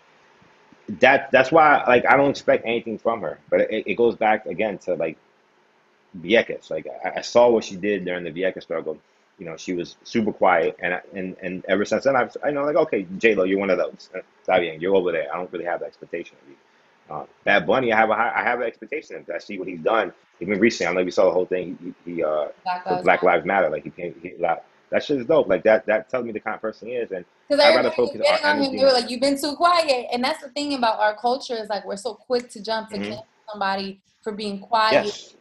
that 0.99 1.31
that's 1.31 1.51
why 1.51 1.83
like 1.87 2.05
I 2.09 2.17
don't 2.17 2.29
expect 2.31 2.65
anything 2.65 2.97
from 2.97 3.21
her. 3.21 3.39
But 3.49 3.61
it, 3.61 3.85
it 3.87 3.95
goes 3.95 4.15
back 4.15 4.45
again 4.45 4.77
to 4.79 4.95
like 4.95 5.17
Vieques. 6.19 6.69
Like 6.69 6.87
I, 7.03 7.19
I 7.19 7.21
saw 7.21 7.49
what 7.49 7.63
she 7.63 7.75
did 7.75 8.05
during 8.05 8.23
the 8.23 8.31
Vieques 8.31 8.63
struggle. 8.63 8.97
You 9.39 9.45
know, 9.47 9.57
she 9.57 9.73
was 9.73 9.95
super 10.03 10.31
quiet, 10.31 10.77
and 10.79 10.93
I- 10.95 11.01
and 11.13 11.35
and 11.41 11.65
ever 11.67 11.85
since 11.85 12.03
then, 12.03 12.15
I've 12.15 12.35
I 12.43 12.51
know 12.51 12.63
like 12.63 12.75
okay, 12.75 13.07
J 13.17 13.35
Lo, 13.35 13.43
you're 13.45 13.59
one 13.59 13.69
of 13.69 13.77
those. 13.77 14.09
Está 14.45 14.59
bien, 14.59 14.79
you're 14.81 14.95
over 14.95 15.11
there. 15.11 15.33
I 15.33 15.37
don't 15.37 15.51
really 15.51 15.65
have 15.65 15.79
the 15.79 15.85
expectation 15.87 16.37
of 16.43 16.49
you. 16.49 16.55
Uh, 17.09 17.25
Bad 17.43 17.65
Bunny, 17.67 17.91
I 17.91 17.97
have 17.97 18.09
a 18.09 18.15
high, 18.15 18.31
I 18.35 18.43
have 18.43 18.61
an 18.61 18.67
expectation 18.67 19.17
of. 19.17 19.29
I 19.33 19.39
see 19.39 19.57
what 19.57 19.67
he's 19.67 19.81
done. 19.81 20.13
Even 20.39 20.59
recently, 20.59 20.91
I 20.91 20.93
know 20.93 21.03
we 21.03 21.11
saw 21.11 21.25
the 21.25 21.31
whole 21.31 21.45
thing. 21.45 21.77
He, 22.05 22.13
he 22.15 22.23
uh, 22.23 22.47
Black 22.63 22.85
Lives 22.85 23.03
Black 23.03 23.23
Matter. 23.23 23.37
Lives 23.37 23.45
Matter. 23.45 23.69
Like 23.69 23.83
he 23.83 23.89
came, 23.89 24.15
he, 24.21 24.33
that 24.93 25.03
shit 25.03 25.17
is 25.19 25.25
dope. 25.25 25.47
Like 25.47 25.63
that 25.63 25.85
that 25.87 26.07
tells 26.09 26.23
me 26.23 26.31
the 26.31 26.39
kind 26.39 26.55
of 26.55 26.61
person 26.61 26.87
he 26.87 26.93
is. 26.93 27.11
And 27.11 27.25
Because 27.49 27.63
I'd 27.63 27.75
rather 27.75 27.89
everybody 27.89 28.01
was 28.01 28.09
focus 28.11 28.27
our 28.43 28.51
on 28.51 28.61
him, 28.63 28.75
they 28.77 28.83
were 28.83 28.91
like, 28.91 29.09
"You've 29.09 29.21
been 29.21 29.39
too 29.41 29.55
quiet," 29.55 30.07
and 30.13 30.23
that's 30.23 30.41
the 30.41 30.49
thing 30.49 30.75
about 30.75 30.99
our 30.99 31.17
culture 31.17 31.55
is 31.55 31.67
like 31.67 31.83
we're 31.85 31.97
so 31.97 32.13
quick 32.13 32.49
to 32.51 32.61
jump 32.63 32.89
to 32.89 32.97
Mhm. 32.97 33.03
cancel 33.03 33.25
somebody 33.51 33.99
for 34.21 34.31
being 34.31 34.59
quiet 34.61 35.03
yes, 35.05 35.35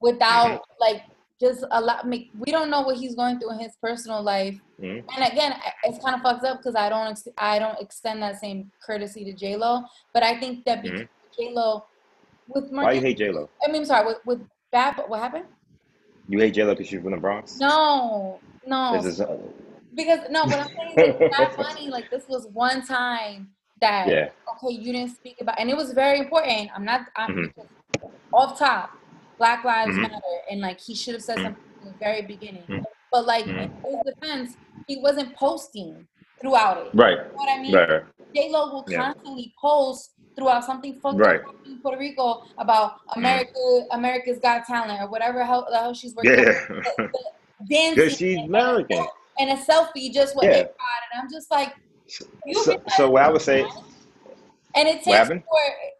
without 0.00 0.46
Mm-hmm. 0.50 0.80
like 0.80 1.02
just 1.40 1.64
a 1.70 1.80
lot. 1.80 2.06
Make 2.06 2.30
we 2.38 2.50
don't 2.52 2.70
know 2.70 2.82
what 2.82 2.96
he's 2.96 3.14
going 3.14 3.38
through 3.38 3.52
in 3.52 3.60
his 3.60 3.74
personal 3.80 4.20
life, 4.22 4.58
mhm. 4.80 5.04
and 5.16 5.32
again, 5.32 5.54
it's 5.84 6.02
kind 6.04 6.16
of 6.16 6.22
fucked 6.22 6.44
up 6.44 6.58
because 6.58 6.74
I 6.74 6.88
don't 6.88 7.06
ex- 7.06 7.28
I 7.38 7.58
don't 7.58 7.80
extend 7.80 8.20
that 8.22 8.40
same 8.40 8.70
courtesy 8.84 9.24
to 9.24 9.32
J 9.32 9.56
Lo, 9.56 9.82
but 10.12 10.22
I 10.24 10.38
think 10.40 10.64
that 10.66 10.82
because 10.82 11.06
J 11.38 11.52
Lo 11.52 11.84
with 12.48 12.64
Mm-hmm. 12.64 12.82
why 12.82 12.92
you 12.92 13.00
hate 13.00 13.18
J 13.18 13.30
Lo? 13.30 13.48
I 13.64 13.68
mean, 13.70 13.82
I'm 13.82 13.84
sorry, 13.86 14.06
with 14.06 14.18
with 14.26 14.40
Bad, 14.72 15.00
what 15.06 15.20
happened? 15.20 15.44
You 16.28 16.38
hate 16.40 16.54
J 16.54 16.64
Lo 16.64 16.72
because 16.74 16.88
she's 16.88 17.00
from 17.02 17.10
the 17.12 17.16
Bronx. 17.18 17.58
No, 17.58 18.40
no, 18.66 18.92
This 18.96 19.06
is, 19.14 19.20
uh, 19.20 19.36
because 19.94 20.20
no, 20.30 20.44
but 20.46 20.60
I'm 20.60 20.68
saying 20.96 21.18
that 21.18 21.30
Bad 21.30 21.56
Bunny, 21.56 21.88
like 21.88 22.10
this 22.10 22.24
was 22.28 22.46
one 22.52 22.84
time 22.86 23.50
that 23.80 24.08
yeah. 24.08 24.28
okay, 24.54 24.74
you 24.74 24.92
didn't 24.92 25.14
speak 25.16 25.36
about, 25.40 25.58
and 25.58 25.68
it 25.70 25.76
was 25.76 25.92
very 25.92 26.18
important. 26.18 26.70
I'm 26.74 26.84
not, 26.84 27.02
I'm 27.16 27.52
Mhm. 27.56 27.68
off 28.32 28.58
top. 28.58 28.90
Black 29.38 29.64
Lives 29.64 29.96
Mhm. 29.96 30.02
Matter, 30.02 30.16
and 30.50 30.60
like 30.60 30.80
he 30.80 30.94
should 30.94 31.14
have 31.14 31.22
said 31.22 31.38
Mhm. 31.38 31.42
something 31.44 31.62
from 31.80 31.88
the 31.92 31.96
very 31.98 32.22
beginning. 32.22 32.64
Mhm. 32.68 32.82
But 33.10 33.26
like 33.26 33.44
Mhm. 33.44 33.64
in 33.64 33.70
his 33.84 34.14
defense, 34.14 34.56
he 34.86 35.00
wasn't 35.00 35.34
posting 35.36 36.06
throughout 36.40 36.86
it. 36.86 36.90
Right. 36.94 37.18
You 37.18 37.24
know 37.24 37.30
what 37.34 37.48
I 37.48 37.60
mean? 37.60 37.74
Right. 37.74 38.02
J 38.34 38.50
Lo 38.50 38.72
will 38.72 38.84
Yeah. 38.88 38.98
constantly 39.02 39.52
post 39.60 40.12
throughout 40.36 40.64
something 40.64 40.98
fucked 41.00 41.18
Right. 41.18 41.40
in 41.66 41.80
Puerto 41.80 41.98
Rico 41.98 42.42
about 42.56 43.00
America, 43.16 43.86
America's 43.90 44.38
Got 44.38 44.64
Talent, 44.64 45.00
or 45.02 45.08
whatever 45.08 45.44
hell, 45.44 45.66
the 45.68 45.76
hell 45.76 45.92
she's 45.92 46.14
working. 46.14 46.32
on. 46.38 46.44
Yeah. 46.46 47.08
Dancing 47.68 47.94
Because 47.94 48.16
she's 48.16 48.38
American. 48.38 49.06
and 49.38 49.50
a 49.50 49.56
selfie 49.56 50.12
just 50.12 50.36
with 50.36 50.44
Yeah. 50.44 50.50
it, 50.58 50.76
and 51.12 51.22
I'm 51.22 51.30
just 51.30 51.50
like, 51.50 51.74
So, 52.06 52.24
so 52.96 53.10
what 53.10 53.22
I 53.22 53.30
would 53.30 53.40
say, 53.42 53.66
and 54.74 54.88
it 54.88 55.02
takes 55.02 55.28
for 55.28 55.36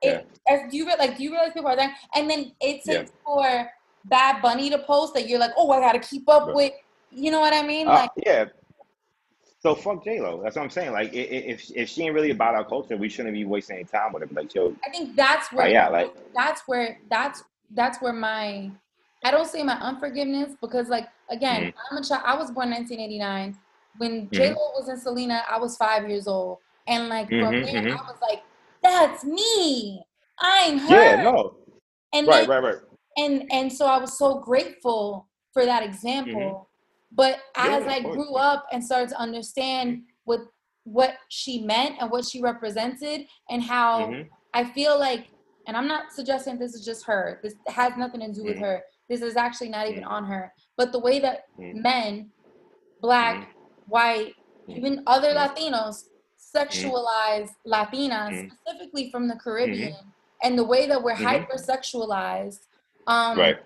it. 0.02 0.26
As, 0.48 0.70
do 0.70 0.76
you 0.76 0.86
re- 0.86 0.96
like? 0.98 1.16
Do 1.16 1.22
you 1.22 1.30
realize 1.30 1.52
people 1.52 1.68
are 1.68 1.76
there? 1.76 1.94
And 2.14 2.28
then 2.28 2.52
it 2.60 2.82
Yeah. 2.84 3.04
for 3.24 3.70
Bad 4.06 4.42
Bunny 4.42 4.68
to 4.70 4.78
post 4.80 5.14
that 5.14 5.28
you're 5.28 5.38
like, 5.38 5.52
oh, 5.56 5.70
I 5.70 5.78
gotta 5.80 6.00
keep 6.00 6.28
up 6.28 6.46
Right. 6.48 6.54
with. 6.56 6.72
You 7.10 7.30
know 7.30 7.40
what 7.40 7.54
I 7.54 7.62
mean? 7.62 7.86
uh, 7.86 7.92
Like, 7.92 8.10
yeah. 8.16 8.46
So 9.60 9.76
fuck 9.76 10.02
J 10.02 10.20
Lo. 10.20 10.40
That's 10.42 10.56
what 10.56 10.62
I'm 10.62 10.70
saying. 10.70 10.90
Like, 10.92 11.12
if 11.14 11.70
if 11.76 11.88
she 11.88 12.02
ain't 12.02 12.14
really 12.14 12.30
about 12.32 12.54
our 12.56 12.64
culture, 12.64 12.96
we 12.96 13.08
shouldn't 13.08 13.34
be 13.34 13.44
wasting 13.44 13.76
any 13.76 13.84
time 13.84 14.12
with 14.12 14.22
her. 14.24 14.28
Like, 14.34 14.52
yo, 14.52 14.74
I 14.84 14.90
think 14.90 15.14
that's 15.14 15.52
where 15.52 15.66
uh, 15.66 15.70
yeah, 15.70 15.88
like, 15.88 16.12
that's 16.34 16.62
where 16.66 16.98
that's 17.08 17.44
that's 17.70 18.02
where 18.02 18.12
my 18.12 18.70
I 19.24 19.30
don't 19.30 19.46
say 19.48 19.62
my 19.62 19.74
unforgiveness 19.74 20.54
because 20.60 20.88
like 20.88 21.08
again 21.30 21.62
Mm-hmm. 21.62 21.96
I'm 21.96 22.02
a 22.02 22.04
child 22.04 22.22
I 22.24 22.34
was 22.36 22.50
born 22.50 22.70
1989 22.70 23.56
when 23.98 24.28
J 24.32 24.50
Lo 24.50 24.72
was 24.76 24.88
in 24.88 24.98
Selena 24.98 25.42
I 25.50 25.58
was 25.58 25.76
five 25.76 26.08
years 26.08 26.26
old 26.26 26.58
and 26.86 27.08
like 27.08 27.28
from 27.28 27.54
Mhm, 27.54 27.66
there. 27.66 27.92
I 27.92 28.02
was 28.02 28.18
like 28.20 28.42
that's 28.82 29.24
me 29.24 30.04
I'm 30.40 30.78
her 30.78 31.16
yeah, 31.16 31.22
no, 31.22 31.56
and 32.12 32.26
right, 32.26 32.48
right, 32.48 32.62
right. 32.62 32.76
and 33.16 33.44
and 33.52 33.72
so 33.72 33.86
I 33.86 33.98
was 33.98 34.18
so 34.18 34.40
grateful 34.40 35.28
for 35.52 35.64
that 35.64 35.82
example 35.82 36.68
but 37.14 37.38
as 37.56 37.84
Mm-hmm. 37.84 37.88
Yeah, 37.88 37.94
I 37.96 38.00
grew 38.00 38.34
up 38.36 38.66
and 38.72 38.82
started 38.82 39.10
to 39.10 39.20
understand 39.20 40.02
what 40.24 40.40
what 40.84 41.14
she 41.28 41.62
meant 41.62 41.96
and 42.00 42.10
what 42.10 42.24
she 42.24 42.40
represented 42.42 43.26
and 43.50 43.62
how. 43.62 44.14
I 44.54 44.64
feel 44.64 44.98
like 44.98 45.28
and 45.66 45.76
I'm 45.76 45.86
not 45.88 46.12
suggesting 46.12 46.58
this 46.58 46.74
is 46.74 46.84
just 46.84 47.06
her. 47.06 47.38
This 47.42 47.54
has 47.68 47.96
nothing 47.96 48.20
to 48.20 48.32
do 48.32 48.44
with 48.44 48.56
Mm. 48.56 48.60
her. 48.62 48.82
This 49.12 49.20
is 49.20 49.36
actually 49.36 49.68
not 49.68 49.88
even 49.88 50.04
Mm. 50.04 50.10
on 50.16 50.24
her. 50.24 50.54
But 50.78 50.90
the 50.90 50.98
way 50.98 51.18
that 51.18 51.44
Mm. 51.58 51.82
men, 51.82 52.32
black, 52.98 53.54
white, 53.86 54.32
Mm. 54.66 54.76
even 54.78 55.02
other. 55.06 55.34
Latinos 55.34 55.96
sexualize 56.56 57.50
Latinas, 57.66 58.50
specifically 58.50 59.10
from 59.10 59.28
the 59.28 59.36
Caribbean, 59.36 59.94
and 60.42 60.58
the 60.58 60.64
way 60.64 60.86
that 60.86 61.02
we're 61.02 61.14
Mhm. 61.14 61.26
hypersexualized. 61.46 62.60
Um, 63.06 63.38
Right. 63.38 63.58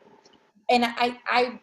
and 0.68 0.84
I, 0.84 1.20
I, 1.28 1.61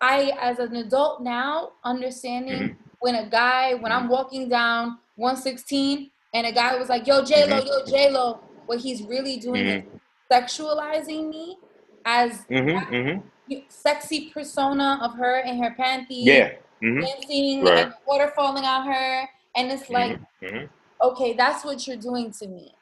I, 0.00 0.18
as 0.40 0.60
an 0.60 0.76
adult 0.76 1.20
now, 1.22 1.72
understanding 1.82 2.54
Mhm. 2.62 2.76
when 3.00 3.16
a 3.16 3.26
guy, 3.28 3.74
when 3.74 3.90
I'm 3.90 4.08
walking 4.08 4.48
down 4.48 5.00
116, 5.16 6.12
and 6.32 6.46
a 6.46 6.52
guy 6.52 6.76
was 6.76 6.88
like, 6.88 7.06
"Yo, 7.06 7.24
J 7.24 7.46
Lo, 7.46 7.58
yo, 7.58 7.84
J 7.86 8.10
Lo," 8.10 8.40
what 8.66 8.78
he's 8.80 9.02
really 9.02 9.38
doing 9.38 9.66
is 9.66 9.84
sexualizing 10.32 11.28
me 11.30 11.58
as 12.04 12.44
Mm-hmm. 12.50 12.94
Mm-hmm. 12.94 13.54
sexy 13.68 14.30
persona 14.30 14.98
of 15.02 15.14
her 15.14 15.38
in 15.40 15.62
her 15.62 15.74
panties, 15.76 16.24
Yeah. 16.26 16.52
Mm-hmm. 16.82 17.00
dancing 17.00 17.64
Right. 17.64 17.78
and 17.86 17.94
water 18.06 18.32
falling 18.36 18.64
on 18.64 18.86
her, 18.86 19.28
and 19.56 19.72
it's 19.72 19.88
like, 19.90 20.18
Mm-hmm. 20.42 20.66
okay, 21.02 21.32
that's 21.34 21.64
what 21.64 21.86
you're 21.86 21.96
doing 21.96 22.30
to 22.32 22.48
me. 22.48 22.74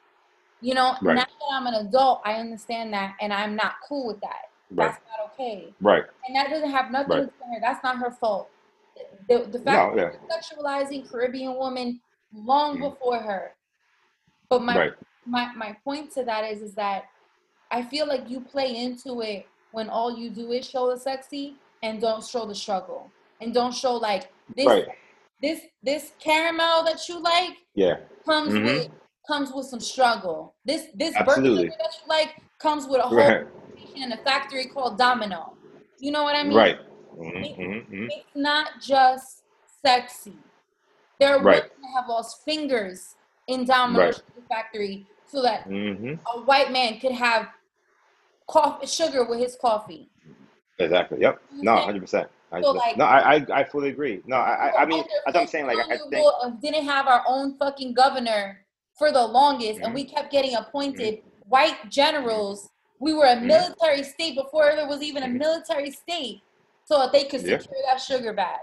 You 0.60 0.74
know, 0.74 0.94
Right. 1.02 1.14
now 1.16 1.24
that 1.24 1.50
I'm 1.52 1.66
an 1.66 1.74
adult, 1.86 2.22
I 2.24 2.34
understand 2.34 2.92
that, 2.94 3.14
and 3.20 3.32
I'm 3.32 3.56
not 3.56 3.74
cool 3.88 4.06
with 4.06 4.20
that. 4.20 4.50
Right. 4.70 4.90
That's 4.90 5.00
not 5.10 5.32
okay, 5.32 5.74
Right. 5.80 6.04
and 6.26 6.36
that 6.36 6.48
doesn't 6.50 6.70
have 6.70 6.90
nothing 6.90 7.10
Right. 7.10 7.20
to 7.20 7.26
do 7.26 7.32
with 7.50 7.54
her. 7.54 7.60
That's 7.60 7.82
not 7.82 7.98
her 7.98 8.10
fault. 8.10 8.48
The, 9.28 9.38
the 9.50 9.58
fact 9.58 9.96
No. 9.96 10.02
that 10.02 10.14
Yeah. 10.14 10.36
sexualizing 10.36 11.08
Caribbean 11.10 11.56
women 11.58 12.00
long 12.32 12.78
Mhm. 12.78 12.90
before 12.90 13.18
her. 13.18 13.54
But 14.48 14.62
my 14.62 14.90
my 15.24 15.52
my 15.54 15.76
point 15.84 16.10
to 16.12 16.24
that 16.24 16.44
is 16.44 16.62
is 16.62 16.74
that 16.74 17.04
I 17.72 17.82
feel 17.82 18.06
like 18.06 18.28
you 18.28 18.40
play 18.40 18.76
into 18.76 19.22
it 19.22 19.46
when 19.72 19.88
all 19.88 20.16
you 20.16 20.28
do 20.30 20.52
is 20.52 20.68
show 20.68 20.90
the 20.90 20.98
sexy 21.00 21.56
and 21.82 22.00
don't 22.00 22.22
show 22.24 22.44
the 22.46 22.54
struggle 22.54 23.10
and 23.40 23.52
don't 23.52 23.74
show 23.74 23.94
like 23.94 24.30
this 24.54 24.66
Right. 24.66 24.86
this 25.40 25.60
this 25.82 26.12
caramel 26.20 26.84
that 26.84 27.08
you 27.08 27.18
like 27.18 27.56
Yeah. 27.74 27.96
comes 28.24 28.52
Mhm. 28.54 28.64
with 28.64 28.90
comes 29.26 29.52
with 29.52 29.66
some 29.66 29.80
struggle. 29.80 30.54
This 30.64 30.88
this 30.94 31.14
Absolutely. 31.16 31.64
burger 31.70 31.76
that 31.80 31.94
you 32.00 32.08
like 32.08 32.36
comes 32.58 32.86
with 32.86 33.00
a 33.00 33.08
whole 33.08 33.18
Right. 33.18 33.46
in 33.94 34.12
a 34.12 34.16
factory 34.18 34.66
called 34.66 34.98
Domino. 34.98 35.56
You 35.98 36.10
know 36.12 36.24
what 36.24 36.36
I 36.36 36.42
mean? 36.42 36.56
Right. 36.56 36.78
Mm-hmm. 37.16 37.62
Mm-hmm. 37.62 38.06
It's 38.10 38.34
not 38.34 38.80
just 38.80 39.44
sexy. 39.84 40.36
There 41.18 41.30
are 41.34 41.40
Right. 41.42 41.62
women 41.62 41.70
that 41.82 41.92
have 42.00 42.08
lost 42.08 42.44
fingers 42.44 43.16
in 43.46 43.64
Domino 43.64 44.06
Right. 44.06 44.22
Factory 44.48 45.06
so 45.26 45.40
that 45.42 45.68
Mm-hmm. 45.68 46.14
a 46.34 46.40
white 46.42 46.70
man 46.72 46.98
could 47.00 47.12
have 47.12 47.48
coffee 48.53 48.86
sugar 48.86 49.24
with 49.24 49.38
his 49.40 49.57
coffee. 49.61 50.09
Exactly. 50.78 51.20
Yep. 51.20 51.40
No, 51.53 51.76
hundred 51.76 52.00
percent. 52.00 52.28
So, 52.62 52.72
like- 52.72 52.98
no, 52.98 53.07
I, 53.07 53.36
I, 53.36 53.46
I 53.61 53.64
fully 53.64 53.88
agree. 53.88 54.20
No, 54.26 54.36
I, 54.36 54.68
I, 54.68 54.82
I 54.82 54.84
mean, 54.84 55.03
what 55.24 55.36
I'm 55.36 55.46
saying. 55.46 55.66
Like, 55.66 55.78
I 55.78 55.96
think, 56.11 56.26
uh, 56.42 56.50
didn't 56.62 56.84
have 56.84 57.07
our 57.07 57.24
own 57.26 57.57
fucking 57.57 57.94
governor 57.94 58.64
for 58.98 59.11
the 59.11 59.24
longest, 59.26 59.80
and 59.80 59.92
Mhm. 59.92 59.94
we 59.94 60.05
kept 60.05 60.30
getting 60.30 60.55
appointed 60.55 61.22
white 61.48 61.88
generals. 61.88 62.68
We 62.98 63.14
were 63.14 63.24
a 63.24 63.36
Mhm. 63.36 63.44
military 63.46 64.03
state 64.03 64.34
before 64.36 64.64
there 64.76 64.86
was 64.86 65.03
even 65.03 65.22
a 65.22 65.26
Mhm. 65.26 65.38
military 65.38 65.90
state, 65.90 66.42
so 66.84 66.98
that 66.98 67.11
they 67.11 67.24
could 67.24 67.40
Yeah. 67.42 67.59
secure 67.59 67.80
that 67.86 68.00
sugar 68.00 68.34
bag. 68.34 68.61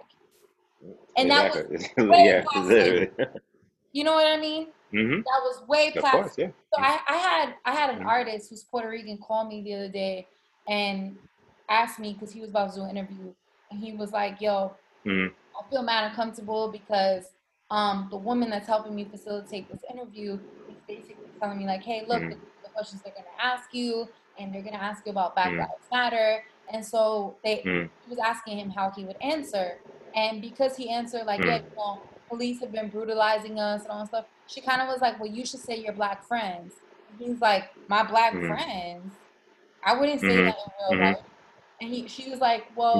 And 1.18 1.32
that 1.32 1.52
was 1.56 1.66
yeah. 1.98 3.06
You 3.92 4.04
know 4.04 4.14
what 4.14 4.28
I 4.28 4.38
mean? 4.38 4.68
Mm-hmm. 4.94 5.22
That 5.26 5.42
was 5.44 5.64
way 5.68 5.92
past. 5.92 6.12
course, 6.12 6.36
yeah. 6.38 6.52
So 6.74 6.80
I, 6.82 7.00
I 7.08 7.18
had 7.18 7.56
I 7.66 7.72
had 7.74 7.90
an 7.92 8.02
Mhm. 8.02 8.08
artist 8.08 8.50
who's 8.50 8.64
Puerto 8.64 8.90
Rican 8.90 9.18
call 9.26 9.48
me 9.48 9.64
the 9.64 9.74
other 9.76 9.90
day 9.90 10.28
and 10.68 11.18
asked 11.70 12.00
me 12.00 12.14
because 12.14 12.32
he 12.32 12.42
was 12.42 12.50
about 12.50 12.74
to 12.74 12.80
do 12.80 12.84
an 12.86 12.92
interview, 12.98 13.34
and 13.72 13.80
he 13.80 13.94
was 13.94 14.12
like, 14.12 14.40
"Yo, 14.42 14.76
Mm-hmm. 15.06 15.34
I 15.60 15.70
feel 15.70 15.84
mad 15.84 16.10
uncomfortable 16.10 16.72
because 16.72 17.26
um, 17.70 18.08
the 18.12 18.18
woman 18.18 18.50
that's 18.50 18.68
helping 18.68 18.96
me 18.96 19.10
facilitate 19.10 19.68
this 19.70 19.84
interview 19.92 20.40
is 20.68 20.78
basically 20.88 21.34
telling 21.42 21.58
me 21.60 21.66
like, 21.66 21.84
hey, 21.84 22.04
look, 22.08 22.24
Mhm. 22.24 22.30
the, 22.30 22.36
the 22.64 22.70
questions 22.74 23.02
they're 23.04 23.14
gonna 23.14 23.28
ask 23.42 23.74
you, 23.74 24.08
and 24.38 24.54
they're 24.54 24.64
gonna 24.64 24.78
ask 24.78 25.06
you 25.06 25.12
about 25.12 25.36
Black. 25.36 25.58
Lives 25.58 25.88
Matter, 25.92 26.44
and 26.72 26.86
so 26.86 27.40
they 27.44 27.62
Mhm. 27.66 27.90
he 28.02 28.10
was 28.10 28.20
asking 28.24 28.60
him 28.60 28.70
how 28.70 28.92
he 28.96 29.06
would 29.06 29.18
answer, 29.22 29.80
and 30.16 30.42
because 30.42 30.76
he 30.76 30.90
answered 30.90 31.26
like, 31.26 31.46
yeah, 31.46 31.56
you 31.58 31.62
know, 31.78 32.04
police 32.30 32.60
have 32.62 32.72
been 32.72 32.90
brutalizing 32.90 33.60
us 33.60 33.84
and 33.84 33.92
all 33.92 34.00
that 34.00 34.08
stuff, 34.08 34.26
she 34.50 34.62
kind 34.62 34.82
of 34.82 34.88
was 34.88 35.00
like, 35.00 35.20
well, 35.20 35.30
you 35.30 35.46
should 35.46 35.60
say 35.60 35.78
your 35.78 35.94
black 35.94 36.28
friends. 36.28 36.74
And 37.10 37.20
he's 37.20 37.40
like, 37.40 37.70
my 37.88 38.04
black 38.04 38.34
Mhm. 38.34 38.48
friends. 38.48 39.14
I 39.84 39.96
wouldn't 39.96 40.22
say 40.22 40.38
Mhm. 40.38 40.46
that 40.46 40.56
in 40.92 40.98
real 40.98 41.06
life. 41.06 41.18
And 41.82 41.90
he, 41.94 42.08
she 42.08 42.30
was 42.32 42.40
like, 42.40 42.66
well, 42.76 43.00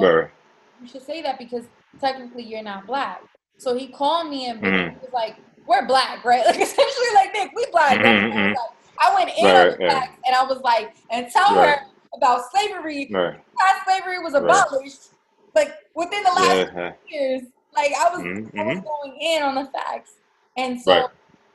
you 0.80 0.86
should 0.88 1.02
say 1.02 1.20
that 1.22 1.38
because 1.38 1.64
technically 2.00 2.44
you're 2.44 2.62
not 2.62 2.86
black. 2.86 3.20
So 3.58 3.76
he 3.76 3.88
called 3.88 4.28
me 4.30 4.46
and 4.48 4.62
Mhm. 4.62 4.92
he 4.92 4.98
was 5.00 5.12
like, 5.12 5.36
we're 5.66 5.84
black, 5.86 6.24
right? 6.24 6.44
Like 6.46 6.60
essentially 6.60 7.06
like 7.16 7.32
Nick, 7.34 7.50
we 7.54 7.66
black. 7.72 7.98
right? 8.00 8.20
Mhm, 8.22 8.32
And 8.32 8.56
I, 9.00 9.14
went 9.14 9.30
in 9.36 9.44
Right, 9.44 9.54
on 9.56 9.66
the 9.72 9.78
right. 9.78 9.92
facts 9.92 10.18
and 10.26 10.36
I 10.36 10.44
was 10.44 10.60
like, 10.62 10.94
and 11.10 11.30
tell 11.30 11.56
Right. 11.56 11.78
her 11.80 11.86
about 12.16 12.50
slavery. 12.52 13.08
Right. 13.10 13.40
How 13.58 13.84
slavery 13.84 14.20
was 14.20 14.34
abolished, 14.34 15.10
like 15.54 15.74
within 15.94 16.22
the 16.22 16.30
last 16.30 16.72
Yeah. 16.74 16.92
years. 17.08 17.42
Like 17.74 17.92
I 17.92 18.08
was, 18.10 18.22
Mhm, 18.22 18.58
I 18.58 18.62
was 18.64 18.80
going 18.80 19.16
in 19.20 19.42
on 19.42 19.54
the 19.56 19.66
facts, 19.66 20.14
and 20.56 20.80
so. 20.80 21.10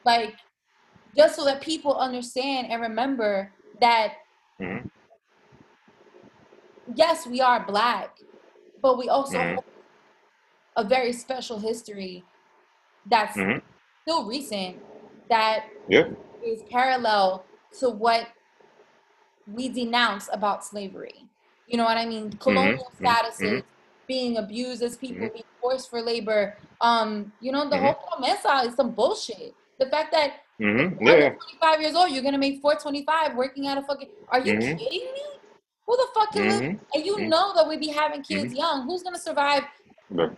Like 0.05 0.35
just 1.17 1.35
so 1.35 1.45
that 1.45 1.61
people 1.61 1.97
understand 1.97 2.67
and 2.71 2.81
remember 2.81 3.53
that 3.81 4.15
Mhm. 4.59 4.89
yes, 6.95 7.27
we 7.27 7.41
are 7.41 7.65
black, 7.65 8.17
but 8.81 8.97
we 8.97 9.09
also 9.09 9.39
Mhm. 9.39 9.53
hold 9.53 9.65
a 10.75 10.83
very 10.83 11.13
special 11.13 11.59
history 11.59 12.27
that's 13.05 13.37
Mhm. 13.37 13.61
still 14.03 14.27
recent 14.27 14.83
that 15.29 15.65
Yeah. 15.87 16.09
is 16.43 16.63
parallel 16.71 17.49
to 17.79 17.89
what 17.89 18.27
we 19.45 19.69
denounce 19.69 20.29
about 20.31 20.65
slavery. 20.65 21.29
You 21.67 21.77
know 21.77 21.83
what 21.83 21.97
I 21.97 22.05
mean? 22.05 22.37
Colonial 22.37 22.91
mhm, 22.99 23.05
statuses, 23.05 23.61
being 24.07 24.37
abused 24.37 24.81
as 24.83 24.97
people, 24.97 25.31
being 25.33 25.43
forced 25.61 25.89
for 25.89 26.01
labor. 26.01 26.57
Um, 26.81 27.33
you 27.39 27.51
know, 27.51 27.69
the 27.69 27.77
whole 27.77 27.95
promesa 28.11 28.65
is 28.67 28.75
some 28.75 28.93
bullshit. 28.95 29.55
The 29.79 29.87
fact 29.87 30.11
that 30.13 30.41
Mhm. 30.59 30.97
under 31.01 31.19
Yeah. 31.19 31.29
25 31.29 31.81
years 31.81 31.95
old, 31.95 32.11
you're 32.11 32.23
gonna 32.23 32.37
make 32.37 32.61
425 32.61 33.35
working 33.35 33.67
at 33.67 33.77
a 33.77 33.81
fucking. 33.83 34.09
Are 34.29 34.39
you 34.39 34.53
Mhm. 34.53 34.77
kidding 34.77 35.11
me? 35.13 35.21
Who 35.85 35.97
the 35.97 36.07
fuck 36.15 36.31
can 36.31 36.47
live? 36.47 36.61
Mhm. 36.61 36.79
And 36.93 37.05
you 37.05 37.17
Mhm. 37.17 37.29
know 37.29 37.53
that 37.55 37.67
we 37.67 37.77
be 37.77 37.87
having 37.89 38.23
kids 38.23 38.53
young. 38.53 38.83
Who's 38.87 39.03
gonna 39.03 39.19
survive 39.19 39.63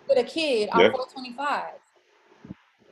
with 0.07 0.17
a 0.17 0.23
kid 0.23 0.69
on 0.73 0.81
Yeah. 0.81 0.89
425? 0.91 1.79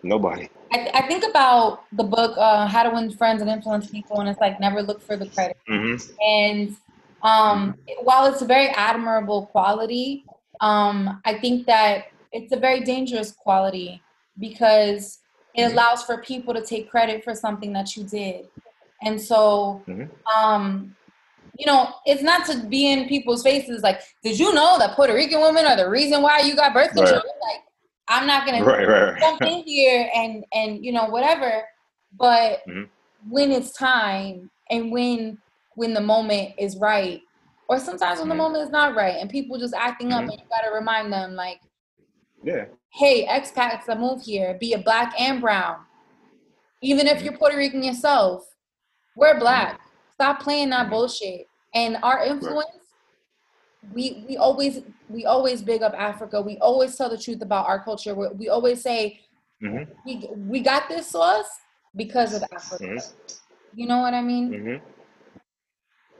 Nobody. 0.03 0.49
I, 0.71 0.77
th- 0.77 0.91
I 0.93 1.07
think 1.07 1.23
about 1.25 1.85
the 1.91 2.03
book 2.03 2.37
uh, 2.37 2.67
How 2.67 2.83
to 2.83 2.89
Win 2.89 3.09
Friends 3.11 3.41
and 3.41 3.49
Influence 3.49 3.89
People, 3.89 4.19
and 4.19 4.29
it's 4.29 4.39
like 4.39 4.59
never 4.59 4.81
look 4.83 5.01
for 5.01 5.15
the 5.15 5.27
credit. 5.29 5.57
And 6.21 6.75
um, 7.23 7.75
while 8.03 8.25
it's 8.25 8.41
a 8.41 8.45
very 8.45 8.67
admirable 8.69 9.47
quality, 9.47 10.25
um, 10.61 11.21
I 11.25 11.39
think 11.39 11.65
that 11.67 12.05
it's 12.31 12.51
a 12.51 12.57
very 12.57 12.81
dangerous 12.81 13.31
quality 13.31 14.03
because 14.37 15.19
it 15.55 15.71
allows 15.71 16.03
for 16.03 16.17
people 16.21 16.53
to 16.53 16.61
take 16.61 16.89
credit 16.89 17.23
for 17.23 17.33
something 17.33 17.71
that 17.73 17.95
you 17.95 18.03
did. 18.03 18.47
And 19.01 19.19
so, 19.21 19.83
Mhm. 19.87 20.09
um, 20.35 20.95
you 21.57 21.65
know, 21.65 21.93
it's 22.05 22.21
not 22.21 22.45
to 22.47 22.65
be 22.67 22.91
in 22.91 23.07
people's 23.07 23.43
faces 23.43 23.81
like, 23.81 24.01
did 24.23 24.37
you 24.37 24.53
know 24.53 24.77
that 24.79 24.95
Puerto 24.95 25.13
Rican 25.13 25.41
women 25.41 25.65
are 25.65 25.77
the 25.77 25.89
reason 25.89 26.21
why 26.21 26.39
you 26.39 26.55
got 26.55 26.73
birth 26.73 26.91
control? 26.93 27.15
Like, 27.15 27.61
I'm 28.07 28.27
not 28.27 28.45
gonna 28.45 28.63
Right. 28.63 28.87
Right. 28.87 29.19
jump 29.21 29.41
right. 29.41 29.51
in 29.51 29.63
here 29.63 30.09
and 30.13 30.45
and 30.53 30.83
you 30.85 30.91
know 30.91 31.05
whatever 31.05 31.63
but 32.17 32.59
Mhm. 32.67 32.87
when 33.27 33.51
it's 33.51 33.71
time 33.71 34.49
and 34.69 34.91
when 34.91 35.37
when 35.75 35.93
the 35.93 36.01
moment 36.01 36.53
is 36.59 36.77
right 36.77 37.21
or 37.67 37.79
sometimes 37.79 38.19
when 38.19 38.29
the 38.29 38.35
Mhm. 38.35 38.39
moment 38.39 38.63
is 38.63 38.69
not 38.69 38.95
right 38.95 39.15
and 39.19 39.29
people 39.29 39.57
just 39.57 39.73
acting 39.73 40.13
up 40.13 40.23
Mhm. 40.23 40.29
and 40.29 40.39
you 40.39 40.45
got 40.49 40.61
to 40.61 40.71
remind 40.71 41.11
them 41.11 41.33
like 41.35 41.59
Yeah. 42.43 42.65
Hey 42.95 43.25
expats 43.27 43.85
that 43.85 43.99
move 43.99 44.21
here 44.21 44.57
be 44.59 44.73
it 44.73 44.83
black 44.83 45.13
and 45.19 45.41
brown 45.41 45.79
even 46.81 47.07
if 47.07 47.21
you're 47.21 47.37
puerto 47.37 47.57
rican 47.57 47.83
yourself 47.83 48.55
we're 49.15 49.39
black 49.39 49.79
stop 50.15 50.39
playing 50.39 50.69
that 50.69 50.89
bullshit 50.89 51.47
and 51.73 51.97
our 52.03 52.23
influence 52.25 52.67
we 53.93 54.25
we 54.27 54.37
always 54.37 54.81
we 55.09 55.25
always 55.25 55.61
big 55.61 55.83
up 55.83 55.93
africa 55.93 56.41
we 56.41 56.57
always 56.59 56.95
tell 56.95 57.09
the 57.09 57.17
truth 57.17 57.41
about 57.41 57.67
our 57.67 57.83
culture 57.83 58.15
we, 58.15 58.27
we 58.29 58.49
always 58.49 58.81
say 58.81 59.19
Mhm. 59.61 59.87
we 60.05 60.29
we 60.35 60.59
got 60.59 60.89
this 60.89 61.07
sauce 61.07 61.49
because 61.95 62.33
of 62.33 62.43
Africa. 62.51 62.83
Mhm. 62.83 63.13
You 63.73 63.87
know 63.87 63.99
what 63.99 64.13
I 64.13 64.21
mean? 64.21 64.51
Mhm. 64.51 64.81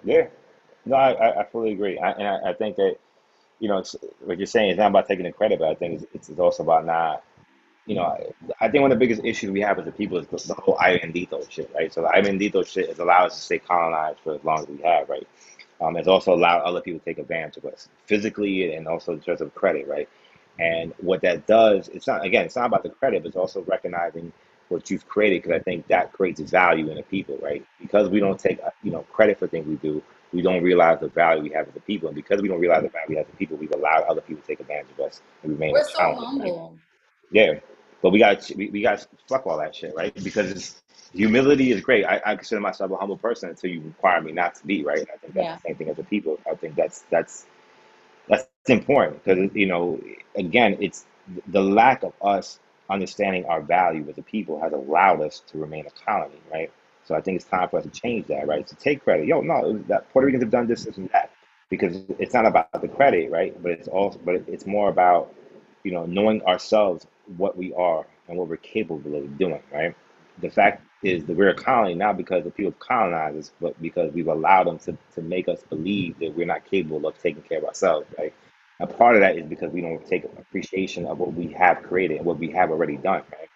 Yeah. 0.04 0.28
No, 0.86 0.96
I, 0.96 1.12
I, 1.12 1.42
I 1.42 1.44
fully 1.46 1.74
agree. 1.74 1.98
I, 2.00 2.12
and 2.12 2.28
I, 2.28 2.52
I 2.52 2.54
think 2.54 2.76
that, 2.78 2.98
you 3.66 3.72
know, 3.72 3.80
it's, 3.80 3.96
what 4.24 4.38
you're 4.38 4.46
saying 4.46 4.70
is 4.70 4.78
not 4.78 4.92
about 4.92 5.08
taking 5.08 5.26
the 5.26 5.32
credit, 5.32 5.58
but 5.58 5.70
I 5.70 5.74
think 5.74 6.08
it's, 6.14 6.30
it's 6.30 6.40
also 6.40 6.62
about 6.62 6.86
not 6.86 7.24
you 7.88 7.96
know, 7.96 8.04
I, 8.04 8.26
I 8.62 8.70
think 8.70 8.84
one 8.84 8.92
of 8.92 9.00
the 9.00 9.04
biggest 9.04 9.26
issues 9.26 9.50
we 9.50 9.62
have 9.62 9.80
as 9.80 9.88
a 9.88 9.92
people 9.92 10.20
is 10.20 10.28
the, 10.28 10.54
whole 10.54 10.78
Ay 10.80 11.00
Bendito 11.00 11.50
shit, 11.50 11.72
right? 11.74 11.92
So 11.92 12.02
the 12.02 12.10
Ay 12.10 12.22
Bendito 12.22 12.66
shit 12.68 12.90
has 12.90 13.00
allowed 13.00 13.28
us 13.28 13.38
to 13.38 13.42
stay 13.42 13.58
colonized 13.58 14.20
for 14.20 14.36
as 14.36 14.44
long 14.44 14.60
as 14.60 14.68
we 14.68 14.82
have, 14.84 15.10
right? 15.10 15.28
Um, 15.82 15.98
it's 15.98 16.08
also 16.08 16.34
allowed 16.34 16.62
other 16.62 16.82
people 16.82 17.00
to 17.00 17.06
take 17.06 17.18
advantage 17.18 17.58
of 17.58 17.66
us 17.66 17.90
physically 18.06 18.76
and 18.76 18.88
also 18.88 19.14
in 19.14 19.20
terms 19.20 19.42
of 19.42 19.54
credit, 19.56 19.88
right? 19.88 20.08
And 20.60 20.94
what 21.00 21.22
that 21.22 21.48
does, 21.48 21.88
it's 21.90 22.06
not 22.06 22.24
again, 22.24 22.46
it's 22.46 22.56
not 22.56 22.68
about 22.68 22.84
the 22.84 22.90
credit, 22.90 23.24
but 23.24 23.30
it's 23.30 23.38
also 23.38 23.64
recognizing 23.64 24.32
what 24.70 24.90
you've 24.92 25.08
created 25.08 25.44
because 25.44 25.60
I 25.60 25.64
think 25.64 25.88
that 25.88 26.14
creates 26.14 26.40
value 26.40 26.90
in 26.90 26.98
the 26.98 27.04
people, 27.04 27.38
right? 27.42 27.66
Because 27.82 28.10
we 28.10 28.20
don't 28.20 28.40
take 28.40 28.60
you 28.84 28.92
know 28.92 29.02
credit 29.12 29.40
for 29.40 29.48
things 29.48 29.68
we 29.68 29.76
do, 29.76 30.04
we 30.36 30.44
don't 30.44 30.64
realize 30.64 31.00
the 31.02 31.10
value 31.10 31.44
we 31.44 31.52
have 31.52 31.70
as 31.70 31.76
a 31.78 31.82
people, 31.82 32.10
and 32.10 32.16
because 32.16 32.42
we 32.42 32.50
don't 32.50 32.62
realize 32.62 32.84
the 32.84 32.90
value 32.90 33.10
we 33.12 33.18
have 33.18 33.28
as 33.28 33.34
a 33.34 33.38
people, 33.38 33.58
we've 33.58 33.74
allowed 33.74 34.04
other 34.04 34.22
people 34.22 34.42
to 34.44 34.48
take 34.48 34.62
advantage 34.62 34.92
of 35.00 35.06
us 35.08 35.22
and 35.44 35.54
remain 35.54 35.74
We're 35.74 35.84
so 35.86 35.98
humble. 36.00 36.80
Yeah, 37.32 37.56
but 38.04 38.12
we 38.12 38.20
got 38.20 38.50
we, 38.58 38.70
we 38.72 38.84
got 38.84 39.06
fuck 39.30 39.48
all 39.48 39.58
that 39.60 39.76
shit, 39.76 39.96
right? 39.96 40.14
Because 40.24 40.52
it's, 40.52 40.84
humility 41.14 41.72
is 41.72 41.82
great. 41.82 42.06
I, 42.06 42.22
I 42.26 42.36
consider 42.36 42.62
myself 42.62 42.92
a 42.92 42.98
humble 42.98 43.18
person 43.18 43.50
until 43.50 43.72
you 43.72 43.82
require 43.82 44.22
me 44.22 44.34
not 44.34 44.56
to 44.56 44.68
be, 44.68 44.84
right? 44.84 45.00
And 45.00 45.10
I 45.14 45.18
think 45.18 45.36
that's 45.36 45.48
Yeah. 45.48 45.56
the 45.64 45.70
same 45.70 45.76
thing 45.78 45.90
as 45.90 46.00
a 46.00 46.04
people. 46.04 46.40
I 46.50 46.56
think 46.56 46.76
that's 46.76 47.06
that's 47.12 47.48
that's 48.30 48.48
important 48.70 49.24
because 49.24 49.52
you 49.56 49.68
know, 49.68 50.00
again, 50.36 50.78
it's 50.82 51.06
the 51.48 51.62
lack 51.64 52.04
of 52.04 52.14
us 52.22 52.60
understanding 52.90 53.46
our 53.46 53.62
value 53.62 54.08
as 54.10 54.18
a 54.18 54.24
people 54.24 54.62
has 54.62 54.74
allowed 54.74 55.22
us 55.22 55.42
to 55.48 55.58
remain 55.60 55.86
a 55.88 56.06
colony, 56.06 56.42
right? 56.52 56.72
So 57.06 57.16
I 57.16 57.22
think 57.22 57.38
it's 57.38 57.46
time 57.46 57.70
for 57.70 57.80
us 57.80 57.86
to 57.86 57.92
change 57.92 58.28
that, 58.28 58.48
right? 58.48 58.68
To 58.68 58.76
take 58.76 59.04
credit. 59.04 59.28
Yo, 59.28 59.42
no, 59.42 59.78
that 59.90 60.10
Puerto 60.12 60.28
Ricans 60.28 60.44
have 60.44 60.52
done 60.52 60.68
this, 60.68 60.86
this, 60.86 60.98
and 60.98 61.10
that, 61.12 61.32
because 61.70 61.98
it's 62.20 62.34
not 62.34 62.46
about 62.48 62.72
the 62.82 62.90
credit, 62.90 63.32
right? 63.32 63.62
But 63.62 63.74
it's 63.74 63.88
also, 63.88 64.20
but 64.26 64.36
it's 64.48 64.68
more 64.68 64.90
about 64.90 65.34
you 65.84 65.92
know 65.94 66.06
knowing 66.06 66.44
ourselves, 66.44 67.08
what 67.38 67.58
we 67.58 67.74
are, 67.76 68.06
and 68.30 68.38
what 68.38 68.50
we're 68.50 68.58
capable 68.58 69.16
of 69.16 69.38
doing, 69.38 69.64
right? 69.74 69.96
The 70.42 70.50
fact 70.52 70.84
is 71.04 71.26
that 71.26 71.38
we're 71.38 71.50
a 71.50 71.56
colony 71.56 71.96
not 71.96 72.18
because 72.18 72.44
the 72.46 72.52
people 72.52 72.74
colonize 72.74 73.36
us, 73.38 73.52
but 73.62 73.82
because 73.82 74.14
we've 74.14 74.28
allowed 74.28 74.68
them 74.68 74.80
to, 74.80 74.98
to 75.16 75.22
make 75.22 75.48
us 75.50 75.62
believe 75.70 76.20
that 76.20 76.36
we're 76.36 76.48
not 76.48 76.66
capable 76.66 77.08
of 77.08 77.18
taking 77.22 77.44
care 77.44 77.60
of 77.60 77.66
ourselves, 77.66 78.08
right? 78.18 78.34
And 78.80 78.90
part 78.98 79.16
of 79.16 79.22
that 79.22 79.38
is 79.38 79.46
because 79.48 79.72
we 79.72 79.82
don't 79.82 80.06
take 80.08 80.26
appreciation 80.26 81.06
of 81.08 81.20
what 81.20 81.34
we 81.34 81.48
have 81.54 81.84
created 81.84 82.18
and 82.18 82.26
what 82.26 82.40
we 82.40 82.52
have 82.52 82.72
already 82.72 82.98
done, 82.98 83.24
right? 83.32 83.50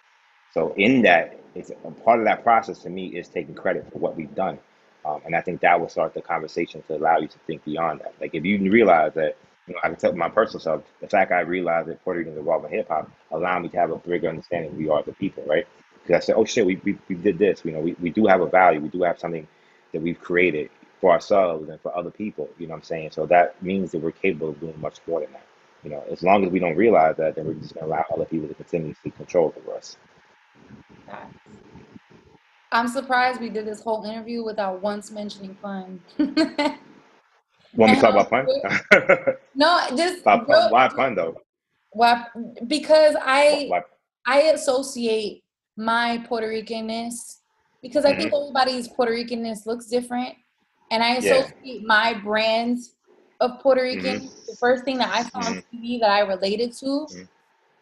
So 0.53 0.73
in 0.77 1.01
that, 1.03 1.39
it's 1.55 1.71
a 1.71 1.91
part 1.91 2.19
of 2.19 2.25
that 2.25 2.43
process 2.43 2.79
to 2.79 2.89
me 2.89 3.07
is 3.07 3.27
taking 3.27 3.55
credit 3.55 3.91
for 3.91 3.99
what 3.99 4.15
we've 4.15 4.33
done, 4.35 4.59
um, 5.05 5.21
and 5.25 5.35
I 5.35 5.41
think 5.41 5.61
that 5.61 5.79
will 5.79 5.89
start 5.89 6.13
the 6.13 6.21
conversation 6.21 6.83
to 6.87 6.97
allow 6.97 7.17
you 7.17 7.27
to 7.27 7.39
think 7.47 7.63
beyond 7.65 8.01
that. 8.01 8.13
Like 8.21 8.35
if 8.35 8.45
you 8.45 8.59
realize 8.71 9.13
that, 9.15 9.37
you 9.67 9.73
know, 9.73 9.79
I 9.83 9.89
can 9.89 9.97
tell 9.97 10.13
my 10.13 10.29
personal 10.29 10.59
self, 10.59 10.83
the 11.01 11.07
fact 11.07 11.31
I 11.31 11.41
realized 11.41 11.87
that 11.89 12.03
Puerto 12.03 12.19
Ricans 12.19 12.37
are 12.37 12.39
involved 12.39 12.65
in 12.65 12.71
hip 12.71 12.87
hop 12.87 13.11
allowed 13.31 13.61
me 13.61 13.69
to 13.69 13.77
have 13.77 13.91
a 13.91 13.97
bigger 13.97 14.29
understanding 14.29 14.77
we 14.77 14.89
are 14.89 14.99
a 14.99 15.11
people, 15.13 15.43
right? 15.47 15.67
Because 16.03 16.23
I 16.23 16.25
said, 16.25 16.35
oh 16.35 16.45
shit, 16.45 16.65
we, 16.65 16.77
we, 16.83 16.97
we 17.07 17.15
did 17.15 17.37
this. 17.37 17.63
You 17.65 17.71
know, 17.71 17.79
we, 17.79 17.93
we 18.01 18.09
do 18.09 18.25
have 18.27 18.41
a 18.41 18.47
value. 18.47 18.81
We 18.81 18.89
do 18.89 19.03
have 19.03 19.19
something 19.19 19.47
that 19.93 20.01
we've 20.01 20.19
created 20.19 20.69
for 21.01 21.11
ourselves 21.11 21.69
and 21.69 21.79
for 21.81 21.95
other 21.97 22.11
people. 22.11 22.49
You 22.57 22.67
know 22.67 22.71
what 22.71 22.77
I'm 22.79 22.83
saying? 22.83 23.11
So 23.11 23.25
that 23.27 23.61
means 23.63 23.91
that 23.91 24.01
we're 24.01 24.11
capable 24.11 24.49
of 24.49 24.59
doing 24.59 24.79
much 24.81 24.99
more 25.07 25.21
than 25.21 25.31
that. 25.33 25.45
You 25.83 25.91
know, 25.91 26.03
as 26.11 26.23
long 26.23 26.45
as 26.45 26.51
we 26.51 26.59
don't 26.59 26.75
realize 26.75 27.17
that, 27.17 27.35
then 27.35 27.45
we're 27.47 27.53
just 27.55 27.73
going 27.75 27.87
to 27.87 27.91
allow 27.93 28.05
other 28.13 28.25
people 28.25 28.47
to 28.49 28.53
continuously 28.55 29.11
control 29.11 29.53
over 29.57 29.77
us. 29.77 29.97
I'm 32.71 32.87
surprised 32.87 33.41
we 33.41 33.49
did 33.49 33.65
this 33.65 33.81
whole 33.81 34.03
interview 34.05 34.43
without 34.43 34.81
once 34.81 35.11
mentioning 35.11 35.55
Pun. 35.61 35.99
Want 37.75 37.91
me 37.91 37.95
to 37.97 38.01
talk 38.01 38.11
about 38.13 38.29
Pun? 38.29 38.47
no, 39.55 39.79
just 39.97 40.23
pun? 40.23 40.45
real, 40.47 40.69
Why 40.69 40.87
pun 40.87 41.15
though? 41.15 41.35
why, 41.91 42.25
because 42.67 43.15
I 43.21 43.65
why? 43.69 43.81
I 44.25 44.41
associate 44.53 45.43
my 45.77 46.23
Puerto 46.27 46.47
Ricanness 46.47 47.39
because 47.81 48.05
I 48.05 48.13
think 48.13 48.31
hmm 48.31 48.41
everybody's 48.43 48.87
Puerto 48.89 49.11
Ricanness 49.11 49.65
looks 49.65 49.87
different, 49.87 50.35
and 50.91 51.01
I 51.03 51.15
Yeah. 51.15 51.19
associate 51.19 51.83
my 51.85 52.13
brand 52.13 52.79
of 53.39 53.59
Puerto 53.61 53.81
Rican. 53.81 54.29
The 54.47 54.55
first 54.59 54.83
thing 54.83 54.97
that 54.99 55.09
I 55.09 55.23
saw 55.23 55.39
hmm 55.39 55.47
on 55.47 55.63
TV 55.73 55.99
that 56.01 56.11
I 56.11 56.19
related 56.19 56.73
to 56.79 57.07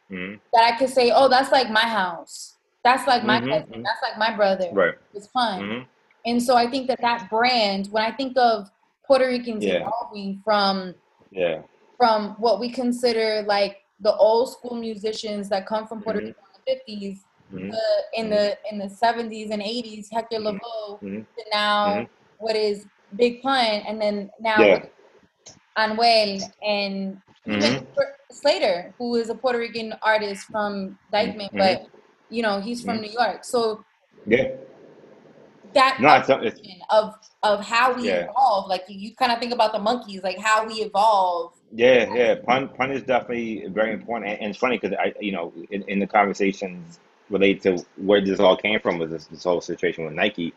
hmm 0.10 0.36
that 0.54 0.74
I 0.74 0.78
could 0.78 0.90
say, 0.90 1.12
oh, 1.14 1.28
that's 1.28 1.52
like 1.52 1.70
my 1.70 1.82
house. 1.82 2.57
That's 2.88 3.06
like 3.06 3.26
my 3.26 3.40
hmm 3.42 3.50
cousin. 3.50 3.68
hmm 3.74 3.82
That's 3.84 4.02
like 4.02 4.18
my 4.18 4.34
brother. 4.34 4.70
Right. 4.72 4.94
It's 5.14 5.28
Pun. 5.28 5.60
hmm 5.60 5.80
And 6.26 6.42
so 6.42 6.56
I 6.56 6.72
think 6.72 6.88
that 6.88 7.02
that 7.02 7.30
brand, 7.30 7.88
when 7.92 8.02
I 8.02 8.12
think 8.16 8.38
of 8.38 8.70
Puerto 9.06 9.28
Ricans 9.28 9.66
Yeah. 9.66 9.82
evolving 9.82 10.42
from 10.46 10.96
Yeah. 11.30 11.64
from 11.98 12.36
what 12.40 12.62
we 12.62 12.72
consider 12.72 13.44
like 13.46 13.74
the 14.00 14.16
old 14.16 14.52
school 14.54 14.76
musicians 14.76 15.50
that 15.50 15.68
come 15.68 15.86
from 15.86 16.02
Puerto 16.02 16.20
hmm 16.20 16.28
Rico 16.28 16.40
in 16.48 16.54
the 16.56 16.64
fifties, 16.72 17.26
hmm 17.52 17.70
the 17.72 17.84
in 18.20 18.26
hmm 18.28 18.32
the 18.32 18.58
in 18.72 18.76
the 18.80 18.90
seventies 18.90 19.50
and 19.52 19.62
eighties, 19.62 20.08
Hector 20.10 20.40
Lavoe, 20.40 21.00
hmm 21.02 21.20
to 21.38 21.44
now 21.52 21.98
hmm 21.98 22.04
what 22.38 22.56
is 22.56 22.88
Big 23.18 23.42
Pun, 23.42 23.82
and 23.88 24.02
then 24.02 24.30
now 24.40 24.64
Yeah. 24.64 24.86
Anuel 25.78 26.42
and 26.62 27.22
Slater, 28.32 28.94
who 28.98 29.16
is 29.16 29.30
a 29.30 29.36
Puerto 29.36 29.60
Rican 29.60 29.94
artist 30.02 30.46
from 30.52 30.98
Dyckman, 31.14 31.50
but 31.58 31.82
you 32.30 32.42
know 32.42 32.60
he's 32.60 32.84
from 32.84 32.98
hmm 32.98 33.02
New 33.02 33.12
York. 33.12 33.44
So 33.44 33.84
Yeah. 34.28 34.48
that 35.74 36.00
No, 36.00 36.16
it's, 36.16 36.30
it's 36.30 36.62
of 36.90 37.14
of 37.44 37.64
how 37.66 37.94
we 37.94 38.04
yeah. 38.04 38.28
evolve, 38.30 38.68
like 38.70 38.84
you, 38.88 38.98
you 38.98 39.16
kind 39.16 39.32
of 39.32 39.40
think 39.40 39.54
about 39.54 39.74
the 39.74 39.80
monkeys, 39.80 40.22
like 40.24 40.40
how 40.40 40.66
we 40.66 40.76
evolve. 40.76 41.54
Yeah, 41.74 42.14
yeah, 42.14 42.36
pun 42.36 42.70
pun 42.70 42.92
is 42.92 43.04
definitely 43.04 43.68
very 43.68 43.94
important, 43.94 44.32
and, 44.32 44.42
and 44.42 44.50
it's 44.52 44.60
funny 44.60 44.78
because 44.78 44.98
I, 45.00 45.14
you 45.20 45.32
know, 45.32 45.54
in, 45.70 45.84
in 45.84 46.00
the 46.00 46.08
conversations 46.08 47.00
related 47.30 47.62
to 47.64 47.86
where 47.98 48.22
this 48.24 48.40
all 48.40 48.56
came 48.56 48.80
from 48.80 48.98
was 49.00 49.12
this, 49.12 49.26
this 49.28 49.44
whole 49.44 49.62
situation 49.62 50.06
with 50.06 50.14
Nike. 50.14 50.54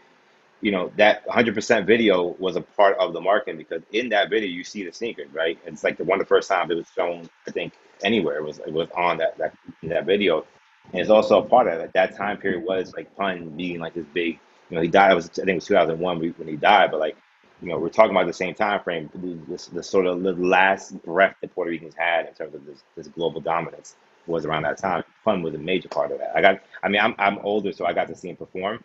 You 0.61 0.73
know, 0.73 0.93
that 0.97 1.27
100% 1.27 1.87
video 1.87 2.37
was 2.39 2.57
a 2.57 2.61
part 2.61 2.97
of 2.99 3.13
the 3.13 3.21
marketing 3.21 3.57
because 3.59 3.83
in 3.93 4.09
that 4.11 4.31
video 4.31 4.49
you 4.49 4.63
see 4.63 4.85
the 4.85 4.93
sneaker, 4.93 5.25
right? 5.33 5.59
It's 5.67 5.83
like 5.83 5.97
the 5.97 6.05
one 6.05 6.21
of 6.21 6.27
the 6.27 6.29
first 6.29 6.49
times 6.49 6.71
it 6.71 6.75
was 6.77 6.87
shown, 6.95 7.29
I 7.49 7.51
think, 7.51 7.73
anywhere. 8.05 8.37
It 8.39 8.45
was 8.45 8.59
it 8.61 8.73
was 8.73 8.89
on 8.95 9.19
that 9.19 9.37
that 9.39 9.55
that 9.85 10.07
video, 10.07 10.47
and 10.93 11.01
it's 11.01 11.11
also 11.11 11.43
a 11.43 11.47
part 11.47 11.69
of 11.69 11.81
it. 11.81 11.93
That 11.93 12.17
time 12.17 12.39
period 12.39 12.65
was 12.65 12.93
like 12.95 13.15
pun 13.17 13.51
being 13.57 13.81
like 13.81 13.95
this 13.95 14.07
big. 14.13 14.39
You 14.71 14.77
know, 14.77 14.83
he 14.83 14.89
died. 14.89 15.13
It 15.13 15.15
was 15.17 15.27
I 15.31 15.45
think 15.45 15.49
it 15.51 15.55
was 15.57 15.67
2001 15.67 16.35
when 16.37 16.49
he 16.49 16.57
died, 16.57 16.91
but 16.91 17.01
like 17.01 17.17
you 17.63 17.69
know, 17.69 17.79
we're 17.79 17.91
talking 17.91 18.13
about 18.13 18.27
the 18.27 18.33
same 18.33 18.55
time 18.55 18.83
frame, 18.83 19.11
this, 19.49 19.67
this 19.67 19.89
sort 19.89 20.07
of 20.07 20.23
the 20.23 20.33
last 20.33 21.01
breath 21.03 21.37
that 21.41 21.55
Puerto 21.55 21.71
Ricans 21.71 21.95
had 21.95 22.27
in 22.27 22.35
terms 22.35 22.55
of 22.55 22.65
this, 22.65 22.83
this 22.97 23.09
global 23.09 23.41
dominance 23.41 23.97
was 24.27 24.45
around 24.47 24.63
that 24.63 24.79
time. 24.79 25.05
Pun 25.25 25.43
was 25.43 25.55
a 25.55 25.59
major 25.59 25.89
part 25.89 26.11
of 26.11 26.19
that. 26.19 26.35
I 26.35 26.41
got, 26.41 26.61
I 26.83 26.89
mean, 26.89 27.01
I'm, 27.01 27.15
I'm 27.19 27.39
older, 27.41 27.73
so 27.73 27.85
I 27.85 27.93
got 27.93 28.09
to 28.09 28.15
see 28.15 28.31
him 28.31 28.37
perform. 28.37 28.83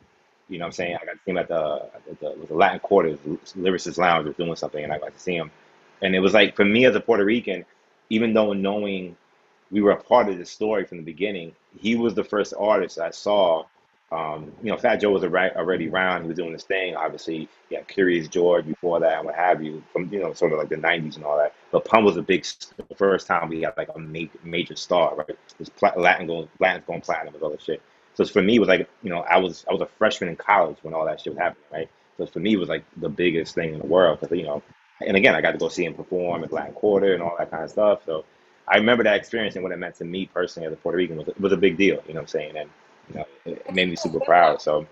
You 0.50 0.60
know 0.60 0.66
what 0.66 0.68
I'm 0.68 0.74
saying? 0.74 0.98
I 1.02 1.06
got 1.06 1.14
to 1.14 1.20
see 1.24 1.32
him 1.32 1.38
at 1.38 1.48
the, 1.48 1.90
at 1.96 2.20
the, 2.20 2.32
with 2.32 2.50
the 2.50 2.56
Latin 2.56 2.80
Quarter, 2.80 3.18
Lyricist 3.58 3.98
Lounge 3.98 4.28
was 4.28 4.36
doing 4.36 4.56
something, 4.56 4.84
and 4.84 4.92
I 4.92 5.00
got 5.00 5.14
to 5.14 5.20
see 5.20 5.36
him. 5.36 5.52
And 6.02 6.14
it 6.14 6.20
was 6.20 6.34
like, 6.34 6.56
for 6.56 6.66
me 6.66 6.86
as 6.86 6.96
a 6.96 7.00
Puerto 7.00 7.24
Rican, 7.24 7.66
even 8.10 8.34
though 8.34 8.54
knowing 8.54 9.16
we 9.72 9.82
were 9.82 9.92
a 9.92 10.04
part 10.04 10.30
of 10.30 10.38
the 10.38 10.46
story 10.46 10.86
from 10.86 10.98
the 10.98 11.04
beginning, 11.04 11.56
he 11.80 11.96
was 11.96 12.14
the 12.14 12.24
first 12.24 12.54
artist 12.58 13.00
I 13.00 13.12
saw 13.12 13.66
um, 14.12 14.52
you 14.62 14.72
know, 14.72 14.78
Fat 14.78 14.98
Joe 14.98 15.10
was 15.10 15.24
already 15.24 15.90
around. 15.90 16.22
He 16.22 16.28
was 16.28 16.38
doing 16.38 16.54
his 16.54 16.64
thing. 16.64 16.96
Obviously, 16.96 17.50
yeah, 17.70 17.82
Kurious 17.82 18.30
George 18.30 18.66
before 18.66 19.00
that 19.00 19.18
and 19.18 19.26
what 19.26 19.36
have 19.36 19.64
you, 19.64 19.84
from 19.92 20.12
you 20.14 20.20
know, 20.20 20.32
sort 20.34 20.54
of 20.54 20.60
like 20.60 20.70
the 20.70 20.76
'90s 20.76 21.16
and 21.16 21.26
all 21.26 21.38
that. 21.38 21.54
But 21.72 21.86
Pun 21.86 22.06
was 22.06 22.16
a 22.16 22.22
big, 22.22 22.46
the 22.78 22.96
first 22.96 23.28
time 23.28 23.50
we 23.50 23.64
had 23.64 23.74
like 23.78 23.90
a 23.96 24.00
major, 24.00 24.76
star, 24.76 25.16
right? 25.16 25.38
This 25.58 25.72
Latin 25.98 26.28
going, 26.28 26.48
Latin's 26.60 26.86
going 26.86 27.02
platinum 27.02 27.34
and 27.34 27.44
all 27.44 27.50
that 27.50 27.62
shit. 27.62 27.82
So 28.14 28.24
for 28.26 28.42
me, 28.42 28.56
it 28.56 28.60
was 28.60 28.70
like, 28.70 28.88
you 29.04 29.10
know, 29.10 29.22
I 29.22 29.38
was 29.38 29.66
I 29.70 29.74
was 29.74 29.82
a 29.82 29.90
freshman 29.98 30.30
in 30.30 30.36
college 30.36 30.78
when 30.84 30.94
all 30.94 31.06
that 31.06 31.20
shit 31.20 31.34
was 31.34 31.40
happening, 31.40 31.66
right? 31.72 31.90
So 32.18 32.28
for 32.28 32.40
me, 32.40 32.54
it 32.54 32.60
was 32.60 32.70
like 32.70 32.86
the 32.98 33.10
biggest 33.10 33.56
thing 33.56 33.74
in 33.74 33.80
the 33.80 33.88
world 33.88 34.20
because 34.22 34.38
you 34.38 34.46
know, 34.46 34.62
and 35.06 35.18
again, 35.18 35.36
I 35.36 35.42
got 35.42 35.52
to 35.52 35.58
go 35.58 35.68
see 35.68 35.84
him 35.84 35.96
perform 35.96 36.44
at 36.44 36.54
Latin 36.54 36.74
Quarter 36.74 37.16
and 37.16 37.24
all 37.24 37.36
that 37.40 37.52
kind 37.52 37.64
of 37.64 37.72
stuff. 37.72 38.02
So 38.06 38.24
I 38.68 38.78
remember 38.78 39.04
that 39.04 39.16
experience 39.16 39.56
and 39.56 39.64
what 39.64 39.72
it 39.72 39.78
meant 39.78 39.96
to 39.96 40.06
me 40.06 40.26
personally 40.26 40.68
as 40.68 40.74
a 40.74 40.78
Puerto 40.78 40.98
Rican 40.98 41.18
was 41.18 41.28
was 41.40 41.52
a 41.54 41.58
big 41.58 41.78
deal. 41.78 42.02
You 42.08 42.14
know 42.14 42.20
what 42.20 42.22
I'm 42.22 42.28
saying? 42.28 42.58
And 42.58 42.70
you 43.10 43.16
know, 43.16 43.26
it, 43.46 43.64
it 43.68 43.76
made 43.76 43.90
me 43.90 43.96
super 43.96 44.20
proud. 44.20 44.62
So. 44.62 44.88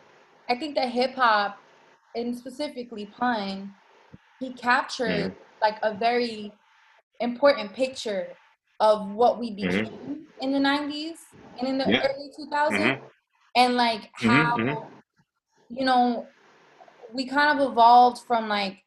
I 0.49 0.55
think 0.55 0.76
that 0.76 0.89
hip 0.89 1.15
hop, 1.15 1.57
and 2.15 2.38
specifically 2.38 3.05
Pun, 3.07 3.74
he 4.39 4.53
captured 4.53 5.09
Mhm. 5.09 5.36
like 5.61 5.78
a 5.82 5.93
very 5.95 6.51
important 7.21 7.74
picture 7.74 8.28
of 8.80 9.09
what 9.11 9.39
we 9.39 9.51
Mhm. 9.51 9.55
became 9.55 10.28
in 10.41 10.51
the 10.51 10.59
90s 10.59 11.17
and 11.59 11.69
in 11.69 11.78
the 11.78 11.89
Yeah. 11.89 12.05
early 12.05 12.30
2000s 12.38 12.80
Mhm. 12.80 12.99
and 13.55 13.76
like 13.76 14.11
Mhm. 14.21 14.57
Mhm. 14.57 14.69
how 14.69 14.91
you 15.69 15.86
know 15.86 16.28
we 17.13 17.26
kind 17.26 17.57
of 17.59 17.71
evolved 17.71 18.19
from 18.28 18.49
like 18.49 18.84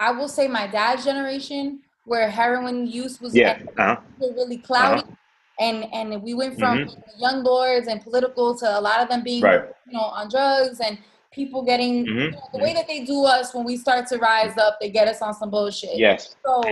i 0.00 0.10
will 0.10 0.28
say 0.28 0.48
my 0.48 0.66
dad's 0.66 1.04
generation 1.04 1.80
where 2.04 2.28
heroin 2.30 2.86
use 2.86 3.20
was 3.20 3.34
Yeah. 3.34 3.58
Uh 3.78 3.82
huh. 3.94 3.96
were 4.18 4.32
really 4.34 4.56
Uh 4.58 4.66
cloudy 4.66 5.02
huh. 5.08 5.14
and 5.60 5.84
and 5.92 6.22
we 6.22 6.34
went 6.34 6.58
from 6.58 6.78
Mhm. 6.78 7.02
young 7.18 7.42
lords 7.42 7.86
and 7.88 8.00
political 8.02 8.56
to 8.58 8.78
a 8.78 8.80
lot 8.80 9.00
of 9.00 9.08
them 9.08 9.22
being 9.22 9.42
Right. 9.42 9.64
you 9.86 9.92
know 9.92 10.00
on 10.18 10.28
drugs 10.28 10.80
and 10.80 10.98
people 11.32 11.62
getting 11.62 12.04
you 12.06 12.12
Mhm. 12.12 12.32
know 12.32 12.42
the 12.52 12.58
way 12.58 12.74
that 12.74 12.86
they 12.86 13.00
do 13.04 13.24
us 13.24 13.54
when 13.54 13.64
we 13.64 13.76
start 13.76 14.06
to 14.08 14.18
rise 14.18 14.56
up 14.58 14.78
they 14.80 14.90
get 14.90 15.08
us 15.08 15.22
on 15.22 15.32
some 15.34 15.50
bullshit 15.50 15.96
Yes. 15.96 16.34
so 16.44 16.62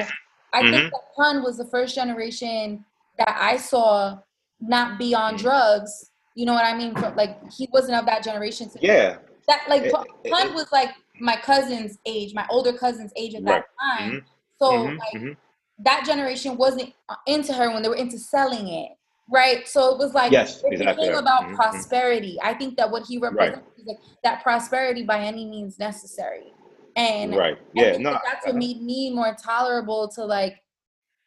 I 0.53 0.63
think 0.63 0.75
Mhm. 0.75 0.91
that 0.91 1.15
Pun 1.17 1.43
was 1.45 1.57
the 1.59 1.65
first 1.67 1.95
generation 1.95 2.85
that 3.19 3.37
I 3.39 3.57
saw 3.57 4.19
not 4.61 4.99
be 4.99 5.15
on 5.15 5.35
Mhm. 5.35 5.39
drugs. 5.39 6.11
You 6.35 6.45
know 6.47 6.55
what 6.55 6.65
I 6.65 6.75
mean? 6.77 6.93
For, 6.97 7.11
like 7.11 7.39
he 7.53 7.69
wasn't 7.73 7.97
of 8.01 8.07
that 8.07 8.25
generation. 8.25 8.69
To, 8.71 8.79
Yeah. 8.81 9.19
That 9.47 9.63
like 9.69 9.83
It- 9.85 9.93
Pun 9.93 10.49
it- 10.49 10.55
was 10.55 10.71
like 10.73 10.91
my 11.21 11.37
cousin's 11.37 11.99
age, 12.05 12.35
my 12.35 12.45
older 12.51 12.73
cousin's 12.73 13.13
age 13.15 13.35
at 13.37 13.45
that 13.45 13.65
time. 13.81 14.11
Mhm. 14.11 14.25
So 14.63 14.71
Mhm, 14.73 14.99
like 14.99 15.23
mhm. 15.23 15.37
that 15.79 16.05
generation 16.05 16.57
wasn't 16.57 16.93
uh, 17.09 17.17
into 17.27 17.53
her 17.55 17.71
when 17.73 17.83
they 17.83 17.89
were 17.89 17.97
into 17.97 18.19
selling 18.19 18.69
it, 18.69 18.93
right? 19.31 19.67
So 19.67 19.93
it 19.95 19.99
was 19.99 20.13
like 20.13 20.33
Yes, 20.33 20.63
it 20.65 20.73
exactly. 20.75 21.07
became 21.07 21.19
about 21.19 21.45
Mhm, 21.45 21.53
mhm. 21.53 21.57
prosperity. 21.57 22.39
I 22.43 22.55
think 22.55 22.77
that 22.77 22.91
what 22.91 23.07
he 23.07 23.19
represents 23.19 23.67
is 23.79 23.87
like 23.87 23.99
that 24.23 24.43
prosperity 24.43 25.03
by 25.03 25.21
any 25.21 25.47
means 25.47 25.79
necessary, 25.79 26.53
and 26.97 27.35
Right. 27.35 27.59
Yeah. 27.73 27.97
No. 27.97 28.13
that 28.13 28.23
that's 28.25 28.47
what 28.47 28.57
made 28.57 28.83
me 28.83 29.11
more 29.11 29.35
tolerable 29.35 30.09
to 30.09 30.25
like 30.25 30.63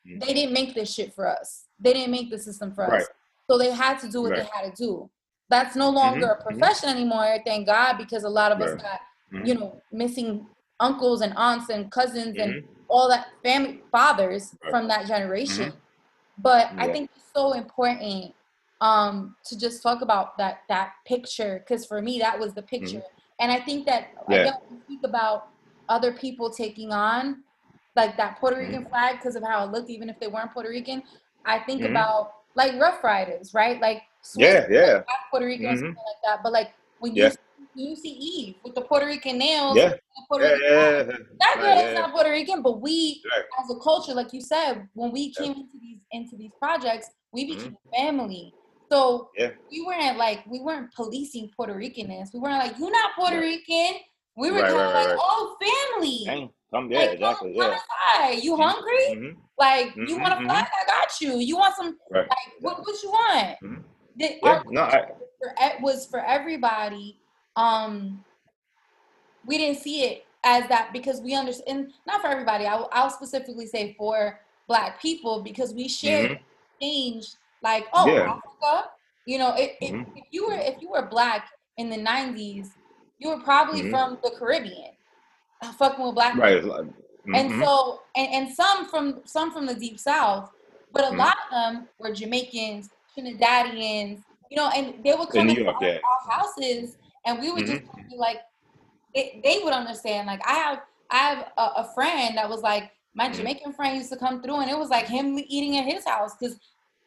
Mhm. 0.05 0.19
they 0.19 0.33
didn't 0.33 0.53
make 0.53 0.75
this 0.75 0.93
shit 0.93 1.13
for 1.13 1.27
us. 1.27 1.65
They 1.79 1.93
didn't 1.93 2.11
make 2.11 2.29
the 2.29 2.37
system 2.37 2.73
for 2.75 2.83
us. 2.93 3.07
So 3.49 3.57
they 3.57 3.71
had 3.71 3.97
to 3.99 4.09
do 4.09 4.21
what 4.21 4.31
Right. 4.31 4.43
they 4.43 4.49
had 4.53 4.75
to 4.75 4.83
do. 4.83 5.09
That's 5.49 5.75
no 5.75 5.89
longer 5.89 6.27
Mhm, 6.27 6.39
a 6.39 6.43
profession 6.43 6.89
anymore, 6.89 7.39
thank 7.45 7.65
God, 7.65 7.97
because 7.97 8.23
a 8.23 8.29
lot 8.29 8.51
of 8.51 8.61
us 8.61 8.71
Right. 8.73 8.81
got, 8.81 9.01
Mhm. 9.31 9.47
you 9.47 9.53
know, 9.55 9.81
missing 9.91 10.47
uncles 10.79 11.21
and 11.21 11.33
aunts 11.35 11.69
and 11.69 11.91
cousins 11.91 12.37
and. 12.37 12.63
All 12.93 13.09
that 13.09 13.25
family 13.43 13.81
fathers 13.91 14.55
Right. 14.63 14.69
from 14.69 14.87
that 14.87 15.07
generation. 15.07 15.73
But 16.37 16.67
I 16.77 16.87
think 16.89 17.09
it's 17.15 17.25
so 17.35 17.53
important 17.53 18.33
um 18.81 19.35
to 19.45 19.57
just 19.57 19.81
talk 19.81 20.01
about 20.01 20.37
that 20.37 20.55
that 20.69 20.89
picture 21.07 21.53
because 21.63 21.85
for 21.85 22.01
me 22.01 22.19
that 22.19 22.37
was 22.39 22.53
the 22.53 22.61
picture. 22.61 23.01
And 23.39 23.51
I 23.51 23.59
think 23.61 23.85
that 23.87 24.09
Yeah. 24.29 24.51
when 24.69 24.77
we 24.77 24.83
speak 24.85 24.99
about 25.03 25.47
other 25.89 26.13
people 26.13 26.51
taking 26.51 26.91
on 26.91 27.43
like 27.95 28.15
that 28.17 28.39
Puerto 28.39 28.57
Mhm. 28.57 28.65
Rican 28.65 28.85
flag 28.85 29.17
because 29.17 29.35
of 29.35 29.43
how 29.43 29.63
it 29.63 29.71
looked, 29.71 29.89
even 29.89 30.07
if 30.09 30.19
they 30.19 30.27
weren't 30.27 30.51
Puerto 30.53 30.69
Rican, 30.69 31.01
I 31.45 31.59
think 31.59 31.81
Mhm. 31.81 31.91
about 31.91 32.31
like 32.55 32.79
Ruff 32.79 33.03
Ryders, 33.03 33.53
right? 33.55 33.81
Like 33.81 34.03
Swizz, 34.23 34.37
Yeah. 34.37 34.67
Yeah. 34.69 34.95
like, 34.97 35.23
Puerto 35.31 35.45
Rican 35.47 35.65
or 35.67 35.73
Mhm. 35.73 35.79
something 35.79 36.05
like 36.11 36.21
that. 36.25 36.43
But 36.43 36.51
like 36.53 36.69
when 36.99 37.15
Yeah. 37.15 37.29
you 37.29 37.31
you 37.75 37.95
see 37.95 38.09
Eve 38.09 38.55
with 38.63 38.75
the 38.75 38.81
Puerto 38.81 39.05
Rican 39.05 39.37
nails, 39.37 39.77
Yeah. 39.77 39.93
Puerto 40.29 40.45
Yeah. 40.45 40.53
Rican 40.53 41.09
Yeah. 41.09 41.17
that 41.39 41.57
girl 41.59 41.77
is 41.77 41.93
not 41.93 42.13
Puerto 42.13 42.29
Rican, 42.29 42.61
but 42.61 42.81
we 42.81 43.23
Right. 43.31 43.43
as 43.59 43.69
a 43.69 43.79
culture, 43.79 44.13
like 44.13 44.33
you 44.33 44.41
said, 44.41 44.87
when 44.93 45.11
we 45.11 45.33
came 45.33 45.51
into 45.53 45.77
these 45.81 45.99
into 46.11 46.35
these 46.37 46.51
projects, 46.59 47.09
we 47.31 47.43
Mhm. 47.43 47.47
became 47.47 47.77
family. 47.95 48.53
So 48.91 49.29
we 49.71 49.81
weren't 49.85 50.17
like 50.17 50.45
we 50.45 50.59
weren't 50.59 50.93
policing 50.93 51.51
Puerto 51.55 51.73
Ricanness. 51.73 52.33
We 52.33 52.39
weren't 52.39 52.59
like, 52.59 52.77
you're 52.77 52.91
not 52.91 53.15
Puerto. 53.15 53.39
Rican. 53.39 53.95
We 54.35 54.49
were 54.49 54.61
Right, 54.61 54.69
kind 54.71 54.81
of 54.81 54.93
right, 54.93 55.07
like, 55.09 55.17
oh, 55.19 55.57
family. 55.61 56.23
Dang. 56.25 56.49
Come. 56.71 56.91
Yeah. 56.91 56.99
Like, 56.99 57.09
Exactly. 57.11 57.55
come 57.55 57.71
Yeah. 57.71 58.29
You 58.31 58.55
hungry? 58.57 59.05
Mhm. 59.11 59.37
Like, 59.59 59.95
you 59.95 60.17
Mhm, 60.17 60.21
want 60.21 60.33
a 60.33 60.37
mhm. 60.37 60.45
flag? 60.45 60.65
I 60.81 60.85
got 60.87 61.21
you. 61.21 61.37
You 61.37 61.57
want 61.57 61.75
some? 61.75 61.99
Right. 62.09 62.27
Like, 62.27 62.53
what, 62.61 62.79
what 62.79 63.03
you 63.03 63.11
want? 63.11 63.57
The, 64.15 64.39
Yeah. 64.43 64.63
No. 64.65 64.81
I. 64.81 65.77
was 65.81 66.07
for 66.07 66.19
everybody. 66.25 67.19
Um, 67.55 68.23
we 69.45 69.57
didn't 69.57 69.79
see 69.81 70.03
it 70.03 70.25
as 70.43 70.67
that 70.69 70.91
because 70.93 71.21
we 71.21 71.35
understand. 71.35 71.91
Not 72.07 72.21
for 72.21 72.27
everybody. 72.27 72.65
I 72.65 72.75
will, 72.75 72.89
I'll 72.91 73.09
specifically 73.09 73.67
say 73.67 73.95
for 73.97 74.39
Black 74.67 75.01
people 75.01 75.41
because 75.43 75.73
we 75.73 75.87
shared 75.87 76.31
Mhm. 76.31 76.39
change. 76.81 77.27
Like, 77.61 77.87
oh, 77.93 78.07
Yeah. 78.13 78.33
Africa. 78.33 78.89
You 79.25 79.37
know, 79.39 79.53
if, 79.55 79.71
if, 79.81 79.91
Mhm. 79.91 80.17
if 80.17 80.25
you 80.31 80.47
were 80.47 80.53
if 80.53 80.81
you 80.81 80.89
were 80.89 81.05
Black 81.05 81.49
in 81.77 81.89
the 81.89 81.97
'90s, 81.97 82.67
you 83.19 83.29
were 83.29 83.39
probably 83.39 83.83
Mhm. 83.83 83.89
from 83.89 84.19
the 84.23 84.31
Caribbean, 84.31 84.95
uh, 85.61 85.71
fucking 85.73 86.03
with 86.03 86.15
Black 86.15 86.35
Right. 86.35 86.61
people. 86.61 86.75
it's 86.75 86.87
like- 86.87 86.95
And 87.35 87.51
mhm. 87.51 87.63
so, 87.63 88.01
and, 88.15 88.27
and 88.33 88.53
some 88.53 88.85
from 88.89 89.21
some 89.25 89.51
from 89.51 89.65
the 89.65 89.75
deep 89.75 89.97
south, 89.97 90.49
but 90.91 91.05
a 91.05 91.07
Mhm. 91.11 91.17
lot 91.19 91.37
of 91.45 91.51
them 91.51 91.89
were 91.99 92.11
Jamaicans, 92.13 92.89
Trinidadians, 93.17 94.23
you 94.51 94.57
know, 94.57 94.69
and 94.75 95.01
they 95.05 95.13
would 95.13 95.29
In 95.29 95.33
come 95.33 95.45
New 95.47 95.51
into 95.51 95.63
York. 95.63 95.75
our, 95.81 95.87
Yeah. 95.87 95.99
our 96.03 96.31
houses, 96.37 96.97
and 97.25 97.39
we 97.39 97.51
would 97.51 97.65
just 97.65 97.83
Mhm. 97.83 98.09
be 98.09 98.15
like, 98.17 98.41
they, 99.15 99.39
they 99.43 99.59
would 99.63 99.73
understand. 99.73 100.27
Like 100.27 100.41
I 100.47 100.53
have, 100.53 100.81
I 101.09 101.17
have 101.17 101.51
a, 101.57 101.61
a 101.77 101.91
friend 101.93 102.37
that 102.37 102.49
was 102.49 102.61
like, 102.61 102.91
my 103.13 103.29
Mhm. 103.29 103.35
Jamaican 103.35 103.73
friend 103.73 103.95
used 103.97 104.11
to 104.11 104.17
come 104.17 104.41
through, 104.41 104.55
and 104.57 104.69
it 104.69 104.77
was 104.77 104.89
like 104.89 105.07
him 105.07 105.37
eating 105.37 105.77
at 105.77 105.85
his 105.85 106.05
house 106.05 106.35
because, 106.35 106.59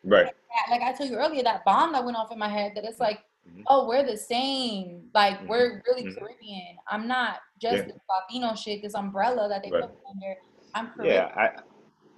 Right. 0.04 0.32
like 0.70 0.82
I 0.82 0.92
told 0.92 1.10
you 1.10 1.16
earlier, 1.16 1.42
that 1.42 1.64
bomb 1.64 1.92
that 1.92 2.04
went 2.04 2.16
off 2.16 2.30
in 2.30 2.38
my 2.38 2.48
head. 2.48 2.76
That 2.76 2.84
it's 2.84 3.00
like, 3.00 3.24
Mhm. 3.48 3.64
oh, 3.66 3.88
we're 3.88 4.04
the 4.04 4.16
same. 4.16 5.10
Like 5.14 5.40
Mhm. 5.40 5.48
we're 5.48 5.82
really 5.88 6.04
Mhm. 6.04 6.16
Caribbean. 6.18 6.76
I'm 6.86 7.08
not 7.08 7.40
just 7.60 7.78
Yeah. 7.86 7.92
this 7.92 8.00
Latino 8.08 8.54
shit, 8.54 8.82
this 8.82 8.94
umbrella 8.94 9.48
that 9.48 9.64
they 9.64 9.72
Right. 9.72 9.82
put 9.82 9.98
under. 10.08 10.36
I'm 10.74 10.92
Caribbean. 10.92 11.14
Yeah. 11.28 11.32
I. 11.36 11.60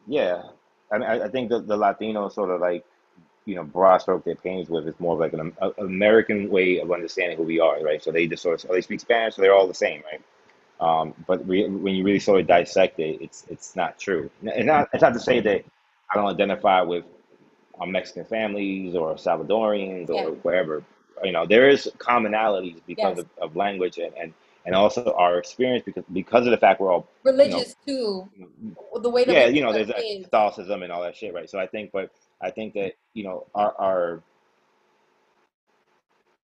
Yeah. 0.06 0.42
I 0.92 0.98
mean, 0.98 1.08
I, 1.08 1.24
I 1.24 1.28
think 1.28 1.48
the, 1.50 1.60
the 1.60 1.76
Latino 1.76 2.28
sort 2.28 2.50
of 2.50 2.60
like, 2.60 2.84
you 3.48 3.56
know, 3.56 3.64
broad 3.64 3.98
stroke 3.98 4.24
they're 4.24 4.36
pains 4.36 4.68
with 4.68 4.86
is 4.88 4.94
more 5.00 5.14
of 5.14 5.20
like 5.20 5.32
an 5.32 5.52
a, 5.62 5.70
American 5.84 6.50
way 6.50 6.80
of 6.80 6.92
understanding 6.92 7.38
who 7.38 7.44
we 7.44 7.60
are, 7.60 7.82
right? 7.82 8.02
So 8.02 8.12
they 8.12 8.26
just 8.26 8.42
sort 8.42 8.62
of, 8.64 8.70
oh, 8.70 8.74
they 8.74 8.82
speak 8.82 9.00
Spanish, 9.00 9.36
so 9.36 9.42
they're 9.42 9.54
all 9.54 9.68
the 9.68 9.74
same, 9.74 10.02
right? 10.12 10.22
Um, 10.80 11.14
but 11.26 11.46
re, 11.48 11.68
when 11.68 11.94
you 11.94 12.04
really 12.04 12.20
sort 12.20 12.40
of 12.40 12.46
dissect 12.46 13.00
it, 13.00 13.20
it's 13.22 13.46
it's 13.50 13.76
not 13.76 13.98
true. 13.98 14.30
And 14.54 14.66
not, 14.66 14.88
it's 14.92 15.02
not 15.02 15.14
to 15.14 15.20
say 15.20 15.40
that 15.40 15.64
I 16.10 16.16
don't 16.16 16.26
identify 16.26 16.82
with 16.82 17.04
uh, 17.80 17.86
Mexican 17.86 18.26
families 18.26 18.94
or 18.96 19.14
Salvadorians 19.16 20.10
or 20.10 20.16
Yeah. 20.32 20.40
wherever. 20.42 20.84
You 21.24 21.32
know, 21.32 21.46
there 21.46 21.68
is 21.70 21.90
commonalities 21.98 22.80
because 22.86 23.18
Yes. 23.18 23.26
of, 23.40 23.50
of 23.50 23.56
language 23.56 23.98
and, 23.98 24.12
and 24.20 24.34
and 24.66 24.74
also 24.74 25.12
our 25.14 25.38
experience 25.38 25.84
because 25.84 26.04
because 26.12 26.46
of 26.46 26.52
the 26.52 26.58
fact 26.58 26.80
we're 26.80 26.92
all 26.92 27.08
Religious 27.24 27.76
too. 27.86 28.28
The 29.02 29.10
way 29.10 29.24
that 29.24 29.32
yeah, 29.32 29.46
you 29.46 29.62
know, 29.62 29.72
there's 29.72 29.90
our 29.90 29.96
that. 29.96 30.24
Catholicism 30.24 30.82
and 30.82 30.92
all 30.92 31.02
that 31.02 31.16
shit, 31.16 31.34
right? 31.34 31.48
So 31.50 31.58
I 31.58 31.66
think, 31.66 31.92
but 31.92 32.10
I 32.40 32.50
think 32.50 32.74
that 32.74 32.94
you 33.14 33.24
know, 33.24 33.46
our 33.54 33.74
our 33.78 34.22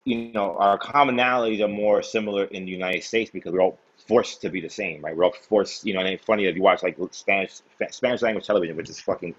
you 0.04 0.32
know, 0.32 0.56
our 0.58 0.78
commonalities 0.78 1.60
are 1.64 1.68
more 1.68 2.02
similar 2.02 2.44
in 2.44 2.66
the 2.66 2.72
United 2.72 3.02
States 3.04 3.30
because 3.30 3.52
we're 3.52 3.62
all 3.62 3.78
forced 4.06 4.42
to 4.42 4.50
be 4.50 4.60
the 4.60 4.68
same, 4.68 5.02
right? 5.02 5.16
We're 5.16 5.24
all 5.24 5.32
forced, 5.32 5.86
you 5.86 5.94
know, 5.94 6.00
and 6.00 6.08
it's 6.08 6.24
funny 6.24 6.46
if 6.46 6.56
you 6.56 6.62
watch 6.62 6.82
like 6.82 6.98
Spanish 7.12 7.60
Spanish 7.90 8.22
language 8.22 8.46
television, 8.46 8.76
which 8.76 8.90
is 8.90 9.00
fucking 9.00 9.34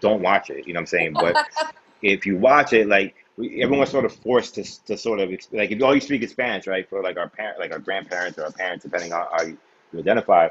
don't 0.00 0.22
watch 0.22 0.50
it, 0.50 0.66
you 0.66 0.74
know 0.74 0.78
what 0.78 0.82
I'm 0.82 0.86
saying? 0.86 1.16
But 1.18 1.38
if 2.02 2.26
you 2.26 2.36
watch 2.36 2.72
it, 2.74 2.88
like 2.88 3.14
we, 3.36 3.62
everyone's 3.62 3.90
sort 3.90 4.04
of 4.04 4.14
forced 4.14 4.56
to 4.56 4.84
to 4.86 4.98
sort 4.98 5.20
of 5.20 5.30
like 5.52 5.70
if 5.70 5.82
all 5.82 5.94
you 5.94 6.00
speak 6.02 6.22
is 6.22 6.32
Spanish, 6.32 6.66
right? 6.66 6.88
For 6.88 7.02
like 7.02 7.16
our 7.16 7.28
parent, 7.28 7.58
like 7.58 7.72
our 7.72 7.78
grandparents 7.78 8.38
or 8.38 8.44
our 8.44 8.52
parents, 8.52 8.84
depending 8.84 9.12
on 9.12 9.26
how 9.32 9.42
you, 9.44 9.58
you 9.92 10.00
identify, 10.00 10.48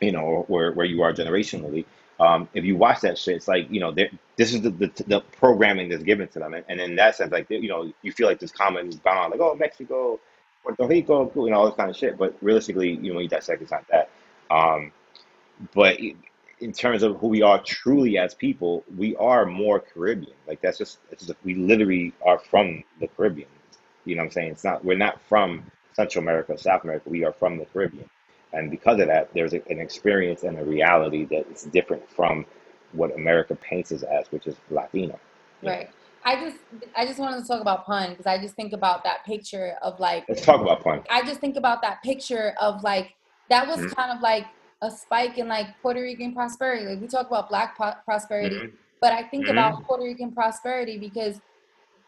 you 0.00 0.12
know, 0.12 0.44
where 0.48 0.72
where 0.72 0.86
you 0.86 1.02
are 1.02 1.12
generationally. 1.12 1.84
Um, 2.20 2.48
if 2.54 2.64
you 2.64 2.76
watch 2.76 3.00
that 3.00 3.18
shit, 3.18 3.36
it's 3.36 3.48
like 3.48 3.70
you 3.70 3.80
know, 3.80 3.92
this 3.92 4.52
is 4.52 4.62
the, 4.62 4.70
the 4.70 5.04
the 5.06 5.20
programming 5.38 5.88
that's 5.88 6.04
given 6.04 6.28
to 6.28 6.38
them, 6.38 6.54
and, 6.54 6.64
and 6.68 6.80
in 6.80 6.96
that 6.96 7.16
sense, 7.16 7.32
like 7.32 7.50
you 7.50 7.68
know, 7.68 7.92
you 8.02 8.12
feel 8.12 8.28
like 8.28 8.38
this 8.38 8.52
common 8.52 8.90
bond, 9.04 9.32
like 9.32 9.40
oh 9.40 9.54
Mexico, 9.54 10.20
Puerto 10.62 10.86
Rico, 10.86 11.30
you 11.34 11.50
know, 11.50 11.56
all 11.58 11.66
this 11.66 11.74
kind 11.74 11.90
of 11.90 11.96
shit. 11.96 12.18
But 12.18 12.36
realistically, 12.40 12.92
you 12.92 13.10
know, 13.10 13.14
when 13.14 13.24
you 13.24 13.28
dissect, 13.28 13.62
it's 13.62 13.70
not 13.70 13.84
that. 13.88 14.10
Um, 14.50 14.92
but 15.74 15.98
in 16.60 16.72
terms 16.72 17.02
of 17.02 17.16
who 17.18 17.28
we 17.28 17.42
are 17.42 17.60
truly 17.60 18.18
as 18.18 18.34
people, 18.34 18.84
we 18.96 19.16
are 19.16 19.44
more 19.44 19.80
Caribbean. 19.80 20.36
Like 20.46 20.60
that's 20.60 20.78
just, 20.78 20.98
it's 21.10 21.26
just 21.26 21.38
we 21.44 21.54
literally 21.54 22.12
are 22.24 22.38
from 22.38 22.84
the 23.00 23.08
Caribbean. 23.08 23.48
You 24.04 24.16
know 24.16 24.22
what 24.22 24.26
I'm 24.26 24.30
saying? 24.32 24.52
It's 24.52 24.64
not 24.64 24.84
we're 24.84 24.96
not 24.96 25.20
from 25.28 25.64
Central 25.94 26.22
America, 26.22 26.56
South 26.56 26.84
America. 26.84 27.08
We 27.08 27.24
are 27.24 27.32
from 27.32 27.58
the 27.58 27.66
Caribbean, 27.66 28.08
and 28.52 28.70
because 28.70 29.00
of 29.00 29.06
that, 29.08 29.32
there's 29.34 29.54
a, 29.54 29.62
an 29.70 29.78
experience 29.80 30.42
and 30.42 30.58
a 30.58 30.64
reality 30.64 31.24
that 31.26 31.46
is 31.50 31.62
different 31.64 32.08
from 32.10 32.44
what 32.92 33.14
America 33.14 33.54
paints 33.56 33.90
us 33.92 34.02
as, 34.02 34.30
which 34.30 34.46
is 34.46 34.56
Latino. 34.70 35.18
you 35.62 35.68
know? 35.68 35.74
Right. 35.74 35.90
I 36.24 36.36
just 36.36 36.58
I 36.96 37.04
just 37.06 37.18
wanted 37.18 37.40
to 37.40 37.46
talk 37.48 37.60
about 37.60 37.84
pun 37.84 38.10
because 38.10 38.26
I 38.26 38.38
just 38.38 38.54
think 38.54 38.72
about 38.72 39.02
that 39.04 39.24
picture 39.24 39.74
of 39.82 39.98
like 39.98 40.24
Let's 40.28 40.42
talk 40.42 40.60
about 40.60 40.84
pun. 40.84 41.02
I 41.10 41.22
just 41.22 41.40
think 41.40 41.56
about 41.56 41.82
that 41.82 42.00
picture 42.04 42.54
of 42.60 42.82
like 42.84 43.14
that 43.50 43.66
was 43.66 43.80
Mhm. 43.80 43.96
kind 43.96 44.12
of 44.12 44.20
like 44.22 44.46
a 44.82 44.90
spike 44.90 45.38
in 45.38 45.48
like 45.48 45.66
Puerto 45.82 46.00
Rican 46.00 46.32
prosperity. 46.32 46.84
Like 46.86 47.00
we 47.00 47.08
talk 47.08 47.26
about 47.26 47.48
black 47.48 47.76
po- 47.76 47.94
prosperity, 48.04 48.56
Mhm. 48.56 48.72
but 49.00 49.12
I 49.12 49.24
think 49.24 49.46
Mhm. 49.46 49.50
about 49.52 49.82
Puerto 49.84 50.04
Rican 50.04 50.32
prosperity 50.32 50.96
because 50.98 51.40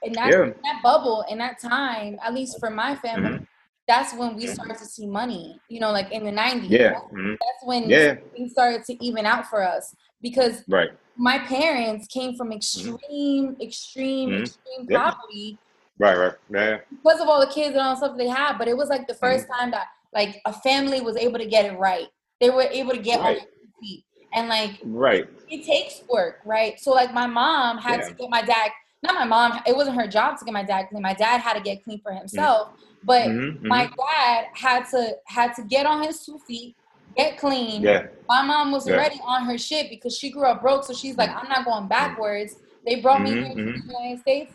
in 0.03 0.13
that, 0.13 0.31
Yeah. 0.31 0.45
in 0.45 0.63
that 0.63 0.81
bubble, 0.83 1.25
in 1.29 1.39
that 1.39 1.59
time, 1.59 2.19
at 2.23 2.35
least 2.35 2.61
for 2.61 2.71
my 2.71 2.95
family, 2.97 3.31
Mhm. 3.31 3.44
That's 3.87 4.15
when 4.15 4.37
we 4.37 4.47
started 4.47 4.77
to 4.79 4.85
see 4.85 5.07
money. 5.07 5.61
You 5.69 5.81
know, 5.81 5.93
like 5.93 6.11
in 6.13 6.25
the 6.25 6.31
'90s. 6.33 6.71
Yeah. 6.71 6.95
Mhm. 7.13 7.33
That's 7.33 7.65
when 7.65 7.89
Yeah. 7.91 8.15
things 8.35 8.53
started 8.53 8.85
to 8.85 9.05
even 9.05 9.27
out 9.27 9.47
for 9.47 9.63
us 9.63 9.95
because 10.23 10.63
Right. 10.69 10.91
my 11.17 11.39
parents 11.39 12.07
came 12.09 12.35
from 12.37 12.53
extreme, 12.53 13.57
extreme, 13.61 14.31
Mhm. 14.31 14.41
extreme 14.43 14.87
Yeah. 14.89 14.99
poverty 15.11 15.59
Right. 15.99 16.17
Right. 16.19 16.33
Yeah. 16.51 16.79
because 16.91 17.21
of 17.21 17.29
all 17.29 17.41
the 17.41 17.47
kids 17.53 17.71
and 17.77 17.81
all 17.81 17.91
the 17.91 17.97
stuff 18.07 18.17
they 18.17 18.27
had. 18.29 18.59
But 18.59 18.69
it 18.69 18.77
was 18.77 18.89
like 18.89 19.07
the 19.07 19.15
1st 19.15 19.47
Mm-hmm. 19.49 19.61
time 19.61 19.71
that 19.73 19.87
like 20.13 20.41
a 20.45 20.53
family 20.53 21.01
was 21.01 21.17
able 21.17 21.39
to 21.39 21.47
get 21.47 21.65
it 21.67 21.77
right. 21.79 22.09
They 22.41 22.51
were 22.51 22.63
able 22.63 22.93
to 22.93 22.99
get 22.99 23.21
on 23.21 23.35
their 23.35 23.43
feet. 23.81 24.05
And 24.33 24.49
like 24.49 24.81
Right. 24.85 25.29
it 25.49 25.65
takes 25.65 26.03
work, 26.09 26.41
right? 26.45 26.81
So 26.81 26.91
like 26.93 27.13
my 27.13 27.27
mom 27.27 27.79
had 27.79 28.01
Yeah. 28.01 28.09
to 28.09 28.15
get 28.15 28.31
my 28.31 28.43
dad. 28.43 28.71
Not 29.03 29.15
my 29.15 29.25
mom. 29.25 29.61
It 29.67 29.77
wasn't 29.77 29.97
her 29.97 30.07
job 30.09 30.39
to 30.39 30.45
get 30.45 30.53
my 30.55 30.63
dad 30.63 30.89
clean. 30.89 31.03
My 31.03 31.13
dad 31.15 31.41
had 31.43 31.55
to 31.55 31.61
get 31.61 31.85
clean 31.85 32.01
for 32.01 32.13
himself. 32.13 32.71
But 33.05 33.29
Mhm. 33.29 33.61
my 33.63 33.87
Mhm. 33.87 33.97
dad 33.97 34.47
had 34.55 34.89
to 34.91 35.17
had 35.27 35.55
to 35.55 35.63
get 35.63 35.87
on 35.87 36.03
his 36.03 36.25
two 36.25 36.39
feet, 36.47 36.77
get 37.17 37.39
clean. 37.39 37.83
Yeah. 37.83 38.07
My 38.29 38.43
mom 38.43 38.73
was 38.73 38.89
Yeah. 38.89 38.95
already 38.95 39.21
on 39.25 39.45
her 39.45 39.59
shit 39.59 39.91
because 39.91 40.17
she 40.17 40.31
grew 40.31 40.47
up 40.47 40.63
broke. 40.63 40.85
So 40.85 40.95
she's 40.95 41.17
like, 41.17 41.31
I'm 41.31 41.49
not 41.49 41.65
going 41.67 41.87
backwards. 41.89 42.57
They 42.87 43.01
brought 43.01 43.23
me 43.23 43.31
here 43.33 43.55
to 43.55 43.55
mhm. 43.55 43.75
the 43.75 43.93
United 43.93 44.21
States. 44.21 44.53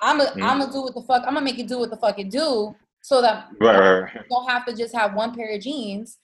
I'm 0.00 0.20
a. 0.20 0.32
I'm 0.42 0.58
gonna 0.58 0.72
do 0.72 0.82
what 0.82 0.94
the 0.94 1.02
fuck. 1.02 1.22
I'm 1.26 1.34
gonna 1.34 1.42
make 1.42 1.58
it 1.60 1.68
do 1.68 1.78
what 1.78 1.90
the 1.90 1.96
fuck 1.96 2.18
it 2.18 2.28
do, 2.30 2.74
so 3.02 3.22
that 3.22 3.48
Right, 3.60 3.78
right, 3.78 4.00
right. 4.14 4.28
don't 4.28 4.50
have 4.50 4.66
to 4.66 4.74
just 4.74 4.94
have 4.94 5.14
one 5.14 5.32
pair 5.34 5.54
of 5.54 5.60
jeans. 5.60 6.18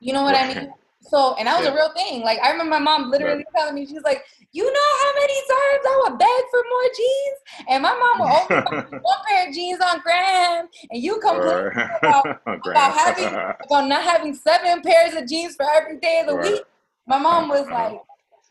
You 0.00 0.12
know 0.12 0.22
what 0.22 0.34
I 0.36 0.48
mean? 0.48 0.70
So, 1.02 1.34
and 1.34 1.46
that 1.46 1.58
was 1.58 1.66
a 1.68 1.74
real 1.74 1.92
thing. 1.94 2.22
Like, 2.22 2.38
I 2.40 2.50
remember 2.52 2.70
my 2.70 2.78
mom 2.78 3.10
literally 3.10 3.44
telling 3.56 3.74
me, 3.74 3.86
she's 3.86 4.02
like, 4.02 4.24
"You 4.52 4.64
know 4.64 4.88
how 5.02 5.12
many 5.20 5.34
times 5.34 5.84
I 5.84 6.00
would 6.04 6.18
beg 6.18 6.42
for 6.50 6.62
more 6.70 6.88
jeans?" 6.96 7.38
And 7.68 7.82
my 7.82 7.90
mom 7.92 8.20
would 8.20 8.62
only 8.70 8.98
one 9.02 9.18
pair 9.28 9.48
of 9.48 9.54
jeans 9.54 9.80
on 9.80 10.00
Graham, 10.00 10.68
and 10.90 11.02
you 11.02 11.18
complain 11.20 11.72
about- 12.02 12.40
about 12.46 12.92
having- 12.92 13.26
about 13.64 13.88
not 13.88 14.02
having 14.04 14.34
seven 14.34 14.80
pairs 14.82 15.14
of 15.14 15.26
jeans 15.28 15.56
for 15.56 15.66
every 15.70 15.98
day 15.98 16.20
of 16.20 16.26
the 16.28 16.36
Right. 16.36 16.52
week. 16.52 16.62
My 17.06 17.18
mom 17.18 17.48
was 17.48 17.68
like, 17.68 17.98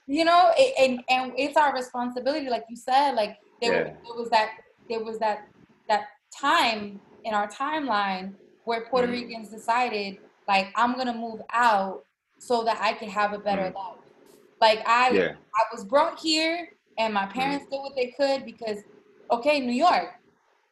you 0.07 0.25
know, 0.25 0.51
it, 0.57 0.73
and 0.77 1.01
and 1.09 1.31
it's 1.37 1.55
our 1.55 1.73
responsibility, 1.73 2.49
like 2.49 2.65
you 2.69 2.75
said, 2.75 3.13
like 3.15 3.37
there, 3.61 3.73
Yeah. 3.73 3.83
was, 3.83 3.93
there 4.03 4.15
was 4.21 4.29
that 4.29 4.49
there 4.89 5.03
was 5.03 5.19
that 5.19 5.47
that 5.87 6.07
time 6.37 6.99
in 7.23 7.33
our 7.33 7.47
timeline 7.47 8.33
where 8.65 8.81
Puerto 8.81 9.07
Mhm. 9.07 9.11
Ricans 9.11 9.49
decided, 9.49 10.17
like, 10.47 10.67
I'm 10.75 10.95
gonna 10.97 11.13
move 11.13 11.41
out 11.53 12.03
so 12.41 12.63
that 12.63 12.79
I 12.81 12.93
could 12.93 13.09
have 13.09 13.33
a 13.33 13.37
better 13.37 13.69
Mhm. 13.69 13.75
life. 13.75 14.03
Like 14.59 14.81
I 14.87 15.11
yeah, 15.13 15.35
I 15.55 15.63
was 15.71 15.85
brought 15.85 16.19
here 16.19 16.67
and 16.97 17.13
my 17.13 17.27
parents 17.27 17.65
did 17.71 17.77
what 17.77 17.95
they 17.95 18.07
could 18.17 18.45
because 18.45 18.79
okay, 19.31 19.59
New 19.59 19.73
York. 19.73 20.09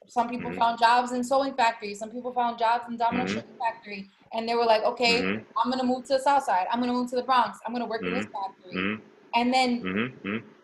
Some 0.08 0.28
people 0.30 0.50
Mhm. 0.50 0.58
found 0.58 0.80
jobs 0.80 1.12
in 1.12 1.24
sewing 1.24 1.54
factories, 1.54 2.00
some 2.00 2.10
people 2.10 2.34
found 2.34 2.58
jobs 2.58 2.86
in 2.90 2.98
domino 2.98 3.26
Mhm. 3.26 3.34
sugar 3.36 3.54
factory, 3.60 4.10
and 4.34 4.50
they 4.50 4.56
were 4.56 4.66
like, 4.66 4.84
okay, 4.84 5.20
I'm 5.64 5.70
gonna 5.70 5.84
move 5.84 6.06
to 6.08 6.14
the 6.14 6.20
south 6.20 6.44
side, 6.44 6.66
I'm 6.72 6.80
gonna 6.80 6.94
move 6.94 7.10
to 7.12 7.16
the 7.16 7.24
Bronx, 7.24 7.60
I'm 7.66 7.74
gonna 7.74 7.86
work 7.86 8.02
in 8.08 8.14
this 8.14 8.26
Mm-hmm. 8.26 8.34
factory. 8.34 9.00
And 9.36 9.54
then 9.54 9.86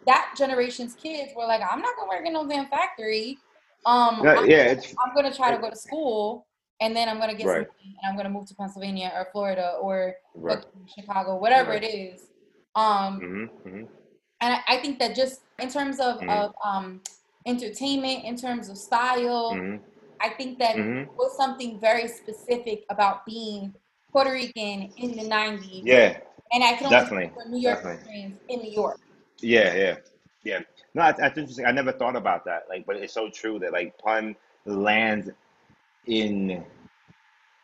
that 0.08 0.34
generation's 0.36 0.96
kids 0.96 1.32
were 1.36 1.46
like, 1.46 1.62
I'm 1.62 1.82
not 1.82 1.96
gonna 1.96 2.10
work 2.10 2.26
in 2.26 2.34
no 2.34 2.48
damn 2.48 2.66
factory. 2.68 3.38
Um 3.86 4.16
Yeah, 4.24 4.36
I'm, 4.40 4.50
yeah, 4.50 4.64
it's 4.72 4.96
I'm 5.06 5.14
gonna 5.16 5.34
try 5.34 5.52
to 5.56 5.62
go 5.62 5.70
to 5.70 5.76
school 5.76 6.48
and 6.82 6.96
then 6.96 7.10
I'm 7.10 7.20
gonna 7.20 7.36
get 7.36 7.48
Right. 7.48 7.68
and 7.84 7.96
I'm 8.08 8.16
gonna 8.18 8.30
move 8.30 8.48
to 8.48 8.56
Pennsylvania 8.56 9.12
or 9.16 9.28
Florida 9.32 9.78
or 9.82 10.16
right. 10.36 10.64
Chicago, 10.88 11.38
whatever 11.38 11.72
Right. 11.72 11.84
it 11.84 11.88
is. 11.88 12.22
Um 12.76 13.22
Mhm, 13.22 13.50
mhm, 13.66 13.88
and 14.42 14.54
I, 14.54 14.60
I 14.68 14.78
think 14.78 15.00
that 15.00 15.16
just 15.16 15.42
in 15.60 15.70
terms 15.70 16.00
of, 16.00 16.18
Mhm. 16.22 16.30
of 16.30 16.54
um, 16.64 17.02
entertainment, 17.46 18.26
in 18.26 18.36
terms 18.36 18.70
of 18.70 18.78
style, 18.78 19.54
mhm, 19.54 19.80
I 20.22 20.30
think 20.30 20.60
that 20.60 20.76
mhm. 20.76 21.08
was 21.18 21.36
something 21.38 21.80
very 21.80 22.08
specific 22.08 22.84
about 22.90 23.26
being 23.26 23.74
Puerto 24.12 24.32
Rican 24.32 24.94
in 24.98 25.16
the 25.16 25.24
90s. 25.24 25.84
Yeah, 25.84 26.20
And 26.52 26.64
I 26.64 26.74
can 26.74 26.90
definitely, 26.90 27.32
for 27.34 27.50
New 27.50 27.60
York 27.60 27.82
definitely. 27.84 28.36
in 28.50 28.60
New 28.62 28.72
York. 28.72 29.00
Yeah, 29.42 29.74
yeah, 29.76 29.96
yeah. 30.44 30.60
No, 30.94 31.04
that's, 31.04 31.20
that's 31.20 31.38
interesting. 31.38 31.66
I 31.66 31.72
never 31.72 31.92
thought 31.92 32.16
about 32.16 32.46
that. 32.46 32.64
Like, 32.70 32.86
but 32.86 32.96
it's 32.96 33.14
so 33.14 33.30
true 33.30 33.60
that 33.60 33.74
like 33.74 33.98
pun 33.98 34.36
lands 34.66 35.30
in, 36.08 36.64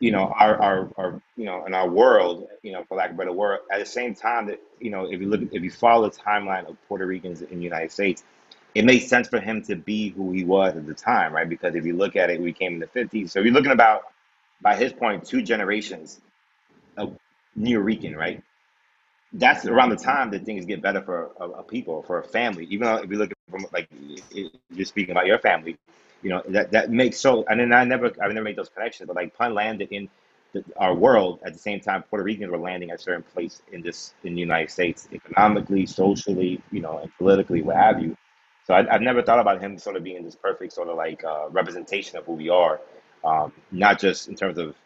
you 0.00 0.12
know, 0.12 0.32
our 0.38 0.60
our 0.62 0.90
our 0.98 1.22
you 1.36 1.46
know 1.46 1.66
in 1.66 1.74
our 1.74 1.88
world, 1.88 2.48
you 2.62 2.72
know, 2.72 2.84
for 2.88 2.96
lack 2.96 3.10
of 3.10 3.16
a 3.16 3.18
better 3.18 3.32
word. 3.32 3.60
At 3.72 3.80
the 3.80 3.86
same 3.86 4.14
time 4.14 4.46
that 4.48 4.60
you 4.80 4.90
know, 4.90 5.06
if 5.10 5.20
you 5.20 5.28
look, 5.28 5.42
if 5.52 5.62
you 5.62 5.70
follow 5.70 6.08
the 6.10 6.16
timeline 6.16 6.68
of 6.68 6.76
Puerto 6.88 7.06
Ricans 7.06 7.42
in 7.42 7.58
the 7.58 7.64
United 7.64 7.92
States, 7.92 8.24
it 8.74 8.84
makes 8.84 9.08
sense 9.08 9.28
for 9.28 9.40
him 9.40 9.62
to 9.64 9.76
be 9.76 10.10
who 10.10 10.32
he 10.32 10.44
was 10.44 10.76
at 10.76 10.86
the 10.86 10.94
time, 10.94 11.34
right? 11.34 11.48
Because 11.48 11.74
if 11.76 11.86
you 11.86 11.96
look 11.96 12.16
at 12.16 12.30
it, 12.30 12.40
we 12.40 12.52
came 12.52 12.74
in 12.74 12.80
the 12.80 12.86
'50s, 12.88 13.30
so 13.30 13.40
you're 13.40 13.54
looking 13.54 13.72
about, 13.72 14.02
by 14.62 14.76
his 14.76 14.92
point, 14.92 15.24
two 15.26 15.42
generations 15.42 16.20
of 16.98 17.16
New 17.56 17.80
Rican, 17.80 18.16
right? 18.16 18.38
that's 19.34 19.66
around 19.66 19.90
the 19.90 19.96
time 19.96 20.30
that 20.32 20.44
things 20.44 20.66
get 20.66 20.82
better 20.82 21.02
for 21.02 21.30
a, 21.40 21.44
a 21.50 21.62
people, 21.64 22.02
for 22.02 22.20
a 22.20 22.24
family. 22.24 22.66
Even 22.70 22.88
though 22.88 22.96
if 22.96 23.10
you 23.10 23.18
look 23.18 23.32
at 23.32 23.38
from 23.50 23.66
like 23.72 23.88
you're 24.70 24.86
speaking 24.86 25.12
about 25.12 25.26
your 25.26 25.38
family, 25.38 25.78
you 26.22 26.30
know 26.30 26.42
that 26.48 26.70
that 26.72 26.90
makes 26.90 27.18
so. 27.18 27.44
And 27.48 27.60
then 27.60 27.72
I 27.72 27.84
never, 27.84 28.12
I 28.22 28.28
never 28.28 28.42
made 28.42 28.56
those 28.56 28.68
connections. 28.68 29.06
But 29.06 29.16
like 29.16 29.36
pun 29.36 29.54
landed 29.54 29.88
in 29.90 30.08
the, 30.52 30.64
our 30.76 30.94
world 30.94 31.40
at 31.44 31.52
the 31.52 31.58
same 31.58 31.80
time. 31.80 32.02
Puerto 32.04 32.24
Ricans 32.24 32.50
were 32.50 32.58
landing 32.58 32.90
at 32.90 33.00
a 33.00 33.02
certain 33.02 33.22
place 33.22 33.62
in 33.72 33.82
this 33.82 34.14
in 34.24 34.34
the 34.34 34.40
United 34.40 34.70
States, 34.70 35.08
economically, 35.12 35.86
socially, 35.86 36.62
you 36.70 36.80
know, 36.80 36.98
and 36.98 37.10
politically, 37.18 37.62
what 37.62 37.76
have 37.76 38.02
you. 38.02 38.16
So 38.64 38.74
I, 38.74 38.94
I've 38.94 39.02
never 39.02 39.22
thought 39.22 39.40
about 39.40 39.60
him 39.60 39.78
sort 39.78 39.96
of 39.96 40.04
being 40.04 40.24
this 40.24 40.36
perfect 40.36 40.72
sort 40.72 40.88
of 40.88 40.96
like 40.96 41.24
uh, 41.24 41.48
representation 41.50 42.18
of 42.18 42.24
who 42.24 42.34
we 42.34 42.48
are, 42.48 42.80
um, 43.24 43.52
not 43.70 43.98
just 43.98 44.28
in 44.28 44.36
terms 44.36 44.58
of 44.58 44.76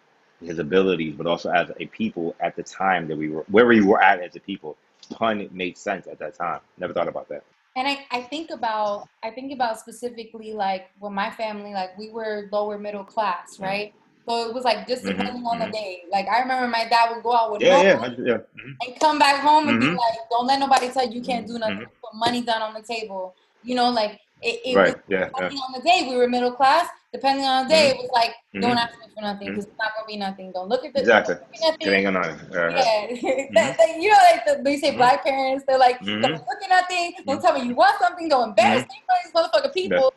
his 0.41 0.59
abilities, 0.59 1.15
but 1.17 1.27
also 1.27 1.51
as 1.51 1.71
a 1.79 1.87
people 1.87 2.35
at 2.41 2.57
the 2.57 2.63
time 2.63 3.09
that 3.09 3.17
we 3.17 3.29
were 3.29 3.45
where 3.49 3.67
we 3.67 3.83
were 3.83 4.03
at 4.03 4.21
as 4.21 4.37
a 4.37 4.41
people. 4.41 4.77
Pun 5.11 5.49
made 5.53 5.79
sense 5.79 6.07
at 6.07 6.19
that 6.19 6.35
time. 6.35 6.61
Never 6.79 6.93
thought 6.93 7.09
about 7.09 7.29
that. 7.29 7.45
And 7.77 7.87
I, 7.87 8.07
I 8.11 8.23
think 8.23 8.51
about 8.51 9.07
I 9.23 9.31
think 9.31 9.53
about 9.53 9.79
specifically 9.79 10.53
like 10.55 10.87
when 10.99 11.13
my 11.13 11.31
family 11.31 11.73
like 11.75 11.97
we 11.99 12.11
were 12.11 12.49
lower 12.51 12.79
middle 12.79 13.05
class, 13.05 13.59
Mhm. 13.59 13.65
right? 13.65 13.95
So 14.29 14.49
it 14.49 14.55
was 14.55 14.65
like 14.65 14.89
just 14.89 15.05
Mhm, 15.05 15.19
depending 15.19 15.45
on 15.47 15.59
the 15.59 15.67
mhm. 15.67 15.73
day. 15.73 16.03
Like 16.11 16.27
I 16.27 16.41
remember 16.41 16.67
my 16.69 16.89
dad 16.89 17.15
would 17.15 17.23
go 17.23 17.35
out 17.37 17.53
with 17.53 17.63
Yeah, 17.63 17.83
yeah, 17.83 18.09
yeah. 18.25 18.39
mhm, 18.57 18.77
and 18.81 19.01
come 19.01 19.19
back 19.19 19.41
home 19.43 19.69
and 19.69 19.79
be 19.79 19.87
Mhm. 19.87 19.97
like, 19.97 20.19
"Don't 20.31 20.47
let 20.47 20.59
nobody 20.59 20.89
tell 20.91 21.07
you 21.07 21.21
you 21.21 21.23
can't 21.23 21.47
do 21.47 21.59
nothing. 21.59 21.87
Put 22.03 22.15
money 22.15 22.43
down 22.43 22.63
on 22.63 22.75
the 22.75 22.83
table." 22.83 23.35
You 23.63 23.75
know, 23.77 23.91
like 23.91 24.19
it, 24.43 24.61
it 24.65 24.77
was 24.77 24.95
Right. 24.95 24.97
Yeah. 25.09 25.19
yeah. 25.19 25.27
depending 25.29 25.59
on 25.59 25.73
the 25.73 25.83
day. 25.83 26.07
We 26.09 26.17
were 26.17 26.29
middle 26.29 26.53
class. 26.53 26.89
Depending 27.17 27.47
on 27.47 27.65
the 27.65 27.71
day, 27.73 27.85
it 27.93 27.97
was 27.97 28.11
like, 28.13 28.33
"Don't 28.61 28.77
Mhm. 28.77 28.83
ask 28.85 28.93
me 29.01 29.07
for 29.15 29.23
nothing 29.23 29.49
because 29.49 29.65
it's 29.65 29.79
not 29.79 29.91
gonna 29.97 30.07
be 30.07 30.19
nothing. 30.19 30.53
Don't 30.53 30.69
look 30.69 30.85
at 30.85 30.93
the 30.93 31.01
Exactly. 31.01 31.37
It 31.81 31.89
ain't 31.97 32.05
gonna. 32.05 32.21
Uh, 32.21 32.69
Yeah, 32.77 33.07
that, 33.57 33.69
that- 33.79 33.97
you 34.03 34.09
know, 34.13 34.21
like 34.31 34.45
the, 34.45 34.61
they 34.63 34.77
say 34.77 34.91
Mhm. 34.93 34.99
black 35.01 35.25
parents, 35.25 35.65
they're 35.67 35.79
like, 35.79 35.99
"Don't 36.05 36.21
Mhm. 36.23 36.45
look 36.51 36.61
at 36.63 36.69
nothing. 36.69 37.15
Don't 37.27 37.41
tell 37.41 37.55
me 37.57 37.63
you 37.69 37.75
want 37.75 37.97
something. 37.99 38.29
Don't 38.29 38.51
embarrass 38.51 38.83
me 38.93 38.97
these 39.25 39.33
motherfucking 39.33 39.73
people." 39.73 40.13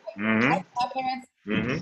Like, 0.50 0.64
my 0.76 0.86
parents, 0.92 1.26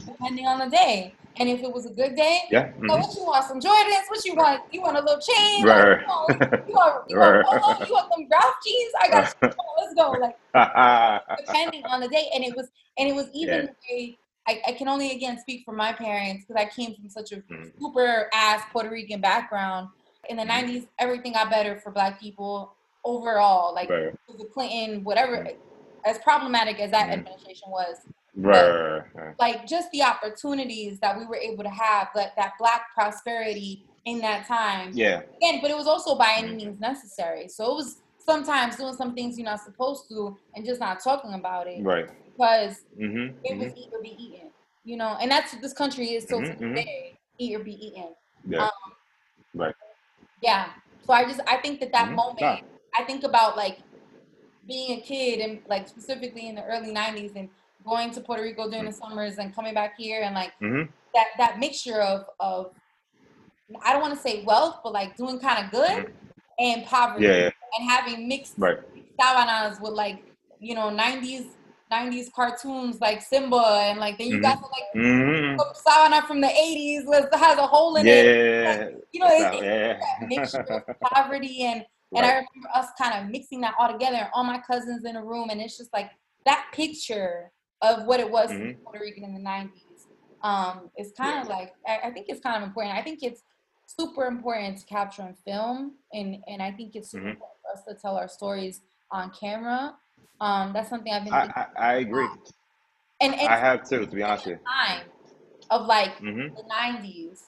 depending 0.07 0.47
on 0.47 0.59
the 0.61 0.71
day, 0.71 1.17
and 1.41 1.49
if 1.49 1.63
it 1.67 1.73
was 1.73 1.87
a 1.87 1.95
good 2.01 2.15
day, 2.15 2.37
Yeah. 2.51 2.71
so 2.89 2.97
what 2.97 3.11
you 3.17 3.25
want? 3.25 3.45
Some 3.51 3.59
Jordans? 3.61 4.07
What 4.09 4.25
you 4.25 4.35
want? 4.37 4.63
You 4.71 4.83
want 4.83 4.97
a 4.97 5.01
little 5.01 5.21
chain? 5.21 5.65
Right. 5.65 5.99
Like, 5.99 6.01
you 6.01 6.07
want, 6.07 6.29
you 6.69 6.75
want, 6.77 6.95
you 7.09 7.19
want. 7.19 7.89
You 7.89 7.95
want 7.99 8.07
them 8.11 8.29
Ralph 8.31 8.55
jeans? 8.65 8.93
I 9.03 9.09
got 9.09 9.35
you. 9.43 9.49
Let's 9.79 9.95
go. 9.95 10.07
Like 10.25 10.37
depending 11.43 11.85
on 11.87 12.01
the 12.01 12.09
day, 12.09 12.31
and 12.35 12.45
it 12.45 12.55
was, 12.57 12.69
and 12.99 13.09
it 13.09 13.15
was 13.15 13.27
even 13.35 13.55
Yeah. 13.55 13.67
the 13.67 13.95
way. 13.97 14.19
I, 14.49 14.63
I 14.69 14.73
can 14.73 14.89
only 14.89 15.13
again 15.13 15.39
speak 15.39 15.63
for 15.65 15.73
my 15.75 15.93
parents 15.93 16.45
because 16.49 16.61
I 16.61 16.69
came 16.69 16.95
from 16.95 17.09
such 17.11 17.33
a 17.33 17.37
Mhm. 17.37 17.79
super 17.79 18.29
ass 18.33 18.63
Puerto 18.73 18.89
Rican 18.91 19.21
background. 19.21 19.89
In 20.29 20.37
the 20.39 20.43
Mhm. 20.43 20.49
'90s, 20.49 20.89
everything 20.99 21.35
got 21.35 21.51
better 21.51 21.79
for 21.81 21.93
Black 21.93 22.19
people 22.19 22.75
overall. 23.05 23.75
Like 23.75 23.91
Right. 23.91 24.15
the 24.39 24.45
Clinton, 24.47 25.05
whatever, 25.05 25.47
as 26.05 26.19
problematic 26.21 26.81
as 26.81 26.91
that 26.93 27.09
Mhm. 27.09 27.13
administration 27.13 27.71
was, 27.71 27.97
Right. 28.35 29.03
right. 29.15 29.35
like 29.39 29.67
just 29.67 29.91
the 29.91 30.03
opportunities 30.03 30.99
that 31.01 31.19
we 31.19 31.27
were 31.27 31.37
able 31.37 31.63
to 31.63 31.71
have, 31.71 32.09
that 32.15 32.35
that 32.37 32.53
black 32.59 32.93
prosperity 32.95 33.87
in 34.07 34.19
that 34.21 34.47
time. 34.47 34.91
Yeah. 34.95 35.23
Again, 35.37 35.61
but 35.61 35.71
it 35.71 35.77
was 35.77 35.87
also 35.87 36.17
by 36.17 36.33
any 36.39 36.49
Mhm. 36.53 36.57
means 36.57 36.81
necessary. 36.81 37.49
So 37.49 37.71
it 37.73 37.75
was 37.75 38.03
sometimes 38.19 38.77
doing 38.77 38.95
some 38.95 39.15
things 39.15 39.39
you're 39.39 39.45
not 39.45 39.61
supposed 39.61 40.09
to 40.09 40.37
and 40.55 40.65
just 40.65 40.81
not 40.81 41.01
talking 41.01 41.35
about 41.35 41.67
it 41.67 41.83
Right. 41.83 42.09
Because 42.39 42.85
hmm 42.97 43.27
it 43.45 43.59
was 43.59 43.73
eat 43.77 43.89
or 43.93 44.01
be 44.03 44.15
eaten. 44.19 44.51
You 44.85 44.97
know, 44.97 45.17
and 45.21 45.31
that's 45.31 45.53
what 45.53 45.61
this 45.63 45.73
country 45.73 46.13
is 46.15 46.29
so 46.29 46.41
Mhm, 46.41 46.57
mhm. 46.59 46.69
today. 46.77 47.19
Eat 47.39 47.57
or 47.57 47.65
be 47.65 47.75
eaten. 47.87 48.15
Yeah. 48.49 48.65
Um, 48.65 48.71
Right. 49.55 49.75
Yeah. 50.43 50.71
So 51.05 51.13
I 51.13 51.25
just 51.25 51.41
I 51.47 51.57
think 51.57 51.81
that 51.81 51.93
that 51.93 52.09
Mhm. 52.09 52.15
moment. 52.15 52.65
I 52.99 53.05
think 53.05 53.23
about 53.25 53.57
like 53.57 53.79
being 54.67 54.99
a 54.99 55.03
kid 55.03 55.41
and 55.41 55.61
like 55.69 55.89
specifically 55.89 56.49
in 56.49 56.55
the 56.55 56.65
early 56.65 56.93
'90s 56.93 57.33
and 57.37 57.49
going 57.85 58.11
to 58.13 58.21
Puerto 58.21 58.43
Rico 58.43 58.69
during 58.71 58.87
the 58.87 58.93
summers 58.93 59.39
and 59.39 59.55
coming 59.55 59.75
back 59.75 59.95
here 59.97 60.23
and 60.23 60.35
like 60.35 60.53
that 61.15 61.29
that 61.39 61.59
mixture 61.59 62.01
of 62.01 62.25
of 62.41 62.73
I 63.85 63.93
don't 63.93 64.01
want 64.03 64.15
to 64.15 64.21
say 64.21 64.43
wealth, 64.45 64.81
but 64.83 64.93
like 64.93 65.17
doing 65.17 65.39
kind 65.39 65.65
of 65.65 65.71
good 65.71 66.13
and 66.59 66.85
poverty 66.87 67.27
Yeah. 67.27 67.37
yeah. 67.37 67.51
and 67.79 67.91
having 67.91 68.29
mixed 68.29 68.55
Right. 68.59 68.79
sábanas 69.21 69.81
with 69.81 69.93
like 69.93 70.25
you 70.61 70.75
know 70.75 70.91
'90s 70.91 71.47
'90s 71.91 72.31
cartoons 72.35 73.01
like 73.01 73.23
Simba 73.23 73.81
and 73.89 73.99
like 73.99 74.19
then 74.19 74.29
you 74.29 74.39
Mhm. 74.39 74.43
got 74.43 74.59
the, 74.61 74.67
like 74.67 74.89
hmm 74.95 75.57
sábana 75.87 76.27
from 76.27 76.41
the 76.41 76.49
'80s 76.49 77.05
that 77.07 77.35
has 77.39 77.59
a 77.59 77.67
hole 77.67 77.97
in 77.97 78.07
Yeah. 78.07 78.13
it. 78.15 78.27
yeah, 78.65 78.89
You 79.13 79.21
know, 79.21 79.29
yeah, 79.29 79.53
it, 79.53 79.65
yeah. 79.65 79.99
that 79.99 80.29
mixture 80.29 80.65
of 80.71 80.83
poverty 81.13 81.63
and 81.65 81.85
and 82.17 82.25
I 82.25 82.31
remember 82.31 82.69
us 82.75 82.89
kind 83.01 83.15
of 83.25 83.31
mixing 83.31 83.61
that 83.63 83.75
all 83.79 83.93
together 83.93 84.17
and 84.17 84.29
all 84.35 84.45
my 84.45 84.59
cousins 84.67 85.05
in 85.05 85.17
a 85.17 85.25
room 85.25 85.51
and 85.51 85.61
it's 85.61 85.77
just 85.77 85.93
like 85.93 86.11
that 86.47 86.67
picture 86.73 87.53
of 87.83 88.05
what 88.07 88.21
it 88.21 88.31
was 88.31 88.51
Mhm. 88.51 88.83
Puerto 88.83 89.01
Rican 89.01 89.25
in 89.25 89.35
the 89.35 89.41
90s 89.41 89.71
um 90.43 90.91
is 90.97 91.13
kind 91.17 91.41
of 91.43 91.49
like 91.49 91.73
I, 91.87 91.99
I 92.09 92.11
think 92.13 92.27
it's 92.29 92.41
kind 92.41 92.57
of 92.57 92.63
important. 92.69 92.97
I 92.97 93.03
think 93.03 93.23
it's 93.23 93.43
super 93.87 94.27
important 94.27 94.79
to 94.79 94.87
capture 94.87 95.23
on 95.23 95.35
film 95.47 95.97
and 96.13 96.37
and 96.47 96.63
I 96.63 96.71
think 96.73 96.95
it's 96.95 97.11
super 97.11 97.25
Mhm. 97.27 97.31
important 97.33 97.59
for 97.63 97.71
us 97.77 97.85
to 97.89 97.95
tell 98.01 98.17
our 98.17 98.29
stories 98.29 98.83
on 99.11 99.31
camera. 99.31 99.95
Um 100.41 100.73
that's 100.73 100.89
something 100.89 101.13
I've 101.13 101.25
been 101.25 101.35
I, 101.35 101.49
I 101.55 101.67
I 101.79 101.95
agree. 101.97 102.29
and 103.21 103.35
and 103.35 103.49
I 103.49 103.57
have 103.57 103.89
too, 103.89 104.07
to 104.07 104.15
be 104.15 104.23
honest 104.23 104.47
with 104.47 104.59
time 104.65 105.03
of 105.71 105.87
like 105.87 106.13
you. 106.21 106.33
hmm 106.33 106.55
the 106.55 106.65
90s 106.73 107.41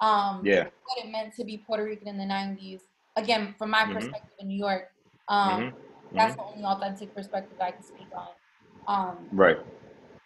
um 0.00 0.40
Yeah. 0.44 0.64
what 0.84 1.04
it 1.04 1.10
meant 1.10 1.34
to 1.36 1.44
be 1.44 1.58
Puerto 1.58 1.84
Rican 1.84 2.08
in 2.08 2.18
the 2.18 2.24
90s. 2.24 2.80
Again, 3.16 3.54
from 3.58 3.70
my 3.70 3.84
Mhm. 3.84 3.94
perspective 3.94 4.30
in 4.38 4.48
New 4.48 4.58
York, 4.58 4.90
um, 5.28 5.70
hmm 6.10 6.16
that's 6.16 6.34
the 6.36 6.42
only 6.42 6.64
authentic 6.64 7.14
perspective 7.14 7.56
I 7.60 7.70
can 7.72 7.82
speak 7.82 8.08
on. 8.16 8.28
Um, 8.88 9.28
Right. 9.30 9.58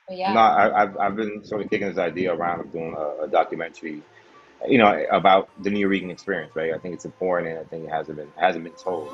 but 0.08 0.16
yeah. 0.16 0.32
No, 0.32 0.40
I, 0.40 0.82
I've 0.82 0.96
I've 0.98 1.16
been 1.16 1.44
sort 1.44 1.62
of 1.62 1.70
kicking 1.70 1.88
this 1.88 1.98
idea 1.98 2.32
around 2.32 2.60
of 2.60 2.72
doing 2.72 2.94
a, 2.96 3.24
a 3.24 3.28
documentary, 3.28 4.02
you 4.66 4.78
know, 4.78 5.04
about 5.10 5.50
the 5.62 5.70
New 5.70 5.88
Nuyorican 5.88 6.10
experience, 6.10 6.54
right? 6.56 6.72
I 6.72 6.78
think 6.78 6.94
it's 6.94 7.04
important, 7.04 7.50
and 7.50 7.58
I 7.60 7.64
think 7.68 7.84
it 7.84 7.90
hasn't 7.90 8.16
been 8.16 8.32
hasn't 8.36 8.64
been 8.64 8.72
told. 8.74 9.12